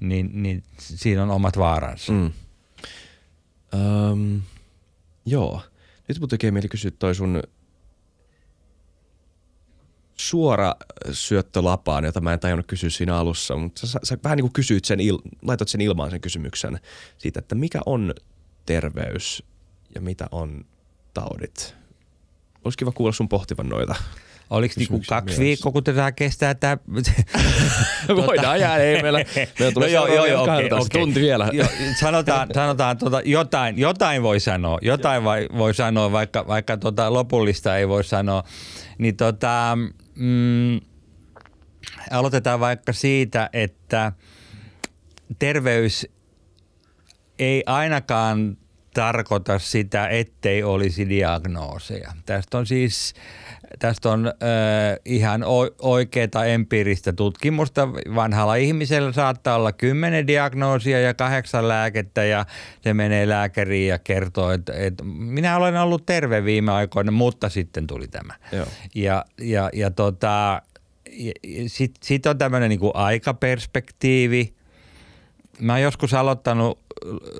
niin, 0.00 0.30
niin 0.42 0.62
siinä 0.78 1.22
on 1.22 1.30
omat 1.30 1.58
vaaransa. 1.58 2.12
Mm. 2.12 2.32
Öm, 3.74 4.40
joo. 5.26 5.62
Nyt 6.08 6.20
mun 6.20 6.28
tekee 6.28 6.50
mieli 6.50 6.68
kysyä 6.68 6.90
toi 6.90 7.14
sun 7.14 7.42
suora 10.14 10.74
syöttö 11.12 11.64
lapaan, 11.64 12.04
jota 12.04 12.20
mä 12.20 12.32
en 12.32 12.40
tajunnut 12.40 12.66
kysyä 12.66 12.90
siinä 12.90 13.16
alussa, 13.16 13.56
mutta 13.56 13.86
sä, 13.86 14.00
sä 14.02 14.18
vähän 14.24 14.36
niin 14.36 14.44
kuin 14.44 14.52
kysyit 14.52 14.84
sen, 14.84 15.00
il, 15.00 15.18
laitot 15.42 15.68
sen 15.68 15.80
ilmaan 15.80 16.10
sen 16.10 16.20
kysymyksen 16.20 16.80
siitä, 17.18 17.38
että 17.38 17.54
mikä 17.54 17.80
on 17.86 18.14
terveys 18.66 19.42
ja 19.94 20.00
mitä 20.00 20.26
on 20.30 20.64
taudit. 21.14 21.74
Olisi 22.64 22.78
kiva 22.78 22.92
kuulla 22.92 23.12
sun 23.12 23.28
pohtivan 23.28 23.68
noita. 23.68 23.94
Oliko 24.50 24.74
niinku 24.76 25.02
kaksi 25.08 25.24
mielessä. 25.24 25.42
viikkoa, 25.42 25.72
kun 25.72 25.84
tätä 25.84 26.12
kestää 26.12 26.54
tämä? 26.54 26.78
Voidaan 28.26 28.60
jää, 28.60 28.76
ei 28.76 29.02
meillä, 29.02 29.24
meillä 29.58 29.74
tulee 29.74 29.88
no 29.88 29.94
joo, 29.94 30.26
joo, 30.26 30.42
okei, 30.42 30.66
okei. 30.72 31.00
tunti 31.00 31.20
vielä. 31.20 31.50
Jo, 31.52 31.64
sanotaan, 32.00 32.48
sanotaan 32.54 32.98
tota, 32.98 33.20
jotain, 33.24 33.78
jotain 33.78 34.22
voi 34.22 34.40
sanoa, 34.40 34.78
jotain 34.82 35.24
vai, 35.24 35.48
voi 35.58 35.74
sanoa, 35.74 36.12
vaikka, 36.12 36.46
vaikka 36.46 36.76
tota 36.76 37.12
lopullista 37.12 37.76
ei 37.76 37.88
voi 37.88 38.04
sanoa. 38.04 38.42
Niin 38.98 39.16
tota, 39.16 39.78
mm, 40.14 40.80
aloitetaan 42.10 42.60
vaikka 42.60 42.92
siitä, 42.92 43.50
että 43.52 44.12
terveys 45.38 46.06
ei 47.38 47.62
ainakaan 47.66 48.56
tarkoita 48.94 49.58
sitä, 49.58 50.08
ettei 50.08 50.62
olisi 50.62 51.08
diagnooseja. 51.08 52.12
Tästä 52.26 52.58
on 52.58 52.66
siis 52.66 53.14
tästä 53.78 54.10
on 54.10 54.26
äh, 54.26 54.32
ihan 55.04 55.44
oikeaa 55.78 56.44
empiiristä 56.46 57.12
tutkimusta. 57.12 57.88
Vanhalla 58.14 58.54
ihmisellä 58.54 59.12
saattaa 59.12 59.56
olla 59.56 59.72
kymmenen 59.72 60.26
diagnoosia 60.26 61.00
ja 61.00 61.14
kahdeksan 61.14 61.68
lääkettä 61.68 62.24
ja 62.24 62.46
se 62.80 62.94
menee 62.94 63.28
lääkäriin 63.28 63.88
ja 63.88 63.98
kertoo, 63.98 64.50
että, 64.50 64.72
että 64.72 65.04
minä 65.04 65.56
olen 65.56 65.76
ollut 65.76 66.06
terve 66.06 66.44
viime 66.44 66.72
aikoina, 66.72 67.12
mutta 67.12 67.48
sitten 67.48 67.86
tuli 67.86 68.08
tämä. 68.08 68.34
Joo. 68.52 68.66
Ja, 68.94 69.24
ja, 69.40 69.70
ja 69.72 69.90
tota, 69.90 70.62
sitten 71.66 72.00
sit 72.02 72.26
on 72.26 72.38
tämmöinen 72.38 72.68
niin 72.68 72.80
aikaperspektiivi. 72.94 74.54
Mä 75.60 75.72
oon 75.72 75.82
joskus 75.82 76.14
aloittanut 76.14 76.78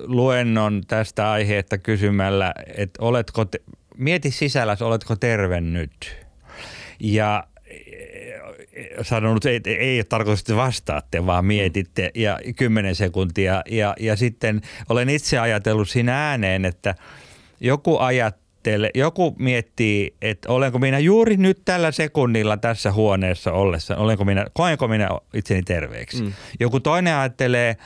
luennon 0.03 0.81
tästä 0.87 1.31
aiheesta 1.31 1.77
kysymällä, 1.77 2.53
että 2.77 3.05
oletko, 3.05 3.45
te, 3.45 3.59
mieti 3.99 4.31
sisälläsi, 4.31 4.83
oletko 4.83 5.15
terve 5.15 5.61
nyt? 5.61 6.17
Ja 6.99 7.43
sanonut, 9.01 9.45
että 9.45 9.69
ei, 9.69 9.75
ei 9.75 9.97
ole 9.97 10.03
tarkoitus, 10.03 10.39
että 10.39 10.55
vastaatte, 10.55 11.25
vaan 11.25 11.45
mietitte 11.45 12.11
ja 12.15 12.39
kymmenen 12.55 12.95
sekuntia. 12.95 13.61
Ja, 13.69 13.95
ja 13.99 14.15
sitten 14.15 14.61
olen 14.89 15.09
itse 15.09 15.39
ajatellut 15.39 15.89
siinä 15.89 16.29
ääneen, 16.29 16.65
että 16.65 16.95
joku 17.59 17.97
ajattelee, 17.97 18.89
joku 18.95 19.35
miettii, 19.39 20.13
että 20.21 20.49
olenko 20.51 20.79
minä 20.79 20.99
juuri 20.99 21.37
nyt 21.37 21.61
tällä 21.65 21.91
sekunnilla 21.91 22.57
tässä 22.57 22.91
huoneessa 22.91 23.51
ollessa, 23.51 23.97
olenko 23.97 24.25
minä, 24.25 24.45
koenko 24.53 24.87
minä 24.87 25.09
itseni 25.33 25.63
terveeksi. 25.63 26.23
Mm. 26.23 26.33
Joku 26.59 26.79
toinen 26.79 27.15
ajattelee, 27.15 27.77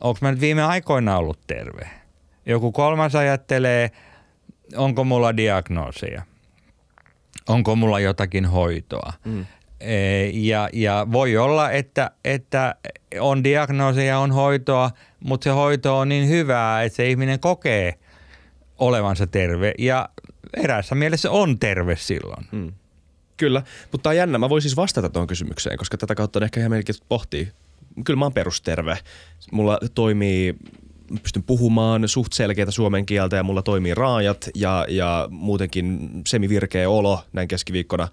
onko 0.00 0.18
mä 0.22 0.30
nyt 0.30 0.40
viime 0.40 0.62
aikoina 0.62 1.16
ollut 1.16 1.38
terve. 1.46 1.88
Joku 2.46 2.72
kolmas 2.72 3.14
ajattelee, 3.14 3.90
onko 4.76 5.04
mulla 5.04 5.36
diagnooseja. 5.36 6.22
Onko 7.48 7.76
mulla 7.76 8.00
jotakin 8.00 8.44
hoitoa. 8.44 9.12
Mm. 9.24 9.46
Ja, 10.32 10.68
ja 10.72 11.06
voi 11.12 11.36
olla, 11.36 11.70
että, 11.70 12.10
että 12.24 12.74
on 13.20 13.44
diagnooseja, 13.44 14.18
on 14.18 14.32
hoitoa, 14.32 14.90
mutta 15.20 15.44
se 15.44 15.50
hoito 15.50 15.98
on 15.98 16.08
niin 16.08 16.28
hyvää, 16.28 16.82
että 16.82 16.96
se 16.96 17.10
ihminen 17.10 17.40
kokee 17.40 17.94
olevansa 18.78 19.26
terve 19.26 19.74
ja 19.78 20.08
eräässä 20.56 20.94
mielessä 20.94 21.30
on 21.30 21.58
terve 21.58 21.96
silloin. 21.96 22.46
Mm. 22.52 22.72
Kyllä, 23.36 23.62
mutta 23.92 24.08
on 24.08 24.16
jännä. 24.16 24.38
Mä 24.38 24.48
voin 24.48 24.62
siis 24.62 24.76
vastata 24.76 25.08
tuohon 25.08 25.26
kysymykseen, 25.26 25.78
koska 25.78 25.96
tätä 25.96 26.14
kautta 26.14 26.38
on 26.38 26.42
ehkä 26.42 26.60
ihan 26.60 26.70
mielenkiintoista 26.70 27.06
pohtia. 27.08 27.46
Kyllä 28.04 28.18
mä 28.18 28.24
oon 28.24 28.32
perusterve. 28.32 28.98
Mulla 29.52 29.78
toimii 29.94 30.54
pystyn 31.22 31.42
puhumaan 31.42 32.08
suht 32.08 32.32
selkeätä 32.32 32.70
suomen 32.70 33.06
kieltä 33.06 33.36
ja 33.36 33.42
mulla 33.42 33.62
toimii 33.62 33.94
raajat 33.94 34.50
ja, 34.54 34.86
ja 34.88 35.28
muutenkin 35.30 36.10
semivirkeä 36.26 36.90
olo 36.90 37.20
näin 37.32 37.48
keskiviikkona. 37.48 38.08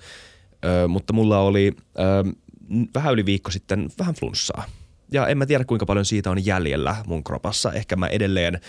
Ö, 0.65 0.87
mutta 0.87 1.13
mulla 1.13 1.39
oli 1.39 1.75
ö, 1.99 2.33
vähän 2.95 3.13
yli 3.13 3.25
viikko 3.25 3.51
sitten 3.51 3.89
vähän 3.99 4.15
flunssaa. 4.15 4.63
Ja 5.11 5.27
en 5.27 5.37
mä 5.37 5.45
tiedä 5.45 5.63
kuinka 5.63 5.85
paljon 5.85 6.05
siitä 6.05 6.31
on 6.31 6.45
jäljellä 6.45 6.95
mun 7.07 7.23
kropassa. 7.23 7.73
Ehkä 7.73 7.95
mä 7.95 8.07
edelleen, 8.07 8.59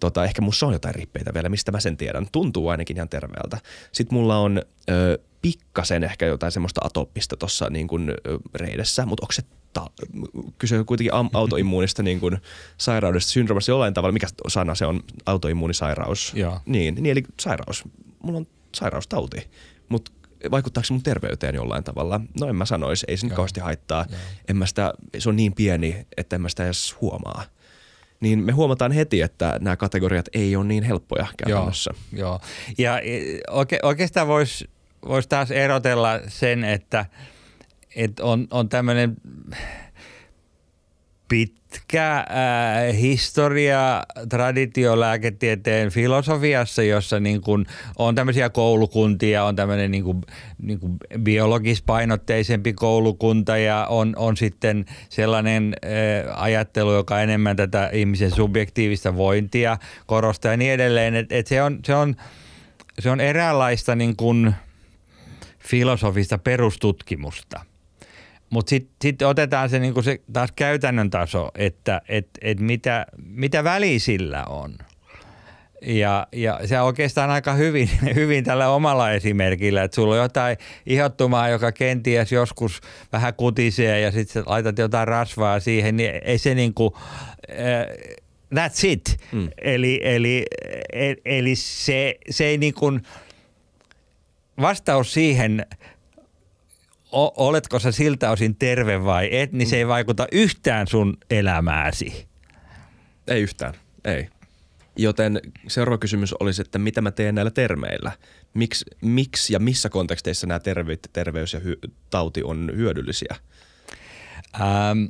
tota, 0.00 0.24
ehkä 0.24 0.42
mussa 0.42 0.66
on 0.66 0.72
jotain 0.72 0.94
rippeitä 0.94 1.34
vielä, 1.34 1.48
mistä 1.48 1.72
mä 1.72 1.80
sen 1.80 1.96
tiedän. 1.96 2.26
Tuntuu 2.32 2.68
ainakin 2.68 2.96
ihan 2.96 3.08
terveeltä. 3.08 3.58
Sitten 3.92 4.18
mulla 4.18 4.38
on 4.38 4.62
ö, 4.90 5.18
pikkasen 5.42 6.04
ehkä 6.04 6.26
jotain 6.26 6.52
semmoista 6.52 6.80
atoppista 6.84 7.36
tuossa 7.36 7.70
niin 7.70 7.88
kuin 7.88 8.12
reidessä, 8.54 9.06
mutta 9.06 9.24
onko 9.24 9.32
se 9.32 9.42
ta- 9.72 9.90
kyse 10.58 10.78
on 10.78 10.86
kuitenkin 10.86 11.12
autoimmuunista 11.32 12.02
niin 12.02 12.20
kuin 12.20 12.38
sairaudesta, 12.78 13.30
syndroomasta 13.32 13.70
jollain 13.70 13.94
tavalla. 13.94 14.12
Mikä 14.12 14.26
sana 14.48 14.74
se 14.74 14.86
on? 14.86 15.00
Autoimmuunisairaus. 15.26 16.32
Joo. 16.34 16.60
Niin, 16.66 16.94
niin, 16.94 17.06
eli 17.06 17.22
sairaus. 17.40 17.84
Mulla 18.22 18.38
on 18.38 18.46
sairaustauti, 18.74 19.50
mutta 19.88 20.12
vaikuttaako 20.50 20.84
se 20.84 20.92
mun 20.92 21.02
terveyteen 21.02 21.54
jollain 21.54 21.84
tavalla? 21.84 22.20
No 22.40 22.48
en 22.48 22.56
mä 22.56 22.64
sanoisi, 22.64 23.06
ei 23.08 23.16
se 23.16 23.26
nyt 23.26 23.34
kauheasti 23.36 23.60
haittaa. 23.60 24.06
En 24.48 24.56
mä 24.56 24.66
sitä, 24.66 24.94
se 25.18 25.28
on 25.28 25.36
niin 25.36 25.52
pieni, 25.54 26.06
että 26.16 26.36
en 26.36 26.42
mä 26.42 26.48
sitä 26.48 26.64
edes 26.64 26.96
huomaa. 27.00 27.44
Niin 28.26 28.44
me 28.44 28.52
huomataan 28.52 28.92
heti, 28.92 29.22
että 29.22 29.58
nämä 29.60 29.76
kategoriat 29.76 30.28
ei 30.32 30.56
ole 30.56 30.64
niin 30.64 30.82
helppoja 30.82 31.26
käytännössä. 31.36 31.90
Joo, 32.12 32.28
joo. 32.28 32.40
ja 32.78 33.00
e, 33.00 33.20
oike, 33.50 33.78
oikeastaan 33.82 34.28
voisi 34.28 34.70
vois 35.08 35.26
taas 35.26 35.50
erotella 35.50 36.20
sen, 36.28 36.64
että, 36.64 37.06
että 37.96 38.24
on, 38.24 38.46
on 38.50 38.68
tämmöinen 38.68 39.16
pitkä 41.28 42.16
äh, 42.16 42.26
historia 43.00 44.02
traditiolääketieteen 44.28 45.90
filosofiassa, 45.90 46.82
jossa 46.82 47.20
niin 47.20 47.40
kun 47.40 47.66
on 47.98 48.14
tämmöisiä 48.14 48.50
koulukuntia, 48.50 49.44
on 49.44 49.56
tämmöinen 49.56 49.90
niin 49.90 50.04
kuin, 50.04 50.20
niin 50.62 50.80
kuin 50.80 50.96
biologispainotteisempi 51.22 52.72
koulukunta 52.72 53.56
ja 53.56 53.86
on, 53.90 54.12
on 54.16 54.36
sitten 54.36 54.84
sellainen 55.08 55.76
äh, 55.84 56.42
ajattelu, 56.42 56.92
joka 56.92 57.20
enemmän 57.20 57.56
tätä 57.56 57.90
ihmisen 57.92 58.30
subjektiivista 58.30 59.16
vointia 59.16 59.78
korostaa 60.06 60.50
ja 60.50 60.56
niin 60.56 60.72
edelleen. 60.72 61.14
Et, 61.14 61.32
et 61.32 61.46
se, 61.46 61.62
on, 61.62 61.78
se, 61.84 61.94
on, 61.94 62.16
se 62.98 63.10
on 63.10 63.20
eräänlaista 63.20 63.94
niin 63.94 64.16
kuin 64.16 64.54
filosofista 65.58 66.38
perustutkimusta– 66.38 67.60
mutta 68.50 68.70
sitten 68.70 68.96
sit 69.02 69.22
otetaan 69.22 69.70
se, 69.70 69.78
niinku 69.78 70.02
se 70.02 70.20
taas 70.32 70.52
käytännön 70.56 71.10
taso, 71.10 71.50
että 71.54 72.02
et, 72.08 72.28
et 72.40 72.60
mitä, 72.60 73.06
mitä 73.24 73.64
väli 73.64 73.98
sillä 73.98 74.44
on. 74.44 74.74
Ja, 75.82 76.26
ja 76.32 76.60
se 76.64 76.80
oikeastaan 76.80 77.30
aika 77.30 77.52
hyvin, 77.52 77.90
hyvin 78.14 78.44
tällä 78.44 78.68
omalla 78.68 79.12
esimerkillä, 79.12 79.82
että 79.82 79.94
sulla 79.94 80.14
on 80.14 80.20
jotain 80.20 80.56
ihottumaa, 80.86 81.48
joka 81.48 81.72
kenties 81.72 82.32
joskus 82.32 82.80
vähän 83.12 83.34
kutisee 83.34 84.00
ja 84.00 84.12
sitten 84.12 84.42
laitat 84.46 84.78
jotain 84.78 85.08
rasvaa 85.08 85.60
siihen, 85.60 85.96
niin 85.96 86.10
ei 86.24 86.38
se 86.38 86.54
niinku, 86.54 86.86
uh, 86.86 86.96
that's 88.54 88.86
it. 88.86 89.16
Mm. 89.32 89.48
Eli, 89.58 90.00
eli, 90.02 90.44
eli, 90.92 91.16
eli 91.24 91.54
se, 91.56 92.14
se 92.30 92.44
ei 92.44 92.58
niinku, 92.58 92.92
vastaus 94.60 95.14
siihen 95.14 95.66
o, 97.12 97.48
oletko 97.48 97.78
sä 97.78 97.92
siltä 97.92 98.30
osin 98.30 98.56
terve 98.56 99.04
vai 99.04 99.28
et, 99.32 99.52
niin 99.52 99.68
se 99.68 99.76
ei 99.76 99.88
vaikuta 99.88 100.26
yhtään 100.32 100.86
sun 100.86 101.16
elämääsi. 101.30 102.26
Ei 103.28 103.42
yhtään, 103.42 103.74
ei. 104.04 104.28
Joten 104.96 105.40
seuraava 105.68 105.98
kysymys 105.98 106.32
olisi, 106.32 106.62
että 106.62 106.78
mitä 106.78 107.00
mä 107.00 107.10
teen 107.10 107.34
näillä 107.34 107.50
termeillä? 107.50 108.12
Miks, 108.54 108.84
miksi 109.00 109.52
ja 109.52 109.58
missä 109.58 109.88
konteksteissa 109.88 110.46
nämä 110.46 110.60
terve, 110.60 110.98
terveys 111.12 111.52
ja 111.52 111.60
hy, 111.60 111.78
tauti 112.10 112.42
on 112.42 112.70
hyödyllisiä? 112.76 113.36
Ähm, 114.60 115.04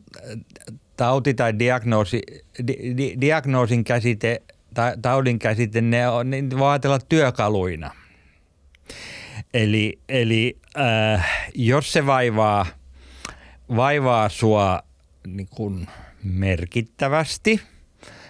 tauti 0.96 1.34
tai 1.34 1.58
diagnoosi, 1.58 2.22
di, 2.66 2.96
di, 2.96 3.16
diagnoosin 3.20 3.84
käsite 3.84 4.42
tai 4.74 4.96
taudin 5.02 5.38
käsite, 5.38 5.80
ne, 5.80 6.08
on, 6.08 6.30
ne 6.30 6.44
voi 6.58 6.70
ajatella 6.70 6.98
työkaluina– 6.98 7.90
Eli, 9.56 9.98
eli 10.08 10.58
äh, 10.78 11.50
jos 11.54 11.92
se 11.92 12.06
vaivaa, 12.06 12.66
vaivaa 13.76 14.28
sua 14.28 14.82
niin 15.26 15.48
kuin 15.50 15.86
merkittävästi, 16.22 17.60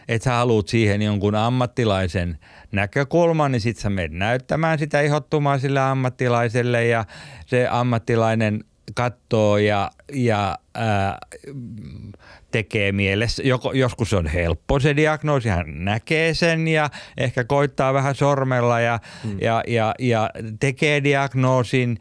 että 0.09 0.25
sä 0.25 0.33
haluat 0.33 0.69
siihen 0.69 1.03
jonkun 1.03 1.35
ammattilaisen 1.35 2.39
näkökulman, 2.73 3.53
niin 3.53 3.61
sit 3.61 3.77
sä 3.77 3.91
menet 3.91 4.13
näyttämään 4.13 4.79
sitä 4.79 5.01
ihottumaa 5.01 5.59
sille 5.59 5.81
ammattilaiselle 5.81 6.87
ja 6.87 7.05
se 7.47 7.69
ammattilainen 7.71 8.65
katsoo 8.95 9.59
ja, 9.59 9.91
ja 10.13 10.59
ää, 10.75 11.19
tekee 12.51 12.93
mielessä. 12.93 13.43
Joko, 13.43 13.73
joskus 13.73 14.13
on 14.13 14.27
helppo 14.27 14.81
se 14.81 14.97
diagnoosi, 14.97 15.49
hän 15.49 15.85
näkee 15.85 16.35
sen 16.35 16.69
ja 16.69 16.91
ehkä 17.17 17.45
koittaa 17.45 17.95
vähän 17.95 18.15
sormella 18.15 18.81
ja, 18.81 18.99
mm. 19.25 19.41
ja, 19.41 19.63
ja, 19.67 19.95
ja 19.99 20.31
tekee 20.61 21.05
diagnoosin, 21.05 21.99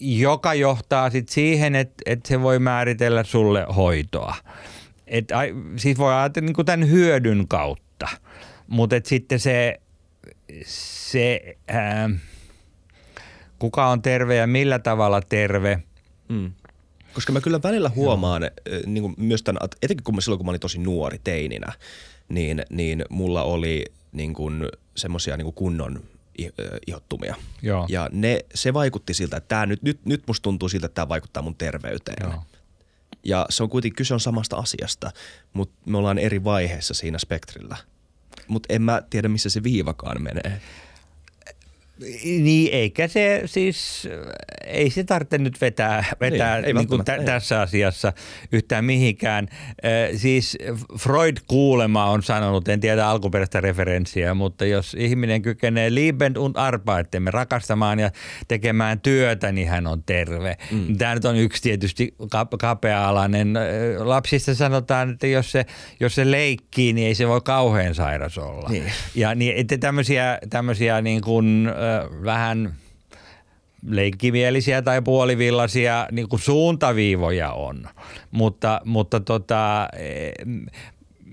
joka 0.00 0.54
johtaa 0.54 1.10
sit 1.10 1.28
siihen, 1.28 1.74
että 1.74 2.02
et 2.06 2.26
se 2.26 2.42
voi 2.42 2.58
määritellä 2.58 3.24
sulle 3.24 3.66
hoitoa. 3.76 4.34
Et, 5.06 5.32
ai, 5.32 5.54
siis 5.76 5.98
voi 5.98 6.14
ajatella 6.14 6.46
niin 6.46 6.66
tämän 6.66 6.90
hyödyn 6.90 7.48
kautta, 7.48 8.08
mutta 8.66 8.96
sitten 9.04 9.40
se, 9.40 9.80
se 10.64 11.56
ää, 11.68 12.10
kuka 13.58 13.86
on 13.86 14.02
terve 14.02 14.36
ja 14.36 14.46
millä 14.46 14.78
tavalla 14.78 15.20
terve– 15.20 15.82
Mm. 16.28 16.52
Koska 17.12 17.32
mä 17.32 17.40
kyllä 17.40 17.62
välillä 17.62 17.88
huomaan, 17.88 18.42
Joo. 18.42 18.80
niin 18.86 19.02
kuin 19.02 19.14
myös 19.16 19.42
tämän, 19.42 19.68
etenkin 19.82 20.04
kun 20.04 20.14
mä, 20.14 20.20
silloin 20.20 20.38
kun 20.38 20.46
mä 20.46 20.50
olin 20.50 20.60
tosi 20.60 20.78
nuori 20.78 21.20
teininä, 21.24 21.72
niin, 22.28 22.62
niin 22.70 23.04
mulla 23.10 23.42
oli 23.42 23.84
niin 24.12 24.34
kuin 24.34 24.68
semmoisia 24.96 25.36
niin 25.36 25.44
kuin 25.44 25.54
kunnon 25.54 26.02
ihottumia. 26.86 27.34
Joo. 27.62 27.86
Ja 27.88 28.08
ne, 28.12 28.44
se 28.54 28.74
vaikutti 28.74 29.14
siltä, 29.14 29.36
että 29.36 29.48
tää 29.48 29.66
nyt, 29.66 29.82
nyt, 29.82 30.00
nyt 30.04 30.22
musta 30.26 30.42
tuntuu 30.42 30.68
siltä, 30.68 30.86
että 30.86 30.94
tämä 30.94 31.08
vaikuttaa 31.08 31.42
mun 31.42 31.54
terveyteen. 31.54 32.30
Joo. 32.30 32.42
Ja 33.24 33.46
se 33.50 33.62
on 33.62 33.68
kuitenkin, 33.68 33.96
kyse 33.96 34.14
on 34.14 34.20
samasta 34.20 34.56
asiasta, 34.56 35.10
mutta 35.52 35.74
me 35.86 35.98
ollaan 35.98 36.18
eri 36.18 36.44
vaiheessa 36.44 36.94
siinä 36.94 37.18
spektrillä. 37.18 37.76
Mutta 38.48 38.74
en 38.74 38.82
mä 38.82 39.02
tiedä, 39.10 39.28
missä 39.28 39.50
se 39.50 39.62
viivakaan 39.62 40.22
menee. 40.22 40.60
Niin, 42.24 42.74
eikä 42.74 43.08
se 43.08 43.42
siis, 43.46 44.08
ei 44.66 44.90
se 44.90 45.04
tarvitse 45.04 45.38
nyt 45.38 45.60
vetää, 45.60 46.04
vetää 46.20 46.60
niin, 46.60 46.76
niin 46.76 46.88
kuin 46.88 47.04
t- 47.04 47.24
tässä 47.24 47.60
asiassa 47.60 48.12
yhtään 48.52 48.84
mihinkään. 48.84 49.48
Siis 50.16 50.58
Freud 50.98 51.36
kuulema 51.46 52.04
on 52.04 52.22
sanonut, 52.22 52.68
en 52.68 52.80
tiedä 52.80 53.06
alkuperäistä 53.06 53.60
referenssiä, 53.60 54.34
mutta 54.34 54.64
jos 54.66 54.96
ihminen 54.98 55.42
kykenee 55.42 55.94
lieben 55.94 56.38
und 56.38 56.56
arbeitemme 56.56 57.30
rakastamaan 57.30 57.98
ja 57.98 58.10
tekemään 58.48 59.00
työtä, 59.00 59.52
niin 59.52 59.68
hän 59.68 59.86
on 59.86 60.02
terve. 60.02 60.56
Mm. 60.70 60.98
Tämä 60.98 61.14
nyt 61.14 61.24
on 61.24 61.36
yksi 61.36 61.62
tietysti 61.62 62.14
kapea-alainen. 62.60 63.54
Lapsista 63.98 64.54
sanotaan, 64.54 65.10
että 65.10 65.26
jos 65.26 65.52
se, 65.52 65.66
jos 66.00 66.14
se 66.14 66.30
leikkii, 66.30 66.92
niin 66.92 67.06
ei 67.06 67.14
se 67.14 67.28
voi 67.28 67.40
kauhean 67.40 67.94
sairas 67.94 68.38
olla. 68.38 68.68
Niin. 68.68 68.92
Ja 69.14 69.34
niin, 69.34 69.56
että 69.56 69.78
tämmöisiä, 69.78 70.38
tämmöisiä 70.50 71.00
niin 71.00 71.20
kuin, 71.20 71.70
vähän 72.24 72.74
leikkimielisiä 73.86 74.82
tai 74.82 75.02
puolivillaisia 75.02 76.08
niin 76.12 76.28
kuin 76.28 76.40
suuntaviivoja 76.40 77.52
on. 77.52 77.88
Mutta, 78.30 78.80
mutta 78.84 79.20
tota, 79.20 79.88
e, 79.96 80.30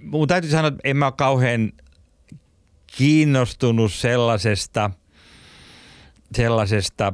mun 0.03 0.27
täytyy 0.27 0.51
sanoa, 0.51 0.67
että 0.67 0.81
en 0.83 0.97
mä 0.97 1.05
ole 1.05 1.13
kauhean 1.17 1.71
kiinnostunut 2.97 3.93
sellaisesta, 3.93 4.91
sellaisesta 6.35 7.13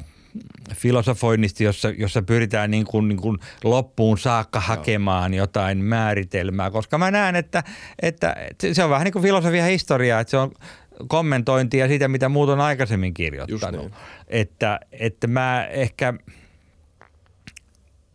filosofoinnista, 0.76 1.64
jossa, 1.64 1.90
jossa 1.90 2.22
pyritään 2.22 2.72
niin 2.72 2.86
kuin, 2.86 3.08
niin 3.08 3.22
kuin 3.22 3.38
loppuun 3.64 4.18
saakka 4.18 4.60
hakemaan 4.60 5.34
jotain 5.34 5.78
määritelmää, 5.78 6.72
koska 6.72 6.98
mä 6.98 7.12
näen, 7.12 7.36
että, 7.36 7.64
että 8.02 8.36
se 8.74 8.84
on 8.84 8.90
vähän 8.90 9.06
niin 9.06 9.14
kuin 9.14 9.24
filosofia 9.24 9.66
historiaa, 9.66 10.20
että 10.20 10.32
se 10.32 10.38
on 10.38 10.52
kommentointia 11.08 11.88
siitä, 11.88 12.08
mitä 12.08 12.30
muut 12.30 12.50
on 12.50 12.62
aikaisemmin 12.62 13.14
kirjoittanut. 13.14 13.92
Että, 14.28 14.80
että 14.92 15.28
mä 15.28 15.66
ehkä 15.66 16.14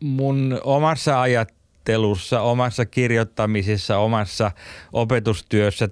mun 0.01 0.61
omassa 0.65 1.21
ajattelussa, 1.21 2.41
omassa 2.41 2.87
kirjoittamisessa, 2.87 3.99
omassa 3.99 4.51
opetustyössä 4.93 5.89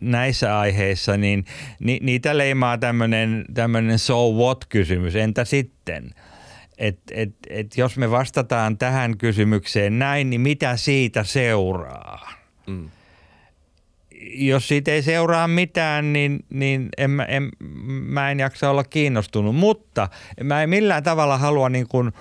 näissä 0.00 0.58
aiheissa, 0.58 1.16
niin 1.16 1.44
ni, 1.80 1.98
niitä 2.02 2.38
leimaa 2.38 2.78
tämmöinen 3.54 3.98
so 3.98 4.32
what-kysymys. 4.32 5.16
Entä 5.16 5.44
sitten? 5.44 6.10
Et, 6.78 6.98
et, 7.10 7.30
et 7.50 7.76
jos 7.76 7.96
me 7.96 8.10
vastataan 8.10 8.78
tähän 8.78 9.18
kysymykseen 9.18 9.98
näin, 9.98 10.30
niin 10.30 10.40
mitä 10.40 10.76
siitä 10.76 11.24
seuraa? 11.24 12.30
Mm 12.66 12.90
jos 14.20 14.68
siitä 14.68 14.90
ei 14.90 15.02
seuraa 15.02 15.48
mitään, 15.48 16.12
niin, 16.12 16.44
niin 16.50 16.88
en, 16.98 17.26
en, 17.28 17.48
mä 17.88 18.30
en 18.30 18.40
jaksa 18.40 18.70
olla 18.70 18.84
kiinnostunut. 18.84 19.54
Mutta 19.54 20.08
mä 20.42 20.62
en 20.62 20.70
millään 20.70 21.02
tavalla 21.02 21.38
halua 21.38 21.68
niin 21.68 21.88
kuin 21.88 22.12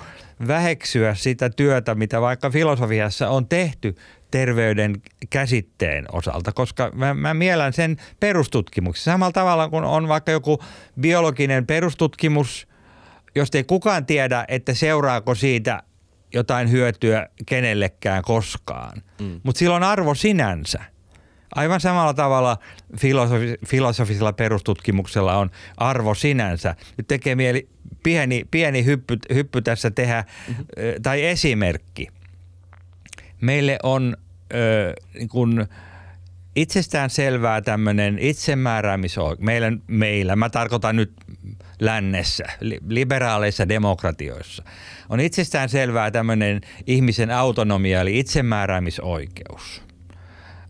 väheksyä 0.48 1.16
sitä 1.16 1.50
työtä, 1.50 1.96
mitä 1.96 2.22
vaikka 2.22 2.50
filosofiassa 2.50 3.30
on 3.30 3.48
tehty 3.48 3.96
terveyden 4.32 4.96
käsitteen 5.30 6.06
osalta, 6.12 6.52
koska 6.52 6.91
mä, 6.93 7.14
mä 7.14 7.34
mielän 7.34 7.74
sen 7.74 7.98
perustutkimuksen. 8.20 9.04
Samalla 9.04 9.32
tavalla 9.32 9.70
kuin 9.70 9.84
on 9.84 10.08
vaikka 10.08 10.32
joku 10.32 10.60
biologinen 11.00 11.68
perustutkimus, 11.68 12.68
josta 13.36 13.58
ei 13.58 13.64
kukaan 13.64 14.06
tiedä, 14.06 14.46
että 14.48 14.74
seuraako 14.74 15.36
siitä 15.36 15.84
jotain 16.34 16.72
hyötyä 16.72 17.30
kenellekään 17.46 18.24
koskaan. 18.24 19.02
Mm. 19.22 19.39
Mutta 19.43 19.60
sillä 19.60 19.76
on 19.76 19.84
arvo 19.84 20.16
sinänsä– 20.16 20.80
Aivan 21.56 21.82
samalla 21.82 22.14
tavalla 22.14 22.58
filosofi, 23.00 23.56
filosofisella 23.68 24.34
perustutkimuksella 24.34 25.38
on 25.38 25.52
arvo 25.78 26.16
sinänsä. 26.16 26.76
Nyt 26.98 27.08
tekee 27.08 27.36
mieli 27.36 27.70
pieni, 28.04 28.46
pieni 28.52 28.86
hyppy, 28.86 29.18
hyppy 29.34 29.62
tässä 29.62 29.91
tehdä, 29.91 30.26
mm-hmm. 30.48 30.66
tai 31.04 31.26
esimerkki. 31.26 32.08
Meille 33.41 33.80
on 33.84 34.18
ö, 34.54 34.93
niin 35.14 35.30
kun 35.30 35.68
itsestään 36.56 37.10
selvää 37.10 37.62
tämmöinen 37.62 38.20
itsemääräämisoikeus. 38.20 39.46
Meillä, 39.46 39.72
meillä, 39.88 40.36
mä 40.36 40.50
tarkoitan 40.50 40.96
nyt 40.96 41.14
lännessä, 41.80 42.43
liberaaleissa 42.88 43.70
demokratioissa, 43.70 44.64
on 45.10 45.20
itsestään 45.20 45.70
selvää 45.70 46.12
tämmöinen 46.12 46.62
ihmisen 46.88 47.32
autonomia 47.32 48.02
eli 48.02 48.20
itsemääräämisoikeus. 48.20 49.84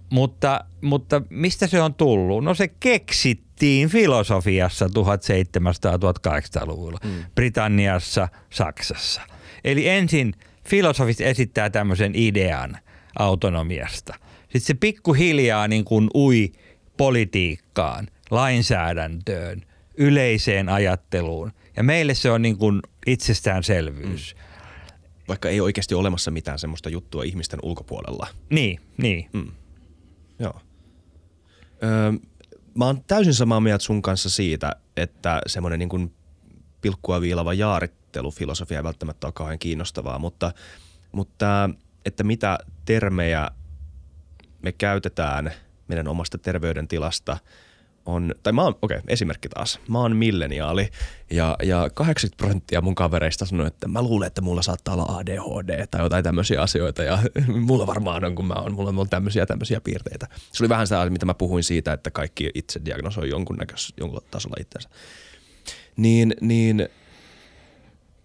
Mutta, 0.09 0.65
mutta 0.81 1.21
mistä 1.29 1.67
se 1.67 1.81
on 1.81 1.93
tullut? 1.93 2.43
No 2.43 2.53
se 2.53 2.67
keksittiin 2.67 3.89
filosofiassa 3.89 4.85
1700-1800-luvulla, 4.85 6.99
mm. 7.03 7.11
Britanniassa, 7.35 8.27
Saksassa. 8.49 9.21
Eli 9.63 9.87
ensin 9.87 10.33
filosofit 10.67 11.21
esittää 11.21 11.69
tämmöisen 11.69 12.11
idean 12.15 12.77
autonomiasta. 13.19 14.13
Sitten 14.41 14.61
se 14.61 14.73
pikkuhiljaa 14.73 15.67
niin 15.67 15.85
kuin 15.85 16.09
ui 16.15 16.51
politiikkaan, 16.97 18.07
lainsäädäntöön, 18.31 19.61
yleiseen 19.97 20.69
ajatteluun. 20.69 21.51
Ja 21.77 21.83
meille 21.83 22.13
se 22.13 22.31
on 22.31 22.41
niin 22.41 22.57
kuin 22.57 22.81
itsestäänselvyys. 23.07 24.35
Mm. 24.35 24.41
Vaikka 25.27 25.49
ei 25.49 25.61
oikeasti 25.61 25.93
ole 25.93 25.99
olemassa 25.99 26.31
mitään 26.31 26.59
semmoista 26.59 26.89
juttua 26.89 27.23
ihmisten 27.23 27.59
ulkopuolella. 27.63 28.27
Niin, 28.49 28.79
niin. 28.97 29.29
Mm. 29.33 29.51
Joo. 30.39 30.61
Öö, 31.83 32.11
mä 32.75 32.85
oon 32.85 33.03
täysin 33.03 33.33
samaa 33.33 33.59
mieltä 33.59 33.83
sun 33.83 34.01
kanssa 34.01 34.29
siitä, 34.29 34.71
että 34.97 35.41
semmoinen 35.47 35.79
niin 35.79 36.13
pilkkua 36.81 37.21
viilava 37.21 37.53
jaarittelufilosofia 37.53 38.77
ei 38.77 38.83
välttämättä 38.83 39.27
ole 39.27 39.33
kauhean 39.33 39.59
kiinnostavaa, 39.59 40.19
mutta, 40.19 40.51
mutta 41.11 41.69
että 42.05 42.23
mitä 42.23 42.57
termejä 42.85 43.49
me 44.61 44.71
käytetään 44.71 45.51
meidän 45.87 46.07
omasta 46.07 46.37
terveydentilasta– 46.37 47.37
on, 48.05 48.35
tai 48.43 48.53
mä 48.53 48.63
oon, 48.63 48.75
okei, 48.81 48.97
okay, 48.97 49.05
esimerkki 49.07 49.49
taas. 49.49 49.79
Mä 49.87 49.99
oon 49.99 50.15
milleniaali 50.15 50.89
ja, 51.31 51.57
ja 51.63 51.89
80 51.93 52.37
prosenttia 52.37 52.81
mun 52.81 52.95
kavereista 52.95 53.45
sanoo, 53.45 53.67
että 53.67 53.87
mä 53.87 54.01
luulen, 54.01 54.27
että 54.27 54.41
mulla 54.41 54.61
saattaa 54.61 54.93
olla 54.93 55.17
ADHD 55.17 55.87
tai 55.91 56.01
jotain 56.01 56.23
tämmöisiä 56.23 56.61
asioita 56.61 57.03
ja 57.03 57.19
mulla 57.67 57.87
varmaan 57.87 58.25
on, 58.25 58.35
kun 58.35 58.45
mä 58.45 58.53
oon, 58.53 58.73
mulla 58.73 59.01
on 59.01 59.09
tämmöisiä 59.09 59.45
tämmöisiä 59.45 59.81
piirteitä. 59.81 60.27
Se 60.51 60.63
oli 60.63 60.69
vähän 60.69 60.87
sitä, 60.87 61.09
mitä 61.09 61.25
mä 61.25 61.33
puhuin 61.33 61.63
siitä, 61.63 61.93
että 61.93 62.11
kaikki 62.11 62.51
itse 62.53 62.81
diagnosoi 62.85 63.29
jonkun 63.29 63.57
jonkun 63.97 64.21
tasolla 64.31 64.55
itseensä. 64.59 64.89
Niin, 65.97 66.33
niin 66.41 66.89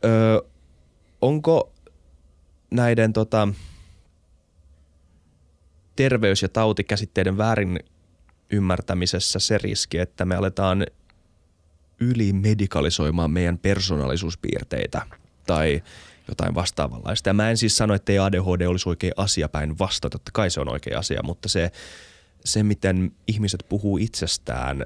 ö, 0.05 0.43
onko 1.23 1.73
näiden 2.71 3.13
tota, 3.13 3.49
terveys- 5.97 6.43
ja 6.43 6.49
tautikäsitteiden 6.49 7.39
väärin 7.39 7.81
ymmärtämisessä 8.51 9.39
se 9.39 9.59
riski, 9.59 9.99
että 9.99 10.25
me 10.25 10.37
aletaan 10.37 10.87
ylimedikalisoimaan 12.01 13.31
meidän 13.31 13.59
persoonallisuuspiirteitä 13.59 15.03
tai 15.47 15.83
jotain 16.29 16.55
vastaavanlaista. 16.55 17.29
Ja 17.29 17.35
mä 17.35 17.51
en 17.51 17.57
siis 17.57 17.77
sano, 17.77 17.95
että 17.95 18.13
ei 18.13 18.19
ADHD 18.19 18.67
olisi 18.67 18.89
oikea 18.89 19.13
asia 19.17 19.49
päin 19.49 19.79
vasta, 19.79 20.11
totta 20.11 20.31
kai 20.35 20.51
se 20.51 20.61
on 20.61 20.69
oikea 20.69 20.99
asia, 20.99 21.21
mutta 21.23 21.49
se, 21.49 21.71
se 22.45 22.63
miten 22.63 23.13
ihmiset 23.27 23.65
puhuu 23.69 23.99
itsestään 23.99 24.85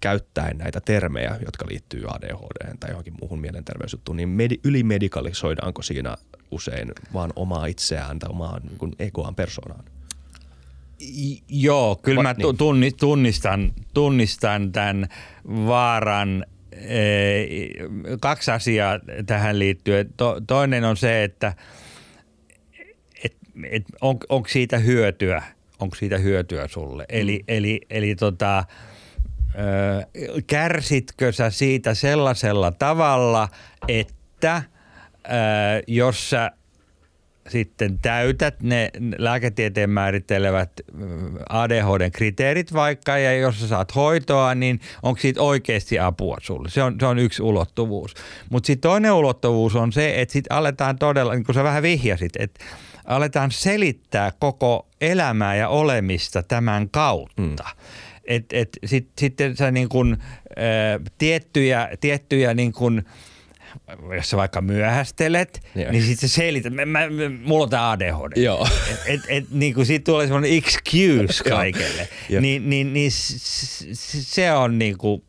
käyttäen 0.00 0.58
näitä 0.58 0.80
termejä, 0.80 1.38
jotka 1.44 1.66
liittyy 1.70 2.04
ADHD 2.08 2.76
tai 2.80 2.90
johonkin 2.90 3.14
muuhun 3.20 3.40
mielenterveysjuttuun, 3.40 4.16
niin 4.16 4.28
med- 4.28 4.60
ylimedikalisoidaanko 4.64 5.82
siinä 5.82 6.16
usein 6.50 6.92
vaan 7.12 7.32
omaa 7.36 7.66
itseään 7.66 8.18
tai 8.18 8.30
omaa 8.30 8.60
niin 8.60 8.94
egoaan 8.98 9.34
persoonaan? 9.34 9.84
Joo, 11.48 11.96
kyllä 11.96 12.22
mä 12.22 12.34
niin. 12.38 12.96
tunnistan, 12.96 13.72
tunnistan 13.94 14.72
tämän 14.72 15.08
vaaran. 15.46 16.46
Kaksi 18.20 18.50
asiaa 18.50 19.00
tähän 19.26 19.58
liittyen. 19.58 20.10
To, 20.16 20.40
toinen 20.46 20.84
on 20.84 20.96
se, 20.96 21.24
että 21.24 21.54
et, 23.24 23.36
et 23.70 23.84
on, 24.00 24.16
onko 24.28 24.48
siitä 24.48 24.78
hyötyä, 24.78 25.42
onko 25.78 25.94
siitä 25.94 26.18
hyötyä 26.18 26.68
sulle. 26.68 27.02
Mm. 27.02 27.18
Eli, 27.20 27.44
eli, 27.48 27.80
eli 27.90 28.14
tota, 28.14 28.64
kärsitkö 30.46 31.32
sä 31.32 31.50
siitä 31.50 31.94
sellaisella 31.94 32.72
tavalla, 32.72 33.48
että 33.88 34.62
jos 35.86 36.30
sä– 36.30 36.50
sitten 37.48 37.98
täytät 37.98 38.62
ne 38.62 38.90
lääketieteen 39.18 39.90
määrittelevät 39.90 40.70
ADHD-kriteerit 41.48 42.72
vaikka, 42.72 43.18
ja 43.18 43.32
jos 43.32 43.60
sä 43.60 43.68
saat 43.68 43.94
hoitoa, 43.94 44.54
niin 44.54 44.80
onko 45.02 45.20
siitä 45.20 45.42
oikeasti 45.42 45.98
apua 45.98 46.36
sulle? 46.42 46.70
Se 46.70 46.82
on, 46.82 46.96
se 47.00 47.06
on 47.06 47.18
yksi 47.18 47.42
ulottuvuus. 47.42 48.14
Mutta 48.50 48.66
sitten 48.66 48.88
toinen 48.88 49.12
ulottuvuus 49.12 49.76
on 49.76 49.92
se, 49.92 50.20
että 50.20 50.32
sitten 50.32 50.56
aletaan 50.56 50.98
todella, 50.98 51.34
niin 51.34 51.44
kuin 51.44 51.54
sä 51.54 51.64
vähän 51.64 51.82
vihjasit, 51.82 52.32
että 52.38 52.64
aletaan 53.04 53.50
selittää 53.50 54.32
koko 54.38 54.88
elämää 55.00 55.56
ja 55.56 55.68
olemista 55.68 56.42
tämän 56.42 56.90
kautta. 56.90 57.64
Mm. 57.64 57.84
Et, 58.24 58.44
et 58.52 58.68
sit, 58.84 59.08
sitten 59.18 59.56
sä 59.56 59.70
niin 59.70 59.88
kun, 59.88 60.16
ä, 60.16 61.00
tiettyjä, 61.18 61.88
tiettyjä 62.00 62.54
niin 62.54 62.72
kun, 62.72 63.02
jos 64.16 64.30
sä 64.30 64.36
vaikka 64.36 64.60
myöhästelet, 64.60 65.62
Joo. 65.74 65.92
niin 65.92 66.02
sitten 66.02 66.28
sä 66.28 66.34
selität, 66.34 66.72
mä, 66.72 66.84
mä, 66.86 67.00
mulla 67.44 67.64
on 67.64 67.70
tämä 67.70 67.90
ADHD. 67.90 68.42
Joo. 68.42 68.68
Et, 68.90 69.00
et, 69.06 69.20
et, 69.28 69.44
niin 69.50 69.74
kuin 69.74 69.86
siitä 69.86 70.04
tulee 70.04 70.26
semmoinen 70.26 70.52
excuse 70.52 71.44
kaikelle. 71.48 72.08
niin, 72.40 72.70
niin, 72.70 72.92
niin 72.92 73.10
se 73.12 74.52
on 74.52 74.78
niin 74.78 74.98
kuin... 74.98 75.22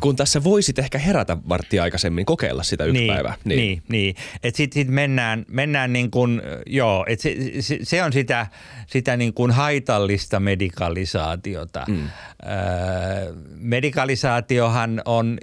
Kun 0.00 0.16
tässä 0.16 0.44
voisit 0.44 0.78
ehkä 0.78 0.98
herätä 0.98 1.36
varttia 1.48 1.82
aikaisemmin, 1.82 2.26
kokeilla 2.26 2.62
sitä 2.62 2.84
yksi 2.84 3.00
niin, 3.00 3.12
päivä. 3.12 3.34
Niin, 3.44 3.58
niin. 3.58 3.82
niin. 3.88 4.14
Että 4.42 4.56
sitten 4.56 4.80
sit 4.80 4.88
mennään, 4.88 5.44
mennään 5.48 5.92
niin 5.92 6.10
kuin, 6.10 6.42
joo, 6.66 7.04
että 7.08 7.22
se, 7.22 7.36
se, 7.60 7.78
se, 7.82 8.02
on 8.02 8.12
sitä, 8.12 8.46
sitä 8.86 9.16
niin 9.16 9.34
kuin 9.34 9.50
haitallista 9.50 10.40
medikalisaatiota. 10.40 11.84
Mm. 11.88 12.02
Öö, 12.02 13.32
medikalisaatiohan 13.48 15.02
on 15.04 15.38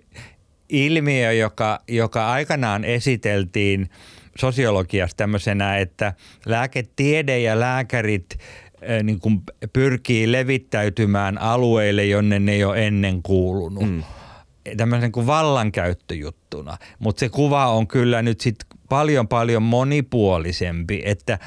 ilmiö, 0.74 1.32
joka, 1.32 1.80
joka 1.88 2.32
aikanaan 2.32 2.86
esiteltiin 2.86 3.90
sosiologiassa 4.40 5.18
tämmöisenä, 5.18 5.78
että 5.78 6.14
lääketiede 6.46 7.40
ja 7.40 7.60
lääkärit 7.60 8.26
äh, 8.38 9.04
niin 9.04 9.20
kuin 9.20 9.42
pyrkii 9.74 10.32
levittäytymään 10.32 11.38
alueille, 11.38 12.06
jonne 12.06 12.40
ne 12.40 12.52
ei 12.52 12.64
ole 12.64 12.88
ennen 12.88 13.24
kuulunut. 13.24 13.90
Mm. 13.90 14.04
Tämmöisen 14.78 15.12
kuin 15.12 15.28
vallankäyttöjuttuna. 15.28 16.78
Mutta 17.00 17.20
se 17.20 17.30
kuva 17.30 17.68
on 17.68 17.88
kyllä 17.88 18.22
nyt 18.22 18.42
sit 18.42 18.56
paljon 18.90 19.28
paljon 19.28 19.64
monipuolisempi, 19.64 21.02
että 21.06 21.40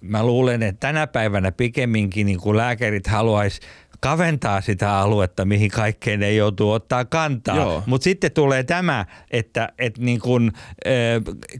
mä 0.00 0.26
luulen, 0.26 0.62
että 0.62 0.86
tänä 0.86 1.06
päivänä 1.06 1.52
pikemminkin 1.52 2.26
niin 2.26 2.40
kuin 2.40 2.56
lääkärit 2.56 3.06
haluaisi 3.06 3.60
kaventaa 4.00 4.60
sitä 4.60 4.98
aluetta, 4.98 5.44
mihin 5.44 5.70
kaikkeen 5.70 6.22
ei 6.22 6.36
joutuu 6.36 6.70
ottaa 6.70 7.04
kantaa. 7.04 7.56
Mutta 7.86 8.04
sitten 8.04 8.32
tulee 8.32 8.62
tämä, 8.62 9.06
että, 9.30 9.68
että 9.78 10.02
niin 10.02 10.20
kun, 10.20 10.52
ö, 10.86 10.90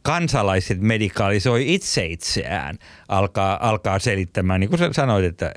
kansalaiset 0.03 0.81
medikaalisoi 0.81 1.75
itse 1.75 2.07
itseään, 2.07 2.79
alkaa, 3.09 3.69
alkaa 3.69 3.99
selittämään, 3.99 4.61
niin 4.61 4.71
kuin 4.71 4.79
sä 4.79 4.89
sanoit, 4.93 5.25
että 5.25 5.53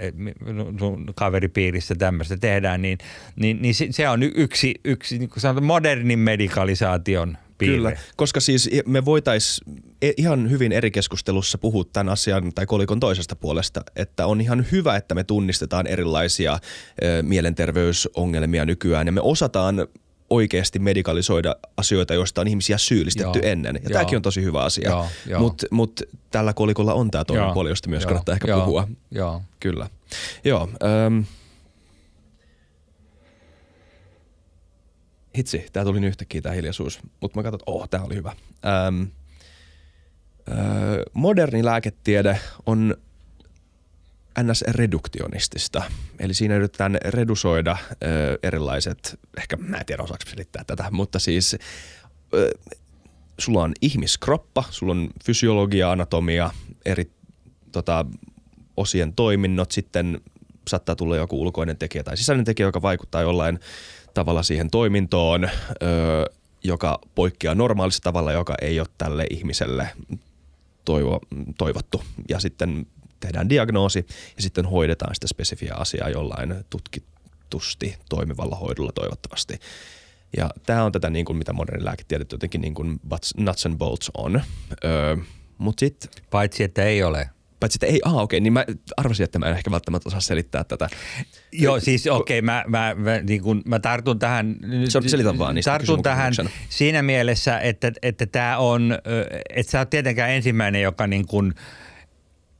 sun 0.79 1.05
kaveripiirissä 1.15 1.95
tämmöistä 1.95 2.37
tehdään, 2.37 2.81
niin, 2.81 2.97
niin, 3.35 3.61
niin 3.61 3.75
se 3.91 4.09
on 4.09 4.23
yksi, 4.23 4.75
yksi 4.85 5.19
niin 5.19 5.29
kuin 5.29 5.41
sanotaan, 5.41 5.65
modernin 5.65 6.19
medikalisaation 6.19 7.37
piirre. 7.57 7.77
Kyllä, 7.77 7.91
koska 8.15 8.39
siis 8.39 8.69
me 8.85 9.05
voitaisiin 9.05 9.88
ihan 10.17 10.49
hyvin 10.49 10.71
eri 10.71 10.91
keskustelussa 10.91 11.57
puhua 11.57 11.83
tämän 11.93 12.09
asian 12.09 12.53
tai 12.55 12.65
kolikon 12.65 12.99
toisesta 12.99 13.35
puolesta, 13.35 13.81
että 13.95 14.25
on 14.25 14.41
ihan 14.41 14.65
hyvä, 14.71 14.95
että 14.95 15.15
me 15.15 15.23
tunnistetaan 15.23 15.87
erilaisia 15.87 16.53
ö, 16.53 17.23
mielenterveysongelmia 17.23 18.65
nykyään 18.65 19.07
ja 19.07 19.11
me 19.11 19.21
osataan 19.21 19.87
oikeasti 20.29 20.79
medikalisoida 20.79 21.55
asioita, 21.77 22.13
joista 22.13 22.41
on 22.41 22.47
ihmisiä 22.47 22.77
syyllistetty 22.77 23.39
joo, 23.39 23.51
ennen. 23.51 23.75
Ja 23.75 23.81
joo, 23.83 23.93
tämäkin 23.93 24.15
on 24.15 24.21
tosi 24.21 24.43
hyvä 24.43 24.63
asia. 24.63 25.05
Mutta 25.39 25.67
mut 25.71 26.01
tällä 26.31 26.53
kolikolla 26.53 26.93
on 26.93 27.11
tämä 27.11 27.25
toinen 27.25 27.43
joo, 27.43 27.53
puoli, 27.53 27.69
josta 27.69 27.89
myös 27.89 28.03
joo, 28.03 28.07
kannattaa 28.07 28.33
ehkä 28.33 28.47
joo, 28.47 28.65
puhua. 28.65 28.87
Joo. 29.11 29.41
Kyllä. 29.59 29.89
Joo. 30.43 30.69
Ähm, 30.83 31.19
hitsi, 35.37 35.65
tää 35.73 35.83
tuli 35.83 36.07
yhtäkkiä 36.07 36.41
tää 36.41 36.53
hiljaisuus, 36.53 36.99
mutta 37.21 37.39
mä 37.39 37.43
katson, 37.43 37.59
että 37.59 37.71
oh, 37.71 37.89
tää 37.89 38.03
oli 38.03 38.15
hyvä. 38.15 38.35
Ähm, 38.65 39.01
äh, 39.01 39.07
moderni 41.13 41.65
lääketiede 41.65 42.39
on 42.65 42.95
ns. 44.43 44.61
reduktionistista. 44.67 45.83
Eli 46.19 46.33
siinä 46.33 46.55
yritetään 46.55 46.97
redusoida 47.05 47.77
ö, 47.91 48.39
erilaiset, 48.43 49.19
ehkä 49.37 49.57
mä 49.57 49.77
en 49.77 49.85
tiedä 49.85 50.03
osaako 50.03 50.23
selittää 50.29 50.63
tätä, 50.63 50.85
mutta 50.91 51.19
siis 51.19 51.55
ö, 52.33 52.51
sulla 53.37 53.63
on 53.63 53.73
ihmiskroppa, 53.81 54.63
sulla 54.69 54.91
on 54.91 55.09
fysiologia, 55.25 55.91
anatomia, 55.91 56.51
eri 56.85 57.11
tota, 57.71 58.05
osien 58.77 59.13
toiminnot, 59.13 59.71
sitten 59.71 60.21
saattaa 60.67 60.95
tulla 60.95 61.15
joku 61.15 61.41
ulkoinen 61.41 61.77
tekijä 61.77 62.03
tai 62.03 62.17
sisäinen 62.17 62.45
tekijä, 62.45 62.67
joka 62.67 62.81
vaikuttaa 62.81 63.21
jollain 63.21 63.59
tavalla 64.13 64.43
siihen 64.43 64.69
toimintoon, 64.71 65.43
öö, 65.43 66.25
joka 66.63 66.99
poikkeaa 67.15 67.55
normaalista 67.55 68.03
tavalla, 68.03 68.31
joka 68.31 68.55
ei 68.61 68.79
ole 68.79 68.87
tälle 68.97 69.25
ihmiselle 69.29 69.89
toivo, 70.89 71.19
toivottu. 71.57 72.03
Ja 72.29 72.39
sitten 72.39 72.85
tehdään 73.19 73.49
diagnoosi 73.49 74.05
ja 74.35 74.41
sitten 74.41 74.65
hoidetaan 74.65 75.15
sitä 75.15 75.27
spesifiä 75.27 75.73
asiaa 75.75 76.09
jollain 76.09 76.55
tutkitusti 76.69 77.95
toimivalla 78.09 78.55
hoidolla 78.55 78.91
toivottavasti. 78.91 79.59
Ja 80.37 80.49
tämä 80.65 80.83
on 80.83 80.91
tätä, 80.91 81.09
niin 81.09 81.25
kuin, 81.25 81.37
mitä 81.37 81.53
moderni 81.53 81.85
lääketiede 81.85 82.25
jotenkin 82.31 82.61
niin 82.61 82.73
kuin 82.73 82.99
nuts 83.37 83.65
and 83.65 83.77
bolts 83.77 84.11
on. 84.17 84.41
Öö, 84.83 85.17
mut 85.57 85.79
sit, 85.79 86.09
Paitsi, 86.29 86.63
että 86.63 86.83
ei 86.83 87.03
ole. 87.03 87.29
Paitsi, 87.59 87.77
että 87.77 87.85
ei, 87.85 87.99
aha 88.05 88.21
okei, 88.21 88.39
niin 88.39 88.53
mä 88.53 88.65
arvasin, 88.97 89.23
että 89.23 89.39
mä 89.39 89.45
en 89.45 89.55
ehkä 89.55 89.71
välttämättä 89.71 90.09
osaa 90.09 90.19
selittää 90.19 90.63
tätä. 90.63 90.89
Joo, 91.51 91.79
siis 91.79 92.07
okei, 92.07 92.39
okay, 92.39 92.45
mä, 92.45 92.63
mä, 92.67 92.95
mä, 92.97 93.17
niin 93.17 93.41
kun, 93.41 93.61
mä 93.65 93.79
tartun 93.79 94.19
tähän. 94.19 94.55
Selitän 95.07 95.37
vaan 95.37 95.55
niistä 95.55 95.71
Tartun 95.71 96.03
tähän 96.03 96.33
siinä 96.69 97.01
mielessä, 97.01 97.59
että, 97.59 97.91
että 98.01 98.25
tämä 98.25 98.57
on, 98.57 98.97
että 99.55 99.71
sä 99.71 99.79
oot 99.79 99.89
tietenkään 99.89 100.31
ensimmäinen, 100.31 100.81
joka 100.81 101.07
niin 101.07 101.27
kun 101.27 101.53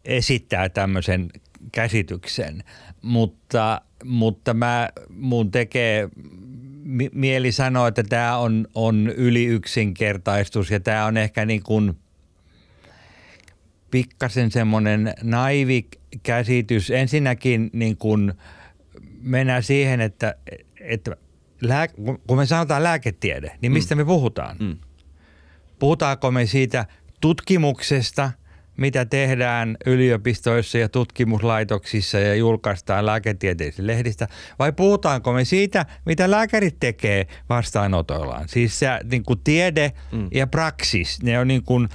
esittää 0.05 0.69
tämmöisen 0.69 1.29
käsityksen, 1.71 2.63
mutta, 3.01 3.81
mutta 4.03 4.53
mä, 4.53 4.89
mun 5.09 5.51
tekee 5.51 6.09
mieli 7.13 7.51
sanoa, 7.51 7.87
että 7.87 8.03
tämä 8.03 8.37
on, 8.37 8.67
on 8.75 9.13
yli 9.15 9.45
yksinkertaistus 9.45 10.71
ja 10.71 10.79
tämä 10.79 11.05
on 11.05 11.17
ehkä 11.17 11.45
niin 11.45 11.63
kuin 11.63 11.97
pikkasen 13.91 14.51
semmoinen 14.51 15.13
naivi 15.23 15.87
käsitys. 16.23 16.91
Ensinnäkin 16.91 17.69
niin 17.73 17.97
kuin 17.97 18.33
mennään 19.21 19.63
siihen, 19.63 20.01
että, 20.01 20.35
että 20.79 21.15
lää, 21.61 21.87
kun 22.27 22.37
me 22.37 22.45
sanotaan 22.45 22.83
lääketiede, 22.83 23.57
niin 23.61 23.71
mistä 23.71 23.95
mm. 23.95 23.99
me 23.99 24.05
puhutaan? 24.05 24.57
Mm. 24.59 24.77
Puhutaanko 25.79 26.31
me 26.31 26.45
siitä 26.45 26.85
tutkimuksesta– 27.21 28.31
mitä 28.79 29.05
tehdään 29.05 29.77
yliopistoissa 29.85 30.77
ja 30.77 30.89
tutkimuslaitoksissa 30.89 32.19
ja 32.19 32.35
julkaistaan 32.35 33.05
lääketieteellisistä 33.05 33.87
lehdistä, 33.87 34.27
vai 34.59 34.71
puhutaanko 34.71 35.33
me 35.33 35.45
siitä, 35.45 35.85
mitä 36.05 36.31
lääkärit 36.31 36.75
tekee 36.79 37.27
vastaanotoillaan? 37.49 38.49
Siis 38.49 38.79
se 38.79 38.87
niin 39.11 39.23
kuin 39.23 39.39
tiede 39.43 39.91
mm. 40.11 40.27
ja 40.31 40.47
praksis, 40.47 41.23
ne 41.23 41.39
on, 41.39 41.47
niin 41.47 41.63
kuin, 41.63 41.89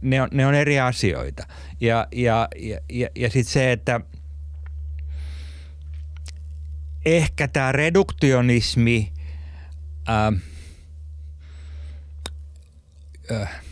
ne 0.00 0.22
on, 0.22 0.28
ne 0.32 0.46
on 0.46 0.54
eri 0.54 0.80
asioita. 0.80 1.46
Ja, 1.80 2.06
ja, 2.12 2.48
ja, 2.56 2.78
ja, 2.90 3.08
ja 3.16 3.30
sitten 3.30 3.52
se, 3.52 3.72
että 3.72 4.00
ehkä 7.04 7.48
tämä 7.48 7.72
reduktionismi 7.72 9.12
äh, 10.08 10.42
äh, 13.40 13.67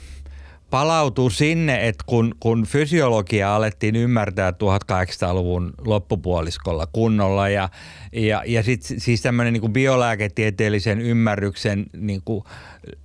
palautuu 0.71 1.31
sinne, 1.31 1.89
että 1.89 2.05
kun, 2.07 2.35
kun 2.41 2.67
fysiologia 2.67 3.57
alettiin 3.57 3.97
ymmärtää 3.97 4.51
1800-luvun 4.51 5.75
loppupuoliskolla 5.85 6.87
kunnolla 6.93 7.49
ja, 7.49 7.69
ja, 8.13 8.43
ja 8.47 8.63
sitten 8.63 9.01
siis 9.01 9.23
tämmöinen 9.23 9.53
niin 9.53 9.73
biolääketieteellisen 9.73 11.01
ymmärryksen 11.01 11.87
niin 11.97 12.23
kuin 12.25 12.45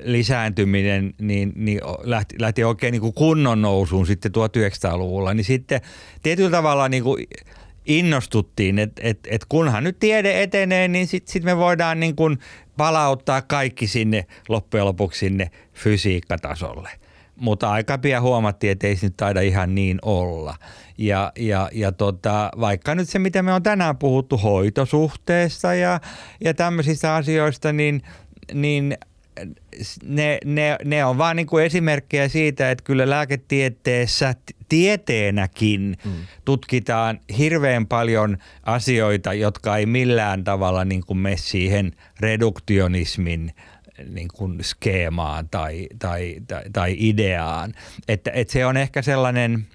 lisääntyminen 0.04 1.14
niin, 1.22 1.54
niin 1.56 1.82
lähti, 2.04 2.36
lähti 2.40 2.64
oikein 2.64 2.92
niin 2.92 3.02
kuin 3.02 3.14
kunnon 3.14 3.62
nousuun 3.62 4.08
sitten 4.08 4.32
1900-luvulla, 4.32 5.34
niin 5.34 5.46
sitten 5.46 5.82
tietyllä 6.24 6.52
tavalla 6.52 6.90
niin 6.90 7.04
kuin 7.04 7.28
innostuttiin, 7.86 8.80
että 8.80 9.02
et, 9.06 9.20
et 9.28 9.46
kunhan 9.50 9.84
nyt 9.84 10.00
tiede 10.00 10.44
etenee, 10.44 10.88
niin 10.88 11.08
sitten 11.08 11.34
sit 11.34 11.44
me 11.44 11.58
voidaan 11.58 12.00
niin 12.00 12.16
kuin 12.16 12.38
palauttaa 12.78 13.42
kaikki 13.42 13.88
sinne 13.88 14.26
loppujen 14.50 14.86
lopuksi 14.86 15.20
sinne 15.20 15.52
fysiikkatasolle 15.74 16.90
mutta 17.42 17.72
aika 17.72 17.98
pian 17.98 18.22
huomattiin, 18.22 18.72
että 18.72 18.88
ei 18.88 18.96
se 18.96 19.06
nyt 19.06 19.18
taida 19.18 19.42
ihan 19.42 19.76
niin 19.76 20.00
olla. 20.02 20.56
Ja, 20.98 21.32
ja, 21.40 21.70
ja 21.74 21.92
tota, 21.92 22.52
vaikka 22.60 22.96
nyt 22.96 23.10
se, 23.10 23.20
mitä 23.20 23.44
me 23.44 23.54
on 23.54 23.64
tänään 23.64 23.98
puhuttu 23.98 24.38
hoitosuhteesta 24.38 25.74
ja, 25.74 26.00
ja 26.44 26.54
tämmöisistä 26.54 27.16
asioista, 27.16 27.74
niin, 27.74 28.02
niin 28.54 28.98
ne, 30.04 30.38
ne, 30.46 30.78
ne 30.86 31.06
on 31.06 31.18
vaan 31.18 31.36
niin 31.36 31.48
kuin 31.48 31.66
esimerkkejä 31.66 32.28
siitä, 32.28 32.72
että 32.72 32.84
kyllä 32.84 33.10
lääketieteessä 33.10 34.36
tieteenäkin 34.70 35.98
mm. 36.06 36.12
tutkitaan 36.46 37.20
hirveän 37.38 37.88
paljon 37.88 38.38
asioita, 38.64 39.34
jotka 39.34 39.78
ei 39.78 39.86
millään 39.86 40.44
tavalla 40.44 40.86
niin 40.86 41.04
kuin 41.06 41.18
mene 41.18 41.38
siihen 41.38 41.92
reduktionismin– 42.20 43.52
niin 44.10 44.28
kuin 44.34 44.64
skeemaan 44.64 45.50
tai, 45.50 45.88
tai, 46.00 46.36
tai, 46.48 46.64
tai 46.74 46.96
ideaan. 47.00 47.74
Että, 48.08 48.32
että 48.34 48.54
se 48.54 48.66
on 48.66 48.78
ehkä 48.78 49.02
sellainen, 49.02 49.68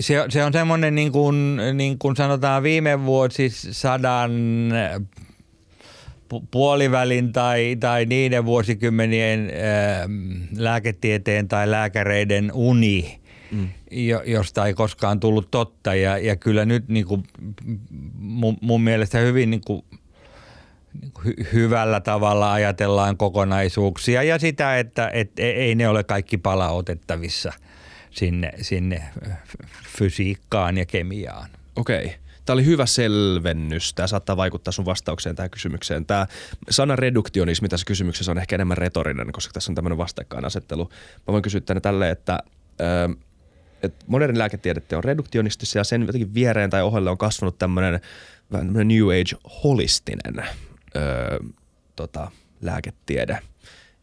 se, 0.00 0.24
se 0.28 0.44
on 0.44 0.52
semmoinen 0.52 0.94
niin 0.94 1.12
kuin, 1.12 1.60
niin 1.74 1.98
kuin 1.98 2.16
sanotaan 2.16 2.62
viime 2.62 3.04
vuosisadan 3.04 4.32
puolivälin 6.50 7.32
tai, 7.32 7.76
tai 7.80 8.04
niiden 8.04 8.44
vuosikymmenien 8.44 9.50
ää, 9.62 10.08
lääketieteen 10.56 11.48
tai 11.48 11.70
lääkäreiden 11.70 12.50
uni, 12.54 13.20
mm. 13.50 13.68
jo, 13.90 14.22
josta 14.26 14.66
ei 14.66 14.74
koskaan 14.74 15.20
tullut 15.20 15.50
totta. 15.50 15.94
Ja, 15.94 16.18
ja 16.18 16.36
kyllä 16.36 16.64
nyt 16.64 16.88
niin 16.88 17.06
kuin, 17.06 17.22
mun, 18.14 18.56
mun 18.60 18.80
mielestä 18.80 19.18
hyvin 19.18 19.50
niin 19.50 19.62
kuin 19.66 19.84
hyvällä 21.52 22.00
tavalla 22.00 22.52
ajatellaan 22.52 23.16
kokonaisuuksia 23.16 24.22
ja 24.22 24.38
sitä, 24.38 24.78
että 24.78 25.10
et, 25.12 25.38
e, 25.38 25.50
ei 25.50 25.74
ne 25.74 25.88
ole 25.88 26.04
kaikki 26.04 26.38
palautettavissa 26.38 27.52
sinne, 28.10 28.52
sinne 28.60 29.02
fysiikkaan 29.98 30.78
ja 30.78 30.86
kemiaan. 30.86 31.50
Okei. 31.76 32.14
Tämä 32.44 32.54
oli 32.54 32.64
hyvä 32.64 32.86
selvennys. 32.86 33.94
Tämä 33.94 34.06
saattaa 34.06 34.36
vaikuttaa 34.36 34.72
sun 34.72 34.84
vastaukseen 34.84 35.36
tähän 35.36 35.50
kysymykseen. 35.50 36.06
Tämä 36.06 36.26
sana 36.70 36.96
reduktionismi 36.96 37.68
tässä 37.68 37.86
kysymyksessä 37.86 38.32
on 38.32 38.38
ehkä 38.38 38.56
enemmän 38.56 38.78
retorinen, 38.78 39.32
koska 39.32 39.52
tässä 39.52 39.70
on 39.70 39.74
tämmöinen 39.74 39.98
vastakkainasettelu. 39.98 40.90
Mä 41.28 41.32
voin 41.32 41.42
kysyä 41.42 41.60
tänne 41.60 41.80
tälle, 41.80 42.10
että 42.10 42.38
ö, 42.80 43.14
että 43.82 44.04
moderni 44.06 44.38
lääketiedettä 44.38 44.96
on 44.96 45.04
reduktionistissa 45.04 45.78
ja 45.78 45.84
sen 45.84 46.02
jotenkin 46.02 46.34
viereen 46.34 46.70
tai 46.70 46.82
ohelle 46.82 47.10
on 47.10 47.18
kasvanut 47.18 47.58
tämmöinen 47.58 48.00
New 48.84 49.04
Age 49.04 49.50
holistinen 49.64 50.44
öö, 50.98 51.38
tota, 51.96 52.30
lääketiede. 52.60 53.38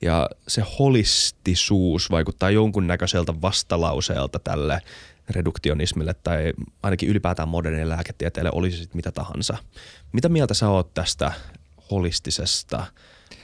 Ja 0.02 0.30
se 0.48 0.64
holistisuus 0.80 2.12
vaikuttaa 2.12 2.50
jonkunnäköiseltä 2.50 3.42
vastalauseelta 3.42 4.40
tälle 4.40 4.82
reduktionismille 5.30 6.14
tai 6.14 6.54
ainakin 6.84 7.10
ylipäätään 7.10 7.50
modernille 7.50 7.96
lääketieteelle, 7.96 8.52
olisi 8.54 8.78
sitten 8.78 8.98
mitä 8.98 9.12
tahansa. 9.12 9.58
Mitä 10.12 10.30
mieltä 10.30 10.54
sä 10.54 10.70
oot 10.70 10.94
tästä 10.94 11.32
holistisesta 11.92 12.86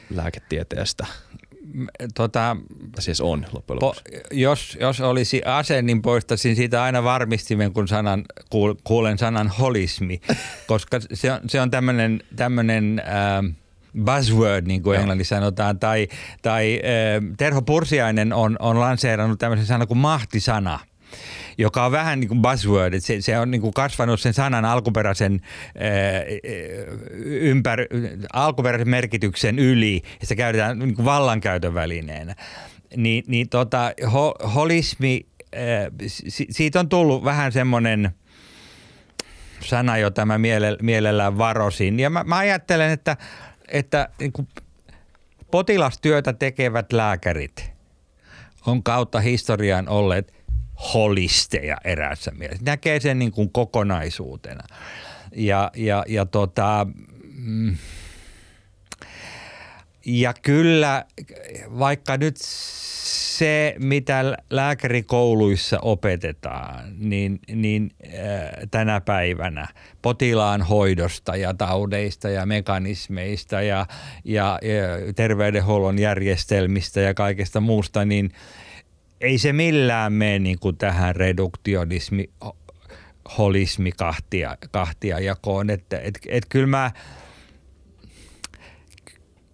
lääketieteestä? 0.09 1.05
Tota, 2.15 2.57
siis 2.99 3.21
on 3.21 3.45
loppujen 3.53 3.79
lopuksi. 3.81 4.03
Po, 4.03 4.19
jos, 4.31 4.77
jos 4.81 5.01
olisi 5.01 5.41
ase, 5.45 5.81
niin 5.81 6.01
poistaisin 6.01 6.55
siitä 6.55 6.83
aina 6.83 7.03
varmistimen, 7.03 7.73
kun 7.73 7.87
sanan, 7.87 8.25
kuulen 8.83 9.17
sanan 9.17 9.47
holismi, 9.47 10.21
koska 10.67 10.99
se 11.13 11.31
on, 11.31 11.39
se 11.47 11.61
on 11.61 11.71
tämmöinen 11.71 12.23
tämmönen, 12.35 13.01
äh, 13.05 13.55
buzzword, 14.03 14.67
niin 14.67 14.83
kuin 14.83 14.99
englannissa 14.99 15.35
sanotaan, 15.35 15.79
tai, 15.79 16.07
tai 16.41 16.81
äh, 16.83 17.35
Terho 17.37 17.61
Pursiainen 17.61 18.33
on, 18.33 18.57
on 18.59 18.79
lanseerannut 18.79 19.39
tämmöisen 19.39 19.65
sanan 19.65 19.87
kuin 19.87 19.97
mahtisana– 19.97 20.79
joka 21.57 21.85
on 21.85 21.91
vähän 21.91 22.19
niin 22.19 22.27
kuin 22.27 22.41
buzzword, 22.41 22.99
se, 22.99 23.21
se 23.21 23.39
on 23.39 23.51
niin 23.51 23.61
kuin 23.61 23.73
kasvanut 23.73 24.19
sen 24.19 24.33
sanan 24.33 24.65
alkuperäisen, 24.65 25.41
ää, 25.77 25.91
ympär, 27.25 27.79
alkuperäisen 28.33 28.89
merkityksen 28.89 29.59
yli, 29.59 30.01
ja 30.21 30.27
se 30.27 30.35
käytetään 30.35 30.79
niin 30.79 30.95
kuin 30.95 31.05
vallankäytön 31.05 31.73
välineenä. 31.73 32.35
Ni, 32.97 33.23
niin 33.27 33.49
tota, 33.49 33.91
ho, 34.13 34.35
holismi, 34.55 35.25
ää, 35.55 35.91
siitä 36.27 36.79
on 36.79 36.89
tullut 36.89 37.23
vähän 37.23 37.51
semmoinen 37.51 38.11
sana, 39.65 39.97
jota 39.97 40.25
mä 40.25 40.37
mielellään 40.81 41.37
varosin. 41.37 41.99
Ja 41.99 42.09
mä, 42.09 42.23
mä 42.23 42.37
ajattelen, 42.37 42.91
että, 42.91 43.17
että 43.67 44.09
niin 44.19 44.31
kuin 44.31 44.47
potilastyötä 45.51 46.33
tekevät 46.33 46.93
lääkärit 46.93 47.71
on 48.65 48.83
kautta 48.83 49.19
historian 49.19 49.89
olleet– 49.89 50.33
holisteja 50.93 51.77
eräässä 51.83 52.31
mielessä. 52.31 52.63
Näkee 52.65 52.99
sen 52.99 53.19
niin 53.19 53.31
kuin 53.31 53.51
kokonaisuutena. 53.51 54.63
Ja, 55.35 55.71
ja, 55.75 56.03
ja 56.07 56.25
tota, 56.25 56.87
mm, 57.35 57.77
ja 60.05 60.33
kyllä, 60.41 61.05
vaikka 61.79 62.17
nyt 62.17 62.35
se, 63.41 63.75
mitä 63.79 64.37
lääkärikouluissa 64.49 65.79
opetetaan, 65.81 66.93
niin, 66.97 67.39
niin 67.55 67.91
äh, 68.05 68.13
tänä 68.71 69.01
päivänä 69.01 69.67
potilaan 70.01 70.61
hoidosta 70.61 71.35
ja 71.35 71.53
taudeista 71.53 72.29
ja 72.29 72.45
mekanismeista 72.45 73.61
ja, 73.61 73.85
ja, 74.25 74.59
ja 74.61 75.13
terveydenhuollon 75.13 75.99
järjestelmistä 75.99 77.01
ja 77.01 77.13
kaikesta 77.13 77.59
muusta, 77.59 78.05
niin 78.05 78.31
ei 79.21 79.37
se 79.37 79.53
millään 79.53 80.13
mene 80.13 80.39
niin 80.39 80.59
kuin 80.59 80.77
tähän 80.77 81.15
reduktionismi, 81.15 82.29
holismi 83.37 83.91
kahtia, 83.91 84.57
kahtia 84.71 85.19
jakoon. 85.19 85.69
Että 85.69 85.99
et, 85.99 86.19
et 86.27 86.45
kyllä 86.49 86.67
mä, 86.67 86.91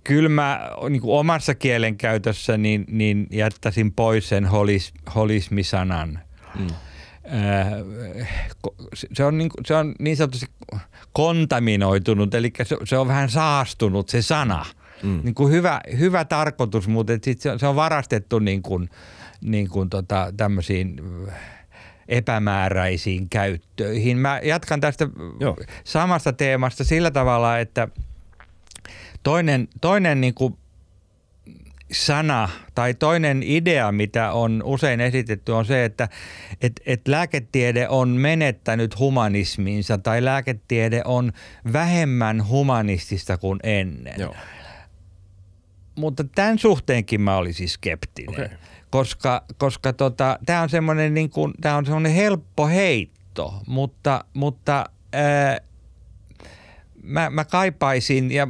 kyllä 0.03 0.29
mä 0.29 0.69
niin 0.89 1.01
kuin 1.01 1.19
omassa 1.19 1.55
kielenkäytössä 1.55 2.57
niin, 2.57 2.85
niin 2.87 3.27
jättäisin 3.31 3.91
pois 3.91 4.29
sen 4.29 4.45
holis, 4.45 4.93
holismisanan. 5.15 6.19
Mm. 6.59 6.67
Se 9.13 9.23
on, 9.23 9.37
niin, 9.37 9.49
se 9.65 9.75
on 9.75 9.95
niin 9.99 10.17
sanotusti 10.17 10.45
kontaminoitunut, 11.13 12.33
eli 12.33 12.51
se, 12.63 12.77
se 12.83 12.97
on 12.97 13.07
vähän 13.07 13.29
saastunut 13.29 14.09
se 14.09 14.21
sana. 14.21 14.65
Mm. 15.03 15.21
Niin 15.23 15.35
kuin 15.35 15.53
hyvä, 15.53 15.81
hyvä 15.99 16.25
tarkoitus, 16.25 16.87
mutta 16.87 17.13
sit 17.23 17.41
se, 17.41 17.57
se 17.57 17.67
on 17.67 17.75
varastettu 17.75 18.39
niin 18.39 18.61
kuin, 18.61 18.89
niin 19.41 19.69
kuin 19.69 19.89
tota, 19.89 20.33
tämmöisiin 20.37 21.01
epämääräisiin 22.07 23.29
käyttöihin. 23.29 24.17
Mä 24.17 24.39
jatkan 24.43 24.81
tästä 24.81 25.07
Joo. 25.39 25.57
samasta 25.83 26.33
teemasta 26.33 26.83
sillä 26.83 27.11
tavalla, 27.11 27.59
että– 27.59 27.87
Toinen, 29.27 29.67
toinen 29.81 30.21
niin 30.21 30.33
kuin 30.33 30.57
sana 31.91 32.49
tai 32.75 32.93
toinen 32.93 33.43
idea, 33.43 33.91
mitä 33.91 34.31
on 34.31 34.61
usein 34.65 35.01
esitetty, 35.01 35.51
on 35.51 35.65
se, 35.65 35.85
että 35.85 36.09
et, 36.61 36.81
et 36.85 37.07
lääketiede 37.07 37.87
on 37.89 38.09
menettänyt 38.09 38.99
humanisminsa 38.99 39.97
tai 39.97 40.25
lääketiede 40.25 41.01
on 41.05 41.31
vähemmän 41.73 42.47
humanistista 42.47 43.37
kuin 43.37 43.59
ennen. 43.63 44.19
Joo. 44.19 44.35
Mutta 45.95 46.23
tämän 46.35 46.59
suhteenkin 46.59 47.21
mä 47.21 47.37
olisin 47.37 47.69
skeptinen, 47.69 48.45
okay. 48.45 48.57
Koska, 48.89 49.43
koska 49.57 49.93
tota, 49.93 50.39
tämä 50.45 50.61
on 50.61 50.69
semmoinen 50.69 51.13
niin 51.13 51.29
on 51.77 51.85
semmoinen 51.85 52.11
helppo 52.11 52.67
heitto, 52.67 53.61
mutta, 53.67 54.25
mutta 54.33 54.85
ää, 55.13 55.57
mä, 57.07 57.29
mä 57.29 57.45
kaipaisin, 57.45 58.31
ja 58.31 58.47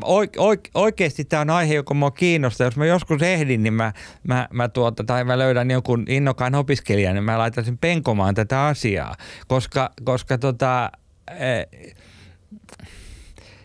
oikeasti 0.74 1.26
tämä 1.26 1.42
on 1.42 1.50
aihe, 1.50 1.74
joka 1.74 1.94
mua 1.94 2.12
kiinnostaa. 2.12 2.68
Jos 2.68 2.78
mä 2.78 2.86
joskus 2.86 3.22
ehdin, 3.22 3.64
niin 3.64 3.74
mä, 3.74 3.94
mä, 4.24 4.48
mä 4.54 4.68
tuota, 4.68 5.04
tai 5.04 5.24
mä 5.24 5.38
löydän 5.38 5.72
jonkun 5.72 6.06
innokkaan 6.08 6.56
opiskelijan, 6.56 7.16
niin 7.16 7.24
mä 7.24 7.38
laitan 7.38 7.66
sen 7.66 7.78
penkomaan 7.78 8.36
tätä 8.36 8.66
asiaa. 8.66 9.16
Koska, 9.48 9.92
koska 10.04 10.38
tota, 10.38 10.92
eh, 11.32 11.96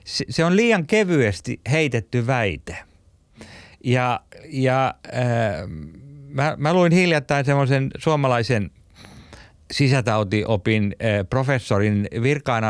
se, 0.04 0.24
se 0.30 0.44
on 0.44 0.56
liian 0.56 0.86
kevyesti 0.86 1.60
heitetty 1.70 2.26
väite. 2.26 2.76
Ja, 3.84 4.20
ja 4.48 4.94
äh, 5.14 5.22
mä, 6.32 6.54
mä 6.58 6.74
luin 6.74 6.92
hiljattain 6.92 7.44
semmoisen 7.44 7.90
suomalaisen– 7.98 8.70
sisätautiopin 9.72 10.96
eh, 11.00 11.24
professorin 11.30 12.08
virkaan 12.22 12.64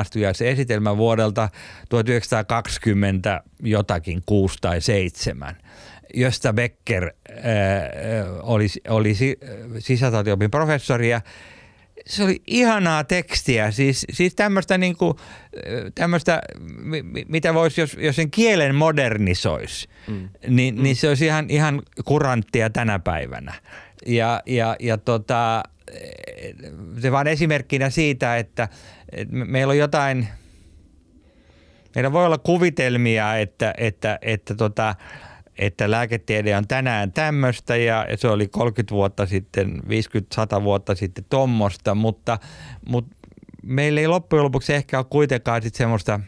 esitelmä 0.48 0.96
vuodelta 0.96 1.48
1920 1.88 3.42
jotakin, 3.62 4.22
6 4.26 4.58
tai 4.60 4.80
7. 4.80 5.56
Josta 6.14 6.52
Becker 6.52 7.04
äh, 7.04 7.40
oli, 8.42 8.66
oli 8.88 9.14
sisätautiopin 9.78 10.50
professori 10.50 11.10
ja 11.10 11.20
se 12.06 12.24
oli 12.24 12.42
ihanaa 12.46 13.04
tekstiä, 13.04 13.70
siis, 13.70 14.06
siis 14.12 14.34
tämmöistä, 14.34 14.78
niin 14.78 14.96
kuin, 14.96 15.14
tämmöistä 15.94 16.40
mitä 17.28 17.54
voisi, 17.54 17.80
jos, 17.80 17.96
jos 18.00 18.16
sen 18.16 18.30
kielen 18.30 18.74
modernisoisi, 18.74 19.88
mm. 20.08 20.28
niin, 20.48 20.74
mm. 20.74 20.82
niin 20.82 20.96
se 20.96 21.08
olisi 21.08 21.26
ihan, 21.26 21.46
ihan 21.48 21.82
kuranttia 22.04 22.70
tänä 22.70 22.98
päivänä. 22.98 23.54
Ja, 24.06 24.42
ja, 24.46 24.76
ja 24.80 24.98
tota, 24.98 25.62
se 27.00 27.12
vaan 27.12 27.26
esimerkkinä 27.26 27.90
siitä, 27.90 28.36
että, 28.36 28.68
että 29.12 29.34
meillä 29.34 29.70
on 29.70 29.78
jotain, 29.78 30.28
meillä 31.94 32.12
voi 32.12 32.26
olla 32.26 32.38
kuvitelmia, 32.38 33.36
että, 33.36 33.74
että, 33.76 34.18
että, 34.22 34.54
tota, 34.54 34.94
että 35.66 35.90
lääketiede 35.90 36.56
on 36.56 36.68
tänään 36.68 37.12
tämmöistä 37.12 37.76
ja 37.76 38.06
se 38.16 38.28
oli 38.28 38.48
30 38.48 38.94
vuotta 38.94 39.26
sitten, 39.26 39.82
50-100 40.60 40.62
vuotta 40.62 40.94
sitten 40.94 41.24
tuommoista, 41.30 41.94
mutta, 41.94 42.38
mutta 42.88 43.16
meillä 43.62 44.00
ei 44.00 44.08
loppujen 44.08 44.44
lopuksi 44.44 44.74
ehkä 44.74 44.98
ole 44.98 45.06
kuitenkaan 45.10 45.62
sitten 45.62 45.78
semmoista 45.78 46.20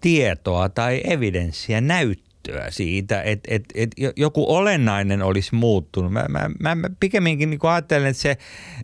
tietoa 0.00 0.68
tai 0.68 1.00
evidenssiä, 1.04 1.80
näyttöä 1.80 2.24
näyttöä 2.48 2.70
siitä, 2.70 3.22
että, 3.22 3.54
että, 3.54 3.74
että 3.74 4.12
joku 4.16 4.54
olennainen 4.54 5.22
olisi 5.22 5.54
muuttunut. 5.54 6.12
Mä, 6.12 6.24
mä, 6.28 6.74
mä 6.74 6.90
pikemminkin 7.00 7.50
niin 7.50 7.60
ajattelen, 7.62 8.06
että 8.06 8.22
se, 8.22 8.36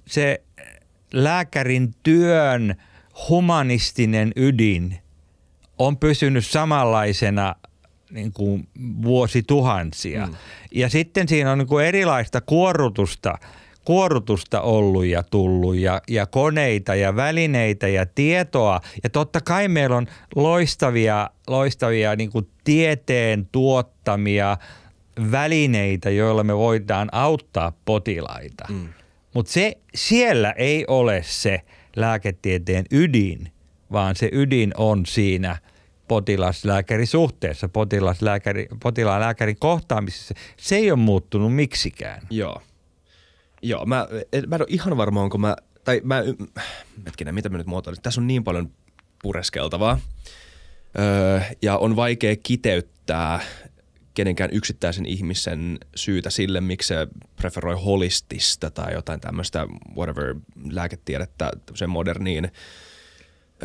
se 0.07 0.43
lääkärin 1.12 1.95
työn 2.03 2.75
humanistinen 3.29 4.33
ydin 4.37 4.99
on 5.79 5.97
pysynyt 5.97 6.47
samanlaisena 6.47 7.55
niin 8.11 8.32
kuin 8.32 8.68
vuosituhansia. 9.02 10.26
Mm. 10.26 10.34
Ja 10.74 10.88
sitten 10.88 11.28
siinä 11.28 11.52
on 11.52 11.58
niin 11.58 11.68
kuin 11.68 11.86
erilaista 11.86 12.40
kuorrutusta– 12.40 13.38
kuorutusta 13.84 14.61
ollut 14.61 15.04
ja 15.04 15.22
tullut 15.22 15.76
ja, 15.76 16.02
ja 16.08 16.26
koneita 16.26 16.94
ja 16.94 17.16
välineitä 17.16 17.88
ja 17.88 18.06
tietoa. 18.06 18.80
Ja 19.02 19.11
totta 19.11 19.40
kai 19.40 19.68
meillä 19.68 19.96
on 19.96 20.06
loistavia, 20.36 21.30
loistavia 21.46 22.16
niin 22.16 22.30
kuin 22.30 22.48
tieteen 22.64 23.48
tuottamia 23.52 24.56
välineitä, 25.30 26.11
joilla 26.11 26.44
me 26.44 26.56
voidaan 26.56 27.08
auttaa 27.12 27.72
potilaita. 27.84 28.64
Mm. 28.68 28.88
Mutta 29.34 29.52
se 29.52 29.78
siellä 29.94 30.52
ei 30.52 30.84
ole 30.88 31.22
se 31.24 31.61
lääketieteen 31.96 32.84
ydin, 32.90 33.52
vaan 33.92 34.16
se 34.16 34.28
ydin 34.32 34.72
on 34.76 35.06
siinä 35.06 35.56
potilas-lääkärisuhteessa, 36.11 37.68
potilas-lääkäri, 37.68 38.68
potilaan-lääkärin 38.82 39.56
kohtaamisessa. 39.58 40.34
Se 40.56 40.76
ei 40.76 40.90
ole 40.90 40.98
muuttunut 40.98 41.54
miksikään. 41.54 42.22
Joo. 42.30 42.62
Joo, 43.62 43.86
mä, 43.86 44.08
mä 44.46 44.56
en 44.56 44.62
ole 44.62 44.68
ihan 44.68 44.96
varma, 44.96 45.22
onko 45.22 45.38
mä, 45.38 45.56
tai 45.84 46.00
mä, 46.04 46.22
hetkinen, 47.06 47.34
mitä 47.34 47.48
mä 47.48 47.58
nyt 47.58 47.66
muotoilin. 47.66 48.02
Tässä 48.02 48.20
on 48.20 48.26
niin 48.26 48.44
paljon 48.44 48.70
pureskeltavaa 49.22 50.00
öö, 50.98 51.40
ja 51.62 51.78
on 51.78 51.96
vaikea 51.96 52.36
kiteyttää 52.42 53.40
kenenkään 54.14 54.50
yksittäisen 54.52 55.06
ihmisen 55.06 55.78
syytä 55.94 56.30
sille, 56.30 56.61
miksi 56.61 56.88
se 56.88 57.08
preferoi 57.36 57.76
holistista 57.84 58.70
tai 58.70 58.92
jotain 58.92 59.20
tämmöistä 59.20 59.66
whatever 59.96 60.34
lääketiedettä 60.70 61.50
moderniin 61.88 62.50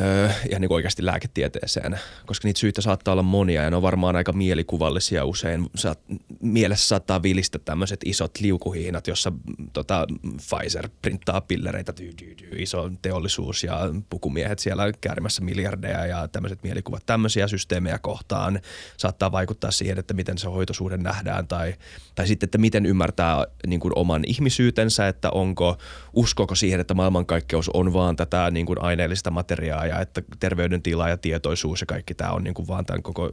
öö, 0.02 0.30
ihan 0.50 0.62
niin 0.62 0.74
oikeasti 0.74 1.06
lääketieteeseen, 1.06 2.00
koska 2.26 2.48
niitä 2.48 2.60
syitä 2.60 2.82
saattaa 2.82 3.12
olla 3.12 3.24
monia 3.24 3.64
ja 3.64 3.70
ne 3.70 3.76
on 3.76 3.82
varmaan 3.82 4.16
aika 4.16 4.34
mielikuvallisia 4.34 5.26
usein. 5.26 5.66
Saat, 5.76 6.00
mielessä 6.42 6.88
saattaa 6.88 7.24
vilistä 7.24 7.60
tämmöiset 7.60 8.00
isot 8.06 8.32
liukuhiinat, 8.40 9.08
jossa 9.08 9.32
tota, 9.74 10.08
Pfizer 10.38 10.90
printtaa 11.02 11.42
pillereitä, 11.42 11.94
dy, 11.98 12.12
dy, 12.22 12.36
dy, 12.38 12.62
iso 12.62 12.92
teollisuus 13.02 13.64
ja 13.64 13.80
pukumiehet 14.10 14.60
siellä 14.60 14.92
käärimässä 15.02 15.44
miljardeja 15.44 16.06
ja 16.06 16.28
tämmöiset 16.28 16.64
mielikuvat 16.64 17.06
tämmöisiä 17.06 17.48
systeemejä 17.48 18.00
kohtaan 18.00 18.60
saattaa 18.98 19.32
vaikuttaa 19.32 19.72
siihen, 19.72 20.00
että 20.00 20.14
miten 20.14 20.38
se 20.38 20.48
hoitosuhde 20.48 20.98
nähdään 20.98 21.48
tai, 21.48 21.74
tai 22.16 22.28
sitten, 22.28 22.48
että 22.48 22.58
miten 22.58 22.86
ymmärtää 22.86 23.46
niin 23.68 23.80
kuin 23.80 23.92
oman 23.96 24.24
ihmisyytensä, 24.28 25.08
että 25.08 25.32
onko, 25.32 25.78
uskoko 26.14 26.56
siihen, 26.56 26.80
että 26.80 26.94
maailmankaikkeus 26.94 27.70
on 27.74 27.94
vaan 27.94 28.16
tätä 28.16 28.52
niin 28.52 28.66
kuin 28.66 28.82
aineellista 28.82 29.32
materiaa 29.32 29.85
ja 29.86 30.00
että 30.00 30.22
terveydentila 30.40 31.10
ja 31.10 31.18
tietoisuus 31.18 31.82
ja 31.82 31.86
kaikki 31.86 32.14
tämä 32.14 32.32
on 32.32 32.44
niin 32.44 32.54
kuin 32.54 32.68
vaan 32.68 32.86
tämän 32.86 33.04
koko 33.04 33.32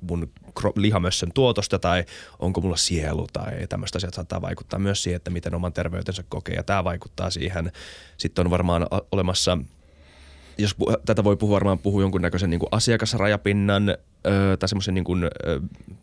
mun 0.00 0.32
lihamössön 0.76 1.32
tuotosta 1.34 1.78
tai 1.78 2.04
onko 2.38 2.60
mulla 2.60 2.76
sielu 2.76 3.26
tai 3.32 3.66
tämmöistä 3.68 3.96
asiat 3.98 4.14
saattaa 4.14 4.42
vaikuttaa 4.42 4.78
myös 4.78 5.02
siihen, 5.02 5.16
että 5.16 5.30
miten 5.30 5.54
oman 5.54 5.72
terveytensä 5.72 6.24
kokee 6.28 6.54
ja 6.54 6.62
tämä 6.62 6.84
vaikuttaa 6.84 7.30
siihen. 7.30 7.72
Sitten 8.16 8.46
on 8.46 8.50
varmaan 8.50 8.86
olemassa 9.12 9.58
jos 10.58 10.76
tätä 11.06 11.24
voi 11.24 11.36
puhua, 11.36 11.54
varmaan 11.54 11.78
puhua 11.78 12.00
jonkunnäköisen 12.00 12.50
niin 12.50 12.60
kuin 12.60 12.68
asiakasrajapinnan 12.72 13.88
ö, 13.88 14.56
tai 14.58 14.68
semmoisen 14.68 14.94
niin 14.94 15.04
kuin, 15.04 15.24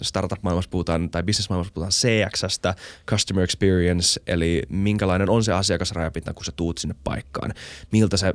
startup-maailmassa 0.02 0.70
puhutaan 0.70 1.10
tai 1.10 1.24
business-maailmassa 1.24 1.74
puhutaan 1.74 1.92
CXstä, 1.92 2.76
Customer 3.08 3.44
Experience, 3.44 4.22
eli 4.28 4.62
minkälainen 4.70 5.30
on 5.30 5.44
se 5.44 5.54
asiakasrajapinta, 5.54 6.34
kun 6.34 6.46
sä 6.46 6.52
tuut 6.56 6.78
sinne 6.78 6.96
paikkaan. 7.04 7.54
Miltä 7.92 8.18
se 8.18 8.34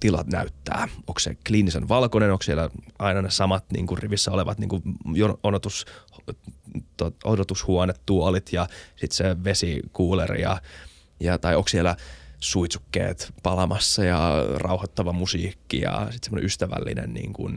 tilat 0.00 0.26
näyttää? 0.26 0.88
Onko 1.06 1.18
se 1.18 1.36
kliinisen 1.46 1.88
valkoinen, 1.88 2.32
onko 2.32 2.42
siellä 2.42 2.70
aina 2.98 3.22
ne 3.22 3.30
samat 3.30 3.64
niin 3.72 3.86
kuin 3.86 3.98
rivissä 3.98 4.30
olevat 4.30 4.58
niin 4.58 4.68
kuin 4.68 4.82
odotus, 5.42 5.86
odotushuonetuolit 7.24 8.52
ja 8.52 8.68
sitten 8.96 9.16
se 9.16 9.44
vesikuuleri 9.44 10.42
ja, 10.42 10.60
ja 11.20 11.38
tai 11.38 11.56
onko 11.56 11.68
siellä 11.68 11.96
suitsukkeet 12.40 13.32
palamassa 13.42 14.04
ja 14.04 14.32
rauhoittava 14.54 15.12
musiikki 15.12 15.80
ja 15.80 16.06
sitten 16.10 16.18
semmoinen 16.22 16.46
ystävällinen 16.46 17.14
niin 17.14 17.32
kuin, 17.32 17.54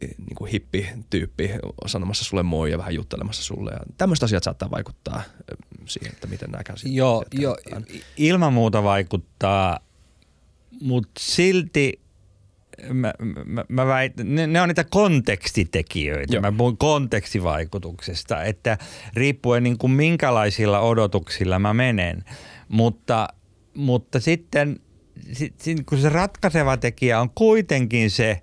niin 0.00 0.34
kuin 0.34 0.50
hippi-tyyppi 0.50 1.50
sanomassa 1.86 2.24
sulle 2.24 2.42
moi 2.42 2.70
ja 2.70 2.78
vähän 2.78 2.94
juttelemassa 2.94 3.42
sulle. 3.42 3.70
Ja 3.70 3.80
tämmöiset 3.98 4.22
asiat 4.22 4.42
saattaa 4.42 4.70
vaikuttaa 4.70 5.22
siihen, 5.84 6.12
että 6.12 6.26
miten 6.26 6.50
nämä 6.50 6.64
käsit. 6.64 6.92
Joo, 6.92 7.24
jo, 7.32 7.56
ilman 8.16 8.52
muuta 8.52 8.82
vaikuttaa, 8.82 9.80
mutta 10.80 11.10
silti 11.18 12.00
mä, 12.92 13.12
mä, 13.44 13.64
mä 13.68 13.86
väit, 13.86 14.12
ne, 14.16 14.46
ne 14.46 14.60
on 14.60 14.68
niitä 14.68 14.84
kontekstitekijöitä. 14.84 16.36
Joo. 16.36 16.42
Mä 16.42 16.52
puhun 16.52 16.78
kontekstivaikutuksesta, 16.78 18.44
että 18.44 18.78
riippuen 19.14 19.62
niin 19.62 19.78
kuin 19.78 19.92
minkälaisilla 19.92 20.80
odotuksilla 20.80 21.58
mä 21.58 21.74
menen. 21.74 22.24
Mutta, 22.68 23.28
mutta 23.74 24.20
sitten 24.20 24.80
sit, 25.32 25.60
sit, 25.60 25.78
kun 25.86 25.98
se 25.98 26.08
ratkaiseva 26.08 26.76
tekijä 26.76 27.20
on 27.20 27.30
kuitenkin 27.30 28.10
se 28.10 28.42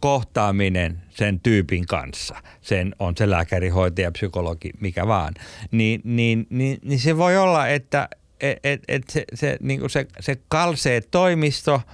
kohtaaminen 0.00 1.02
sen 1.10 1.40
tyypin 1.40 1.86
kanssa, 1.86 2.34
sen 2.60 2.94
on 2.98 3.16
se 3.16 3.30
lääkäri, 3.30 3.68
hoitaja, 3.68 4.12
psykologi, 4.12 4.70
mikä 4.80 5.06
vaan, 5.06 5.34
niin, 5.70 6.00
niin, 6.04 6.46
niin, 6.50 6.78
niin 6.84 7.00
se 7.00 7.16
voi 7.16 7.36
olla, 7.36 7.68
että 7.68 8.08
et, 8.42 8.58
et, 8.64 8.80
et 8.88 9.02
se, 9.10 9.24
se, 9.34 9.56
niin 9.60 9.90
se, 9.90 10.06
se 10.20 10.36
kalsee 10.48 11.00
toimisto– 11.00 11.80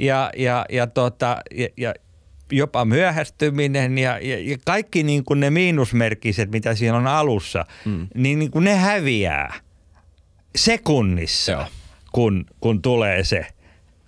ja, 0.00 0.30
ja, 0.36 0.66
ja, 0.70 0.86
tota, 0.86 1.36
ja, 1.54 1.68
ja 1.76 1.94
jopa 2.52 2.84
myöhästyminen 2.84 3.98
ja, 3.98 4.18
ja, 4.18 4.50
ja 4.50 4.56
kaikki 4.64 5.02
niin 5.02 5.24
kuin 5.24 5.40
ne 5.40 5.50
miinusmerkkiset, 5.50 6.50
mitä 6.50 6.74
siinä 6.74 6.96
on 6.96 7.06
alussa, 7.06 7.64
mm. 7.84 8.08
niin, 8.14 8.38
niin 8.38 8.50
kuin 8.50 8.64
ne 8.64 8.74
häviää 8.74 9.54
sekunnissa, 10.56 11.52
Joo. 11.52 11.66
kun, 12.12 12.44
kun 12.60 12.82
tulee 12.82 13.24
se 13.24 13.46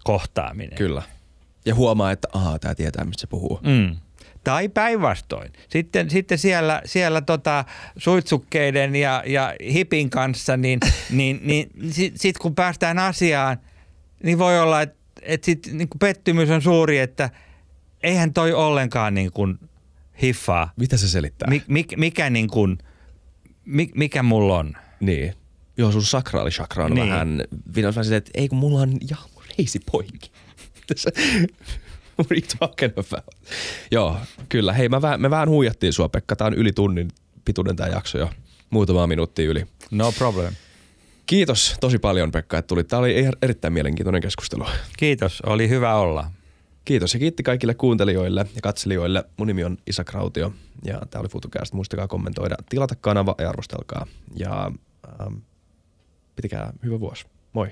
kohtaaminen. 0.04 0.78
Kyllä. 0.78 1.02
Ja 1.64 1.74
huomaa, 1.74 2.12
että 2.12 2.28
ahaa, 2.32 2.58
tämä 2.58 2.74
tietää, 2.74 3.04
mistä 3.04 3.20
se 3.20 3.26
puhuu. 3.26 3.60
Mm. 3.62 3.96
Tai 4.44 4.68
päinvastoin. 4.68 5.52
Sitten, 5.68 6.10
sitten 6.10 6.38
siellä, 6.38 6.82
siellä 6.84 7.20
tota, 7.20 7.64
suitsukkeiden 7.96 8.96
ja, 8.96 9.22
ja 9.26 9.54
hipin 9.72 10.10
kanssa, 10.10 10.56
niin, 10.56 10.80
niin, 11.10 11.40
niin 11.42 11.70
sitten 11.90 12.20
sit 12.20 12.38
kun 12.38 12.54
päästään 12.54 12.98
asiaan, 12.98 13.58
niin 14.22 14.38
voi 14.38 14.60
olla, 14.60 14.82
että 14.82 14.98
et 15.22 15.44
sit 15.44 15.68
niin 15.72 15.88
pettymys 16.00 16.50
on 16.50 16.62
suuri, 16.62 16.98
että 16.98 17.30
eihän 18.02 18.32
toi 18.32 18.52
ollenkaan 18.52 19.14
niin 19.14 19.32
kuin 19.32 19.58
hiffaa. 20.22 20.72
Mitä 20.76 20.96
se 20.96 21.08
selittää? 21.08 21.50
Mi, 21.50 21.62
mi, 21.68 21.84
mikä, 21.96 22.30
niin 22.30 22.48
kuin, 22.48 22.78
mi, 23.64 23.90
mikä 23.94 24.22
mulla 24.22 24.58
on? 24.58 24.74
Niin. 25.00 25.34
Joo, 25.76 25.92
sun 25.92 26.04
sakraalisakra 26.04 26.84
on 26.84 26.94
niin. 26.94 27.08
vähän, 27.08 27.44
vähän 27.74 28.12
että 28.12 28.30
ei 28.34 28.48
kun 28.48 28.58
mulla 28.58 28.80
on 28.80 28.92
ja 29.10 29.16
reisi 29.58 29.80
poikki. 29.92 30.30
What 32.18 32.30
are 32.30 32.40
you 32.40 32.46
talking 32.58 32.92
about? 32.92 33.34
Joo, 33.90 34.16
kyllä. 34.48 34.72
Hei, 34.72 34.88
mä 34.88 35.02
vähän, 35.02 35.20
me 35.20 35.30
vähän 35.30 35.48
huijattiin 35.48 35.92
sua, 35.92 36.08
Pekka. 36.08 36.36
Tää 36.36 36.46
on 36.46 36.54
yli 36.54 36.72
tunnin 36.72 37.08
pituinen 37.44 37.76
tää 37.76 37.88
jakso 37.88 38.18
jo. 38.18 38.30
Muutama 38.70 39.06
minuutti 39.06 39.44
yli. 39.44 39.66
No 39.90 40.12
problem. 40.12 40.54
Kiitos 41.26 41.76
tosi 41.80 41.98
paljon 41.98 42.32
Pekka, 42.32 42.58
että 42.58 42.66
tulit. 42.66 42.88
Tämä 42.88 43.00
oli 43.00 43.24
er-, 43.24 43.38
erittäin 43.42 43.72
mielenkiintoinen 43.72 44.22
keskustelu. 44.22 44.66
Kiitos, 44.98 45.40
oli 45.40 45.68
hyvä 45.68 45.94
olla. 45.94 46.30
Kiitos 46.84 47.14
ja 47.14 47.20
kiitti 47.20 47.42
kaikille 47.42 47.74
kuuntelijoille 47.74 48.46
ja 48.54 48.60
katselijoille. 48.62 49.24
Mun 49.36 49.46
nimi 49.46 49.64
on 49.64 49.78
Isa 49.86 50.04
Krautio 50.04 50.52
ja 50.84 51.02
tämä 51.10 51.20
oli 51.20 51.28
FutuCast. 51.28 51.72
Muistakaa 51.72 52.08
kommentoida, 52.08 52.56
tilata 52.68 52.94
kanava 52.94 53.34
ja 53.38 53.48
arvostelkaa. 53.48 54.06
Ja 54.36 54.72
ähm, 55.20 55.34
pitikää 56.36 56.72
hyvä 56.84 57.00
vuosi. 57.00 57.26
Moi. 57.52 57.70